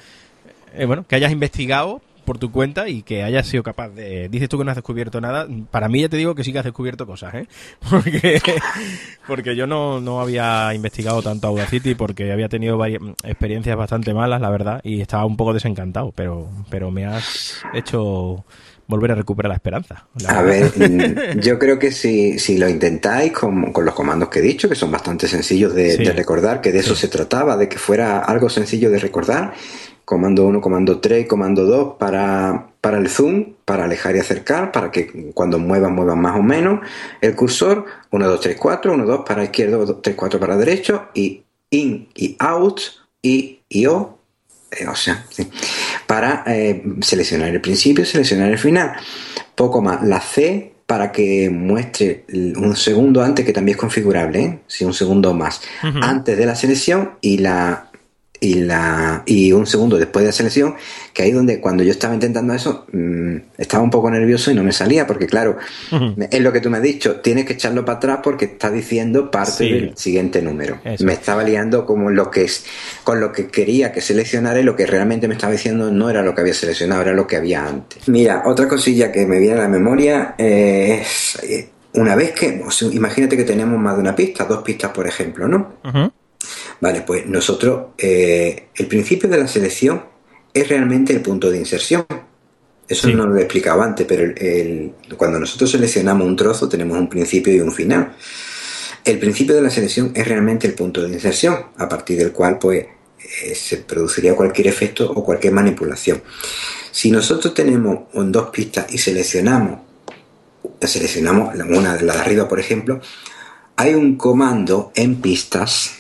eh, 0.74 0.86
bueno, 0.86 1.06
que 1.08 1.16
hayas 1.16 1.32
investigado 1.32 2.02
por 2.28 2.38
tu 2.38 2.52
cuenta 2.52 2.90
y 2.90 3.04
que 3.04 3.24
hayas 3.24 3.48
sido 3.48 3.64
capaz 3.64 3.88
de... 3.88 4.28
Dices 4.28 4.50
tú 4.50 4.58
que 4.58 4.66
no 4.66 4.72
has 4.72 4.76
descubierto 4.76 5.22
nada. 5.22 5.48
Para 5.72 5.88
mí 5.88 6.02
ya 6.02 6.10
te 6.10 6.18
digo 6.18 6.36
que 6.36 6.44
sí 6.44 6.52
que 6.52 6.60
has 6.60 6.66
descubierto 6.66 7.08
cosas, 7.08 7.34
¿eh? 7.36 7.48
Porque, 7.90 8.42
porque 9.26 9.56
yo 9.56 9.66
no, 9.66 10.02
no 10.02 10.20
había 10.20 10.74
investigado 10.74 11.22
tanto 11.22 11.48
Audacity 11.48 11.96
porque 11.96 12.30
había 12.34 12.50
tenido 12.50 12.78
varias 12.78 13.02
experiencias 13.24 13.78
bastante 13.78 14.14
malas, 14.14 14.42
la 14.42 14.50
verdad, 14.50 14.82
y 14.84 15.00
estaba 15.00 15.26
un 15.26 15.38
poco 15.38 15.54
desencantado, 15.54 16.12
pero, 16.12 16.50
pero 16.70 16.92
me 16.92 17.06
has 17.06 17.62
hecho 17.74 18.44
volver 18.88 19.12
a 19.12 19.16
recuperar 19.16 19.50
la 19.50 19.56
esperanza. 19.56 20.06
la 20.22 20.40
A 20.40 20.42
ver, 20.42 20.72
mm, 20.78 21.40
yo 21.42 21.60
creo 21.60 21.78
que 21.78 21.92
si, 21.92 22.40
si 22.40 22.58
lo 22.58 22.68
intentáis 22.70 23.32
con, 23.34 23.72
con 23.74 23.84
los 23.86 23.94
comandos 23.94 24.30
que 24.30 24.40
he 24.40 24.42
dicho, 24.42 24.70
que 24.70 24.76
son 24.76 24.92
bastante 24.92 25.28
sencillos 25.28 25.74
de, 25.74 25.92
Sí. 25.98 26.04
de 26.06 26.14
recordar, 26.14 26.62
que 26.62 26.72
de 26.72 26.80
eso 26.80 26.96
Sí. 26.96 27.02
se 27.02 27.08
trataba, 27.10 27.58
de 27.58 27.68
que 27.70 27.78
fuera 27.78 28.20
algo 28.20 28.50
sencillo 28.50 28.90
de 28.90 29.00
recordar, 29.00 29.54
comando 30.06 30.46
1, 30.46 30.62
comando 30.62 31.00
3, 31.00 31.28
comando 31.28 31.66
2 31.66 31.96
para, 32.00 32.68
para 32.80 32.98
el 32.98 33.10
zoom, 33.10 33.56
para 33.66 33.84
alejar 33.84 34.16
y 34.16 34.20
acercar, 34.20 34.72
para 34.72 34.90
que 34.90 35.32
cuando 35.34 35.60
muevas, 35.60 35.92
muevas 35.92 36.16
más 36.16 36.38
o 36.40 36.42
menos 36.44 36.80
el 37.20 37.36
cursor, 37.36 37.84
1, 38.12 38.26
2, 38.28 38.40
3, 38.40 38.56
4, 38.58 38.94
1, 38.94 39.06
2 39.06 39.22
para 39.28 39.44
izquierdo, 39.44 39.86
2, 39.86 40.02
3, 40.02 40.16
4 40.16 40.40
para 40.40 40.56
derecho, 40.56 41.10
y 41.14 41.44
in 41.72 42.08
y 42.16 42.38
out, 42.40 42.80
y, 43.22 43.60
y 43.68 43.86
o, 43.88 44.18
eh, 44.72 44.88
o 44.88 44.96
sea, 44.96 45.26
sí, 45.30 45.50
para 46.08 46.44
eh, 46.48 46.82
seleccionar 47.02 47.50
el 47.50 47.62
principio, 47.62 48.06
seleccionar 48.06 48.50
el 48.50 48.58
final. 48.58 48.94
Poco 49.54 49.82
más. 49.82 50.02
La 50.04 50.22
C 50.22 50.74
para 50.88 51.12
que 51.12 51.50
muestre 51.50 52.24
un 52.32 52.74
segundo 52.78 53.22
antes, 53.22 53.46
que 53.46 53.52
también 53.52 53.76
es 53.76 53.80
configurable, 53.80 54.40
¿eh? 54.40 54.60
si 54.68 54.86
un 54.86 54.94
segundo 54.94 55.34
más, 55.34 55.62
antes 55.82 56.38
de 56.38 56.46
la 56.46 56.56
selección 56.56 57.12
y 57.20 57.40
la 57.40 57.87
y 58.40 58.56
la 58.56 59.24
y 59.26 59.52
un 59.52 59.66
segundo 59.66 59.98
después 59.98 60.24
de 60.24 60.28
la 60.28 60.32
selección, 60.34 60.76
que 61.14 61.24
ahí 61.24 61.32
donde 61.32 61.60
cuando 61.60 61.84
yo 61.84 61.92
estaba 61.92 62.14
intentando 62.14 62.54
eso, 62.54 62.86
mm, 62.92 63.36
estaba 63.58 63.84
un 63.84 63.90
poco 63.90 64.10
nervioso 64.12 64.52
y 64.52 64.56
no 64.56 64.64
me 64.64 64.72
salía, 64.72 65.08
porque 65.08 65.28
claro, 65.28 65.58
es 66.30 66.42
lo 66.42 66.52
que 66.52 66.60
tú 66.62 66.70
me 66.70 66.78
has 66.78 66.84
dicho, 66.84 67.22
tienes 67.22 67.46
que 67.46 67.54
echarlo 67.54 67.86
para 67.86 67.98
atrás 67.98 68.20
porque 68.24 68.46
está 68.46 68.70
diciendo 68.72 69.32
parte 69.32 69.52
Sí. 69.52 69.72
del 69.72 69.98
siguiente 69.98 70.42
número. 70.42 70.80
Eso. 70.84 71.04
Me 71.04 71.14
estaba 71.14 71.44
liando 71.44 71.86
como 71.86 72.10
lo 72.10 72.30
que 72.30 72.44
es, 72.44 72.66
con 73.04 73.20
lo 73.20 73.32
que 73.32 73.48
quería 73.48 73.92
que 73.92 74.02
seleccionara 74.02 74.60
y 74.60 74.64
lo 74.64 74.76
que 74.76 74.86
realmente 74.86 75.28
me 75.28 75.34
estaba 75.36 75.54
diciendo 75.54 75.92
no 75.92 76.10
era 76.10 76.22
lo 76.22 76.36
que 76.36 76.42
había 76.42 76.54
seleccionado, 76.54 77.02
era 77.02 77.14
lo 77.14 77.26
que 77.28 77.38
había 77.38 77.66
antes. 77.66 78.08
Mira, 78.08 78.44
otra 78.46 78.68
cosilla 78.68 79.12
que 79.12 79.26
me 79.26 79.40
viene 79.40 79.56
a 79.56 79.64
la 79.64 79.68
memoria 79.68 80.36
eh, 80.38 81.00
es 81.02 81.40
eh, 81.44 81.70
una 81.94 82.16
vez 82.16 82.32
que, 82.34 82.62
o 82.66 82.70
sea, 82.70 82.90
imagínate 82.92 83.36
que 83.36 83.44
tenemos 83.44 83.80
más 83.80 83.96
de 83.96 84.02
una 84.02 84.16
pista, 84.16 84.44
dos 84.46 84.62
pistas 84.62 84.92
por 84.92 85.08
ejemplo, 85.08 85.48
¿no? 85.48 85.74
Vale, 86.80 87.02
pues 87.02 87.26
nosotros, 87.26 87.88
eh, 87.98 88.68
el 88.76 88.88
principio 88.88 89.28
de 89.30 89.38
la 89.38 89.48
selección 89.48 90.04
es 90.54 90.68
realmente 90.68 91.14
el 91.14 91.22
punto 91.22 91.50
de 91.50 91.58
inserción. 91.58 92.06
Eso 92.88 93.08
Sí. 93.08 93.14
no 93.14 93.28
lo 93.28 93.36
he 93.38 93.42
explicado 93.42 93.82
antes, 93.82 94.06
pero 94.08 94.24
el- 94.24 94.38
el- 94.38 94.94
cuando 95.18 95.40
nosotros 95.40 95.70
seleccionamos 95.72 96.26
un 96.28 96.36
trozo 96.36 96.70
tenemos 96.70 96.98
un 96.98 97.10
principio 97.10 97.54
y 97.54 97.60
un 97.60 97.72
final. 97.74 98.16
El 99.04 99.20
principio 99.20 99.56
de 99.56 99.62
la 99.62 99.70
selección 99.70 100.12
es 100.16 100.28
realmente 100.28 100.68
el 100.68 100.74
punto 100.74 101.02
de 101.02 101.10
inserción, 101.14 101.58
a 101.78 101.88
partir 101.90 102.18
del 102.18 102.32
cual 102.32 102.58
pues 102.60 102.86
eh, 103.44 103.56
se 103.56 103.78
produciría 103.78 104.36
cualquier 104.36 104.68
efecto 104.68 105.12
o 105.12 105.24
cualquier 105.26 105.52
manipulación. 105.52 106.22
Si 106.92 107.12
nosotros 107.12 107.54
tenemos 107.54 108.06
dos 108.14 108.50
pistas 108.52 108.86
y 108.94 108.98
seleccionamos, 109.00 109.80
seleccionamos 110.82 111.54
una 111.56 111.98
de 111.98 112.04
las 112.04 112.16
de 112.16 112.22
arriba, 112.22 112.48
por 112.48 112.60
ejemplo, 112.60 113.02
hay 113.76 113.96
un 113.96 114.16
comando 114.18 114.92
en 114.96 115.20
pistas 115.20 115.92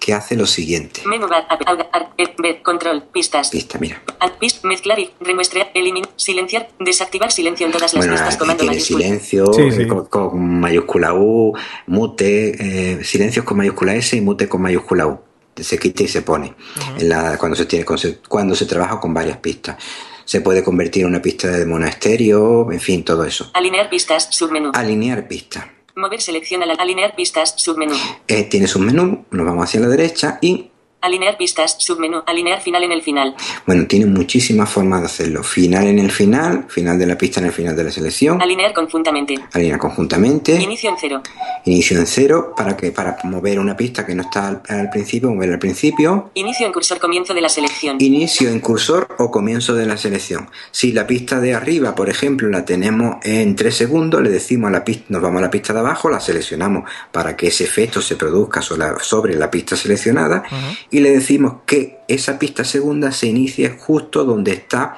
que 0.00 0.14
hace 0.14 0.34
lo 0.34 0.46
siguiente. 0.46 1.02
Menú 1.06 1.28
bar, 1.28 1.46
app, 1.48 1.60
app, 1.68 2.18
ver, 2.40 2.62
control, 2.62 3.04
pistas. 3.12 3.50
Pista, 3.50 3.78
mira. 3.78 4.02
Pist, 4.40 4.64
mezclar 4.64 4.98
y 4.98 5.10
remuestrear, 5.20 5.70
eliminar, 5.74 6.08
silenciar, 6.16 6.70
desactivar 6.80 7.30
silencio 7.30 7.66
en 7.66 7.72
todas 7.72 7.92
las 7.92 8.00
Bueno, 8.06 8.14
pistas, 8.14 8.36
comando 8.38 8.60
tiene 8.62 8.76
mayúscula. 8.76 9.04
silencio 9.04 9.52
Sí, 9.52 9.60
eh, 9.62 9.72
sí. 9.72 9.86
Con, 9.86 10.06
con 10.06 10.60
mayúscula 10.60 11.12
U, 11.14 11.52
mute, 11.86 12.94
eh, 12.98 13.04
silencios 13.04 13.44
con 13.44 13.58
mayúscula 13.58 13.94
S 13.94 14.16
y 14.16 14.20
mute 14.22 14.48
con 14.48 14.62
mayúscula 14.62 15.06
U. 15.06 15.20
Se 15.56 15.78
quita 15.78 16.02
y 16.04 16.08
se 16.08 16.22
pone 16.22 16.54
en 16.98 17.08
la- 17.10 17.36
cuando, 17.36 17.54
se 17.54 17.66
tiene, 17.66 17.84
cuando 17.84 18.00
se- 18.00 18.18
cuando 18.26 18.54
se 18.54 18.64
trabaja 18.64 18.98
con 18.98 19.12
varias 19.12 19.36
pistas. 19.38 19.76
Se 20.24 20.40
puede 20.40 20.62
convertir 20.64 21.02
en 21.02 21.08
una 21.08 21.20
pista 21.20 21.48
de 21.48 21.66
monasterio, 21.66 22.70
en 22.72 22.80
fin, 22.80 23.04
todo 23.04 23.24
eso. 23.24 23.50
Alinear 23.52 23.90
pistas, 23.90 24.28
submenú. 24.30 24.70
Alinear 24.72 25.28
pistas. 25.28 25.64
Mover 25.96 26.20
selección 26.20 26.62
a 26.62 26.66
la 26.66 26.74
alinear 26.74 27.14
pistas, 27.14 27.54
submenú. 27.56 27.94
Eh, 28.28 28.44
tienes 28.44 28.74
un 28.76 28.86
menú, 28.86 29.24
nos 29.30 29.46
vamos 29.46 29.64
hacia 29.64 29.80
la 29.80 29.88
derecha 29.88 30.38
y 30.40 30.69
Alinear 31.02 31.36
pistas, 31.38 31.76
submenú. 31.78 32.22
Alinear 32.26 32.60
final 32.60 32.84
en 32.84 32.92
el 32.92 33.00
final. 33.02 33.34
Bueno, 33.66 33.86
tiene 33.86 34.04
muchísimas 34.06 34.68
formas 34.68 35.00
de 35.00 35.06
hacerlo. 35.06 35.42
Final 35.42 35.86
en 35.86 35.98
el 35.98 36.10
final, 36.10 36.66
final 36.68 36.98
de 36.98 37.06
la 37.06 37.16
pista 37.16 37.40
en 37.40 37.46
el 37.46 37.52
final 37.52 37.74
de 37.74 37.84
la 37.84 37.90
selección, 37.90 38.40
Alinear 38.42 38.74
conjuntamente. 38.74 39.34
alinear 39.52 39.78
conjuntamente, 39.78 40.54
Inicio 40.60 40.90
en 40.90 40.96
cero. 41.00 41.22
inicio 41.64 41.98
en 41.98 42.06
cero 42.06 42.52
para 42.56 42.76
que 42.76 42.92
para 42.92 43.16
mover 43.24 43.58
una 43.58 43.76
pista 43.76 44.04
que 44.04 44.14
no 44.14 44.22
está 44.22 44.48
al, 44.48 44.62
al 44.68 44.90
principio, 44.90 45.30
moverla 45.30 45.54
al 45.54 45.58
principio, 45.60 46.30
Inicio 46.34 46.66
en 46.66 46.72
cursor 46.72 46.98
comienzo 46.98 47.32
de 47.32 47.40
la 47.40 47.48
selección. 47.48 47.96
inicio 48.00 48.50
en 48.50 48.60
cursor 48.60 49.08
o 49.18 49.30
comienzo 49.30 49.74
de 49.74 49.86
la 49.86 49.96
selección. 49.96 50.50
Si 50.70 50.92
la 50.92 51.06
pista 51.06 51.40
de 51.40 51.54
arriba, 51.54 51.94
por 51.94 52.10
ejemplo, 52.10 52.48
la 52.50 52.64
tenemos 52.66 53.16
en 53.24 53.56
3 53.56 53.74
segundos, 53.74 54.20
le 54.20 54.28
decimos 54.30 54.68
a 54.68 54.72
la 54.72 54.84
pista, 54.84 55.04
nos 55.08 55.22
vamos 55.22 55.38
a 55.38 55.42
la 55.42 55.50
pista 55.50 55.72
de 55.72 55.78
abajo, 55.80 56.10
la 56.10 56.20
seleccionamos 56.20 56.84
para 57.10 57.36
que 57.36 57.46
ese 57.48 57.64
efecto 57.64 58.02
se 58.02 58.16
produzca 58.16 58.60
sobre 58.60 58.80
la, 58.80 58.98
sobre 59.00 59.34
la 59.36 59.50
pista 59.50 59.76
seleccionada 59.76 60.42
y 60.90 61.00
le 61.00 61.10
decimos 61.10 61.54
que 61.66 61.98
esa 62.08 62.38
pista 62.38 62.64
segunda 62.64 63.12
se 63.12 63.26
inicie 63.28 63.70
justo 63.70 64.24
donde 64.24 64.52
está 64.52 64.96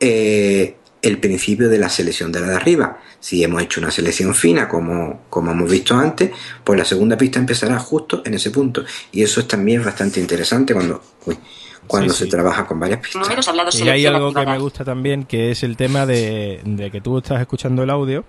eh, 0.00 0.76
el 1.02 1.18
principio 1.18 1.68
de 1.68 1.78
la 1.78 1.88
selección 1.88 2.32
de 2.32 2.40
la 2.40 2.48
de 2.48 2.56
arriba. 2.56 2.98
Si 3.20 3.42
hemos 3.42 3.62
hecho 3.62 3.80
una 3.80 3.90
selección 3.90 4.34
fina, 4.34 4.68
como, 4.68 5.22
como 5.30 5.52
hemos 5.52 5.70
visto 5.70 5.94
antes, 5.94 6.30
pues 6.62 6.78
la 6.78 6.84
segunda 6.84 7.16
pista 7.16 7.38
empezará 7.38 7.78
justo 7.78 8.22
en 8.24 8.34
ese 8.34 8.50
punto. 8.50 8.84
Y 9.12 9.22
eso 9.22 9.40
es 9.40 9.48
también 9.48 9.82
bastante 9.84 10.20
interesante 10.20 10.74
cuando, 10.74 11.02
uy, 11.26 11.38
cuando 11.86 12.12
Sí, 12.12 12.20
se 12.20 12.24
sí. 12.24 12.30
trabaja 12.30 12.66
con 12.66 12.78
varias 12.80 13.00
pistas. 13.00 13.22
Números 13.22 13.48
hablados 13.48 13.78
Y 13.80 13.88
hay 13.88 14.06
algo 14.06 14.32
que 14.32 14.44
me 14.46 14.58
gusta 14.58 14.84
también, 14.84 15.24
que 15.24 15.50
es 15.50 15.62
el 15.62 15.76
tema 15.76 16.04
de, 16.06 16.60
de 16.64 16.90
que 16.90 17.00
tú 17.00 17.18
estás 17.18 17.40
escuchando 17.40 17.82
el 17.82 17.90
audio 17.90 18.24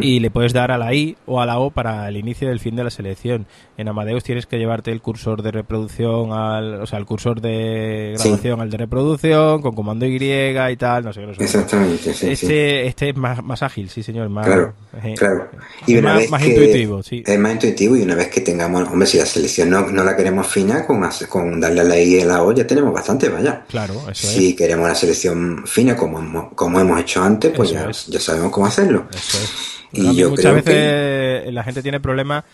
Y 0.00 0.20
le 0.20 0.30
puedes 0.30 0.52
dar 0.52 0.70
a 0.70 0.78
la 0.78 0.94
I 0.94 1.16
o 1.26 1.40
a 1.40 1.46
la 1.46 1.58
O 1.58 1.70
para 1.70 2.08
el 2.08 2.16
inicio 2.16 2.48
del 2.48 2.60
fin 2.60 2.76
de 2.76 2.84
la 2.84 2.90
selección. 2.90 3.46
En 3.76 3.88
Amadeus 3.88 4.22
tienes 4.22 4.46
que 4.46 4.56
llevarte 4.56 4.92
el 4.92 5.00
cursor 5.02 5.42
de 5.42 5.50
reproducción 5.50 6.32
al, 6.32 6.80
o 6.80 6.86
sea, 6.86 7.00
el 7.00 7.06
cursor 7.06 7.40
de 7.40 8.14
Sí. 8.16 8.28
grabación 8.28 8.60
al 8.60 8.70
de 8.70 8.76
reproducción 8.76 9.60
con 9.62 9.74
comando 9.74 10.06
Y 10.06 10.14
y 10.14 10.76
tal, 10.76 11.04
no 11.04 11.12
sé 11.12 11.20
qué. 11.22 11.26
No 11.26 11.34
sé. 11.34 11.42
Exactamente, 11.44 12.14
sí, 12.14 12.30
este, 12.30 12.36
sí. 12.36 12.52
este 12.88 13.08
es 13.08 13.16
más, 13.16 13.42
más 13.42 13.62
ágil, 13.64 13.90
sí 13.90 14.04
señor, 14.04 14.28
más, 14.28 14.46
Claro, 14.46 14.74
eh, 15.02 15.14
claro. 15.18 15.48
es 15.82 15.88
Y 15.88 15.96
una 15.96 16.10
más, 16.10 16.18
vez 16.18 16.30
más 16.30 16.42
que 16.42 16.48
intuitivo, 16.50 17.02
sí. 17.02 17.22
Es 17.26 17.38
más 17.40 17.52
intuitivo 17.54 17.96
y 17.96 18.02
una 18.02 18.14
vez 18.14 18.28
que 18.28 18.42
tengamos, 18.42 18.88
hombre, 18.88 19.06
si 19.08 19.18
la 19.18 19.26
selección 19.26 19.70
no, 19.70 19.90
no 19.90 20.04
la 20.04 20.14
queremos 20.16 20.46
fina, 20.46 20.86
con, 20.86 21.02
con 21.28 21.58
darle 21.60 21.80
a 21.80 21.84
la 21.84 21.98
I 21.98 22.14
y 22.16 22.20
a 22.20 22.26
la 22.26 22.42
O 22.44 22.52
ya 22.52 22.64
tenemos 22.66 22.92
bastante, 22.94 23.28
vaya. 23.28 23.64
Claro, 23.68 23.94
eso 24.02 24.10
es. 24.10 24.18
Si 24.18 24.54
queremos 24.54 24.86
la 24.88 24.94
selección 24.94 25.64
fina 25.66 25.96
como, 25.96 26.20
hemos- 26.20 26.52
como 26.54 26.78
hemos 26.78 27.00
hecho 27.00 27.24
antes, 27.24 27.50
pues 27.56 27.70
ya, 27.70 27.90
ya 27.90 28.20
sabemos 28.20 28.52
cómo 28.52 28.66
hacerlo. 28.66 29.06
Eso 29.12 29.38
es. 29.38 29.63
Y 29.92 30.06
a 30.06 30.10
mí 30.10 30.16
yo 30.16 30.30
muchas 30.30 30.44
creo 30.52 30.54
veces 30.64 31.52
la 31.52 31.62
gente 31.64 31.82
tiene 31.82 32.00
problemas 32.00 32.44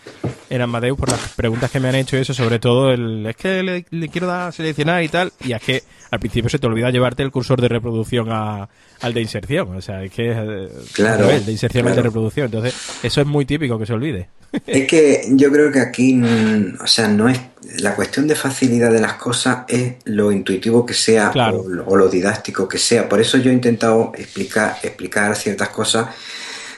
en 0.49 0.61
Amadeus 0.61 0.97
por 0.97 1.09
las 1.09 1.19
preguntas 1.35 1.71
que 1.71 1.79
me 1.79 1.89
han 1.89 1.95
hecho 1.95 2.17
y 2.17 2.19
eso, 2.21 2.33
sobre 2.33 2.59
todo 2.59 2.91
el 2.91 3.25
es 3.25 3.35
que 3.35 3.63
le, 3.63 3.85
le 3.89 4.09
quiero 4.09 4.27
dar 4.27 4.49
a 4.49 4.51
seleccionar 4.51 5.01
y 5.03 5.07
tal, 5.09 5.31
y 5.43 5.53
es 5.53 5.61
que 5.61 5.81
al 6.11 6.19
principio 6.19 6.49
se 6.49 6.59
te 6.59 6.67
olvida 6.67 6.89
llevarte 6.91 7.23
el 7.23 7.31
cursor 7.31 7.61
de 7.61 7.69
reproducción 7.69 8.27
a- 8.31 8.67
al 8.99 9.13
de 9.13 9.21
inserción, 9.21 9.75
o 9.75 9.81
sea, 9.81 10.03
es 10.03 10.11
que 10.11 10.31
eh, 10.31 10.69
Claro, 10.93 11.25
revés, 11.27 11.45
de 11.45 11.51
inserción 11.53 11.87
al 11.87 11.95
de 11.95 12.01
reproducción, 12.03 12.45
entonces 12.45 12.75
eso 13.01 13.21
es 13.21 13.27
muy 13.27 13.45
típico 13.45 13.79
que 13.79 13.85
se 13.85 13.93
olvide. 13.93 14.27
Es 14.67 14.85
que 14.85 15.21
yo 15.31 15.49
creo 15.51 15.71
que 15.71 15.79
aquí, 15.79 16.13
mm, 16.13 16.79
o 16.83 16.87
sea, 16.87 17.07
no 17.07 17.29
es 17.29 17.39
la 17.79 17.95
cuestión 17.95 18.27
de 18.27 18.35
facilidad 18.35 18.91
de 18.91 18.99
las 18.99 19.13
cosas 19.13 19.59
es 19.69 19.93
lo 20.03 20.31
intuitivo 20.31 20.85
que 20.85 20.93
sea 20.93 21.31
Claro. 21.31 21.61
o, 21.61 21.91
o 21.91 21.95
lo 21.95 22.09
didáctico 22.09 22.67
que 22.67 22.77
sea. 22.77 23.07
Por 23.07 23.21
eso 23.21 23.37
yo 23.37 23.49
he 23.49 23.53
intentado 23.53 24.11
explicar, 24.17 24.75
explicar 24.83 25.33
ciertas 25.37 25.69
cosas 25.69 26.09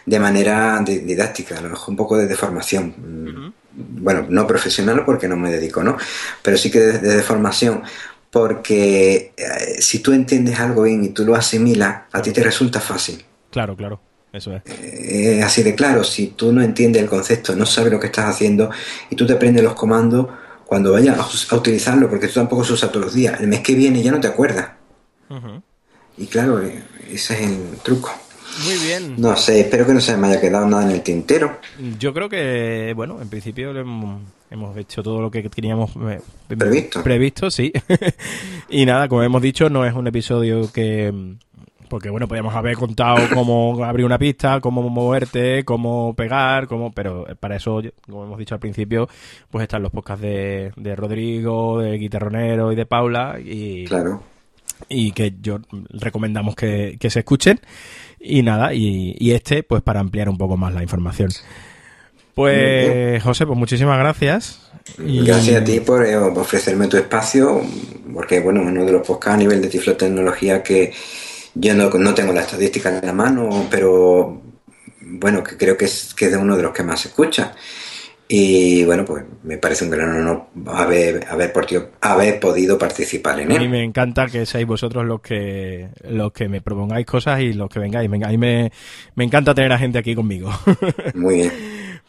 de 0.06 0.20
manera 0.20 0.82
di- 0.86 1.00
didáctica, 1.00 1.58
a 1.58 1.62
lo 1.62 1.70
mejor 1.70 1.90
un 1.92 1.98
poco 1.98 2.18
de 2.18 2.28
deformación. 2.28 2.94
Mm, 2.98 3.54
Bueno, 3.76 4.26
no 4.30 4.46
profesional 4.46 5.04
porque 5.04 5.28
no 5.28 5.36
me 5.36 5.52
dedico, 5.52 5.84
¿no? 5.84 5.98
Pero 6.44 6.58
sí 6.58 6.70
que 6.70 6.80
de, 6.80 7.00
de 7.00 7.16
deformación. 7.16 7.82
Porque 8.30 9.34
eh, 9.38 9.82
si 9.82 10.00
tú 10.00 10.12
entiendes 10.12 10.60
algo 10.60 10.84
bien 10.84 11.04
y 11.04 11.10
tú 11.10 11.24
lo 11.26 11.36
asimilas, 11.36 12.04
a 12.12 12.22
ti 12.22 12.32
te 12.32 12.44
resulta 12.44 12.80
fácil. 12.80 13.24
Claro, 13.52 13.76
claro, 13.76 14.00
eso 14.32 14.56
es. 14.56 14.64
Eh, 14.66 15.42
así 15.44 15.62
de 15.64 15.76
claro, 15.76 16.04
si 16.04 16.28
tú 16.28 16.52
no 16.52 16.62
entiendes 16.64 17.02
el 17.04 17.10
concepto, 17.10 17.56
no 17.56 17.66
sabes 17.66 17.92
lo 17.92 18.00
que 18.00 18.08
estás 18.08 18.26
haciendo 18.26 18.70
y 19.10 19.16
tú 19.16 19.26
te 19.28 19.34
aprendes 19.34 19.64
los 19.64 19.76
comandos 19.76 20.28
cuando 20.66 20.92
vayas 20.94 21.18
a, 21.52 21.56
utilizarlo, 21.56 22.10
porque 22.10 22.28
tú 22.28 22.34
tampoco 22.36 22.64
se 22.64 22.74
usa 22.74 22.90
todos 22.92 23.06
los 23.06 23.14
días, 23.14 23.40
el 23.40 23.48
mes 23.48 23.60
que 23.62 23.76
viene 23.76 24.02
ya 24.02 24.12
no 24.12 24.20
te 24.20 24.28
acuerdas. 24.28 24.70
Y 26.18 26.26
claro, 26.28 26.62
eh, 26.62 26.84
ese 27.12 27.34
es 27.36 27.42
el 27.50 27.78
truco. 27.84 28.12
Muy 28.64 28.76
bien. 28.86 29.16
No 29.18 29.36
sé, 29.36 29.62
espero 29.62 29.86
que 29.86 29.94
no 29.94 30.00
se 30.02 30.16
me 30.16 30.28
haya 30.28 30.40
quedado 30.42 30.68
nada 30.68 30.84
en 30.84 30.92
el 30.92 31.02
tintero. 31.02 31.58
Yo 32.00 32.14
creo 32.14 32.30
que, 32.30 32.94
bueno, 32.96 33.20
en 33.22 33.30
principio 33.30 33.74
le 33.74 33.82
hemos, 33.82 34.22
hemos 34.52 34.78
hecho 34.78 35.02
todo 35.02 35.22
lo 35.22 35.32
que 35.32 35.42
teníamos 35.50 35.92
eh, 36.10 36.22
Previsto. 36.56 37.02
Previsto, 37.04 37.50
sí. 37.50 37.74
y 38.70 38.86
nada, 38.86 39.08
como 39.08 39.24
hemos 39.24 39.42
dicho, 39.42 39.70
no 39.70 39.86
es 39.86 39.94
un 39.94 40.08
episodio 40.08 40.72
que... 40.72 41.14
Porque, 41.90 42.10
bueno, 42.10 42.28
podríamos 42.28 42.56
haber 42.56 42.76
contado 42.76 43.28
cómo 43.34 43.84
abrir 43.86 44.06
una 44.06 44.18
pista, 44.18 44.60
cómo 44.62 44.88
moverte, 44.90 45.64
cómo 45.64 46.14
pegar, 46.16 46.68
cómo... 46.68 46.92
Pero 46.92 47.26
para 47.40 47.56
eso, 47.58 47.82
como 48.08 48.26
hemos 48.26 48.38
dicho 48.40 48.56
al 48.56 48.60
principio, 48.62 49.08
pues 49.52 49.64
están 49.64 49.84
los 49.84 49.92
podcasts 49.92 50.22
de, 50.22 50.72
de 50.76 50.96
Rodrigo, 50.96 51.80
de 51.82 51.98
Guitarronero 51.98 52.72
y 52.72 52.76
de 52.76 52.86
Paula. 52.86 53.38
Y, 53.44 53.86
Claro. 53.86 54.24
y 54.90 55.12
que 55.12 55.34
yo 55.42 55.60
recomendamos 55.90 56.56
que, 56.56 56.98
que 57.00 57.10
se 57.10 57.20
escuchen. 57.20 57.60
Y 58.26 58.42
nada, 58.42 58.74
y, 58.74 59.16
y 59.20 59.32
este, 59.32 59.64
pues 59.64 59.82
para 59.82 60.00
ampliar 60.00 60.30
un 60.30 60.38
poco 60.38 60.56
más 60.56 60.74
la 60.74 60.82
información. 60.82 61.30
Pues, 62.34 63.22
José, 63.22 63.46
pues 63.46 63.60
muchísimas 63.60 64.00
gracias. 64.00 64.60
Y- 64.98 65.26
Gracias 65.26 65.62
a 65.62 65.64
ti 65.64 65.80
por 65.82 66.06
eh, 66.06 66.16
ofrecerme 66.18 66.88
tu 66.88 66.98
espacio, 66.98 67.62
porque 68.14 68.40
bueno, 68.40 68.62
uno 68.62 68.86
de 68.86 68.92
los 68.92 69.06
podcasts 69.06 69.36
a 69.36 69.38
nivel 69.38 69.62
de 69.62 69.68
Tiflo 69.68 69.96
Tecnología 69.96 70.64
que 70.64 70.94
yo 71.54 71.74
no, 71.76 71.90
no 71.90 72.14
tengo 72.14 72.34
la 72.34 72.42
estadística 72.42 72.90
en 72.98 73.06
la 73.06 73.14
mano, 73.14 73.68
pero 73.70 74.42
bueno, 75.02 75.44
que 75.44 75.56
creo 75.58 75.78
que 75.78 75.86
es, 75.86 76.14
que 76.16 76.26
es 76.26 76.32
de 76.32 76.38
uno 76.38 76.58
de 76.58 76.64
los 76.64 76.74
que 76.74 76.84
más 76.84 77.02
se 77.02 77.10
escucha. 77.10 77.54
Y 78.28 78.84
bueno, 78.86 79.06
pues 79.06 79.26
me 79.44 79.58
parece 79.58 79.84
un 79.86 79.92
gran 79.92 80.10
honor 80.10 80.46
haber, 80.68 81.26
haber, 81.30 81.52
portio- 81.54 81.90
haber 82.02 82.40
podido 82.40 82.78
participar 82.80 83.40
en 83.42 83.52
A 83.52 83.58
mí 83.60 83.66
él. 83.66 83.70
me 83.70 83.84
encanta 83.84 84.28
que 84.28 84.46
seáis 84.46 84.66
vosotros 84.66 85.06
los 85.06 85.22
que 85.22 85.90
los 86.10 86.32
que 86.32 86.48
me 86.48 86.62
propongáis 86.62 87.06
cosas 87.06 87.42
y 87.42 87.54
los 87.54 87.70
que 87.70 87.80
vengáis. 87.80 88.10
Venga, 88.10 88.28
A 88.30 88.32
mí 88.32 88.38
me, 88.38 88.72
me 89.16 89.24
encanta 89.26 89.54
tener 89.54 89.72
a 89.74 89.78
gente 89.78 90.00
aquí 90.00 90.16
conmigo. 90.16 90.50
Muy 91.14 91.36
bien. 91.36 91.52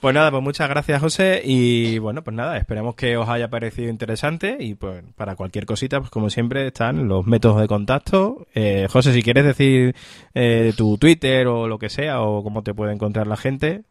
Pues 0.01 0.15
nada, 0.15 0.31
pues 0.31 0.43
muchas 0.43 0.69
gracias 0.69 1.01
José 1.01 1.41
y 1.45 1.99
bueno, 1.99 2.23
pues 2.23 2.37
nada, 2.37 2.59
esperemos 2.59 2.95
que 2.95 3.17
os 3.17 3.27
haya 3.29 3.49
parecido 3.49 3.89
interesante 3.89 4.57
y 4.61 4.75
pues 4.75 5.03
para 5.17 5.35
cualquier 5.35 5.65
cosita, 5.67 5.99
pues 6.01 6.11
como 6.11 6.29
siempre 6.31 6.67
están 6.67 7.09
los 7.09 7.27
métodos 7.27 7.61
de 7.61 7.69
contacto. 7.69 8.47
Eh, 8.55 8.87
José, 8.91 9.13
si 9.15 9.23
quieres 9.23 9.45
decir 9.47 9.95
eh, 10.35 10.73
tu 10.77 10.99
Twitter 10.99 11.47
o 11.47 11.69
lo 11.69 11.79
que 11.79 11.89
sea 11.89 12.21
o 12.23 12.43
cómo 12.43 12.63
te 12.63 12.75
puede 12.75 12.93
encontrar 12.93 13.27
la 13.27 13.37
gente. 13.39 13.83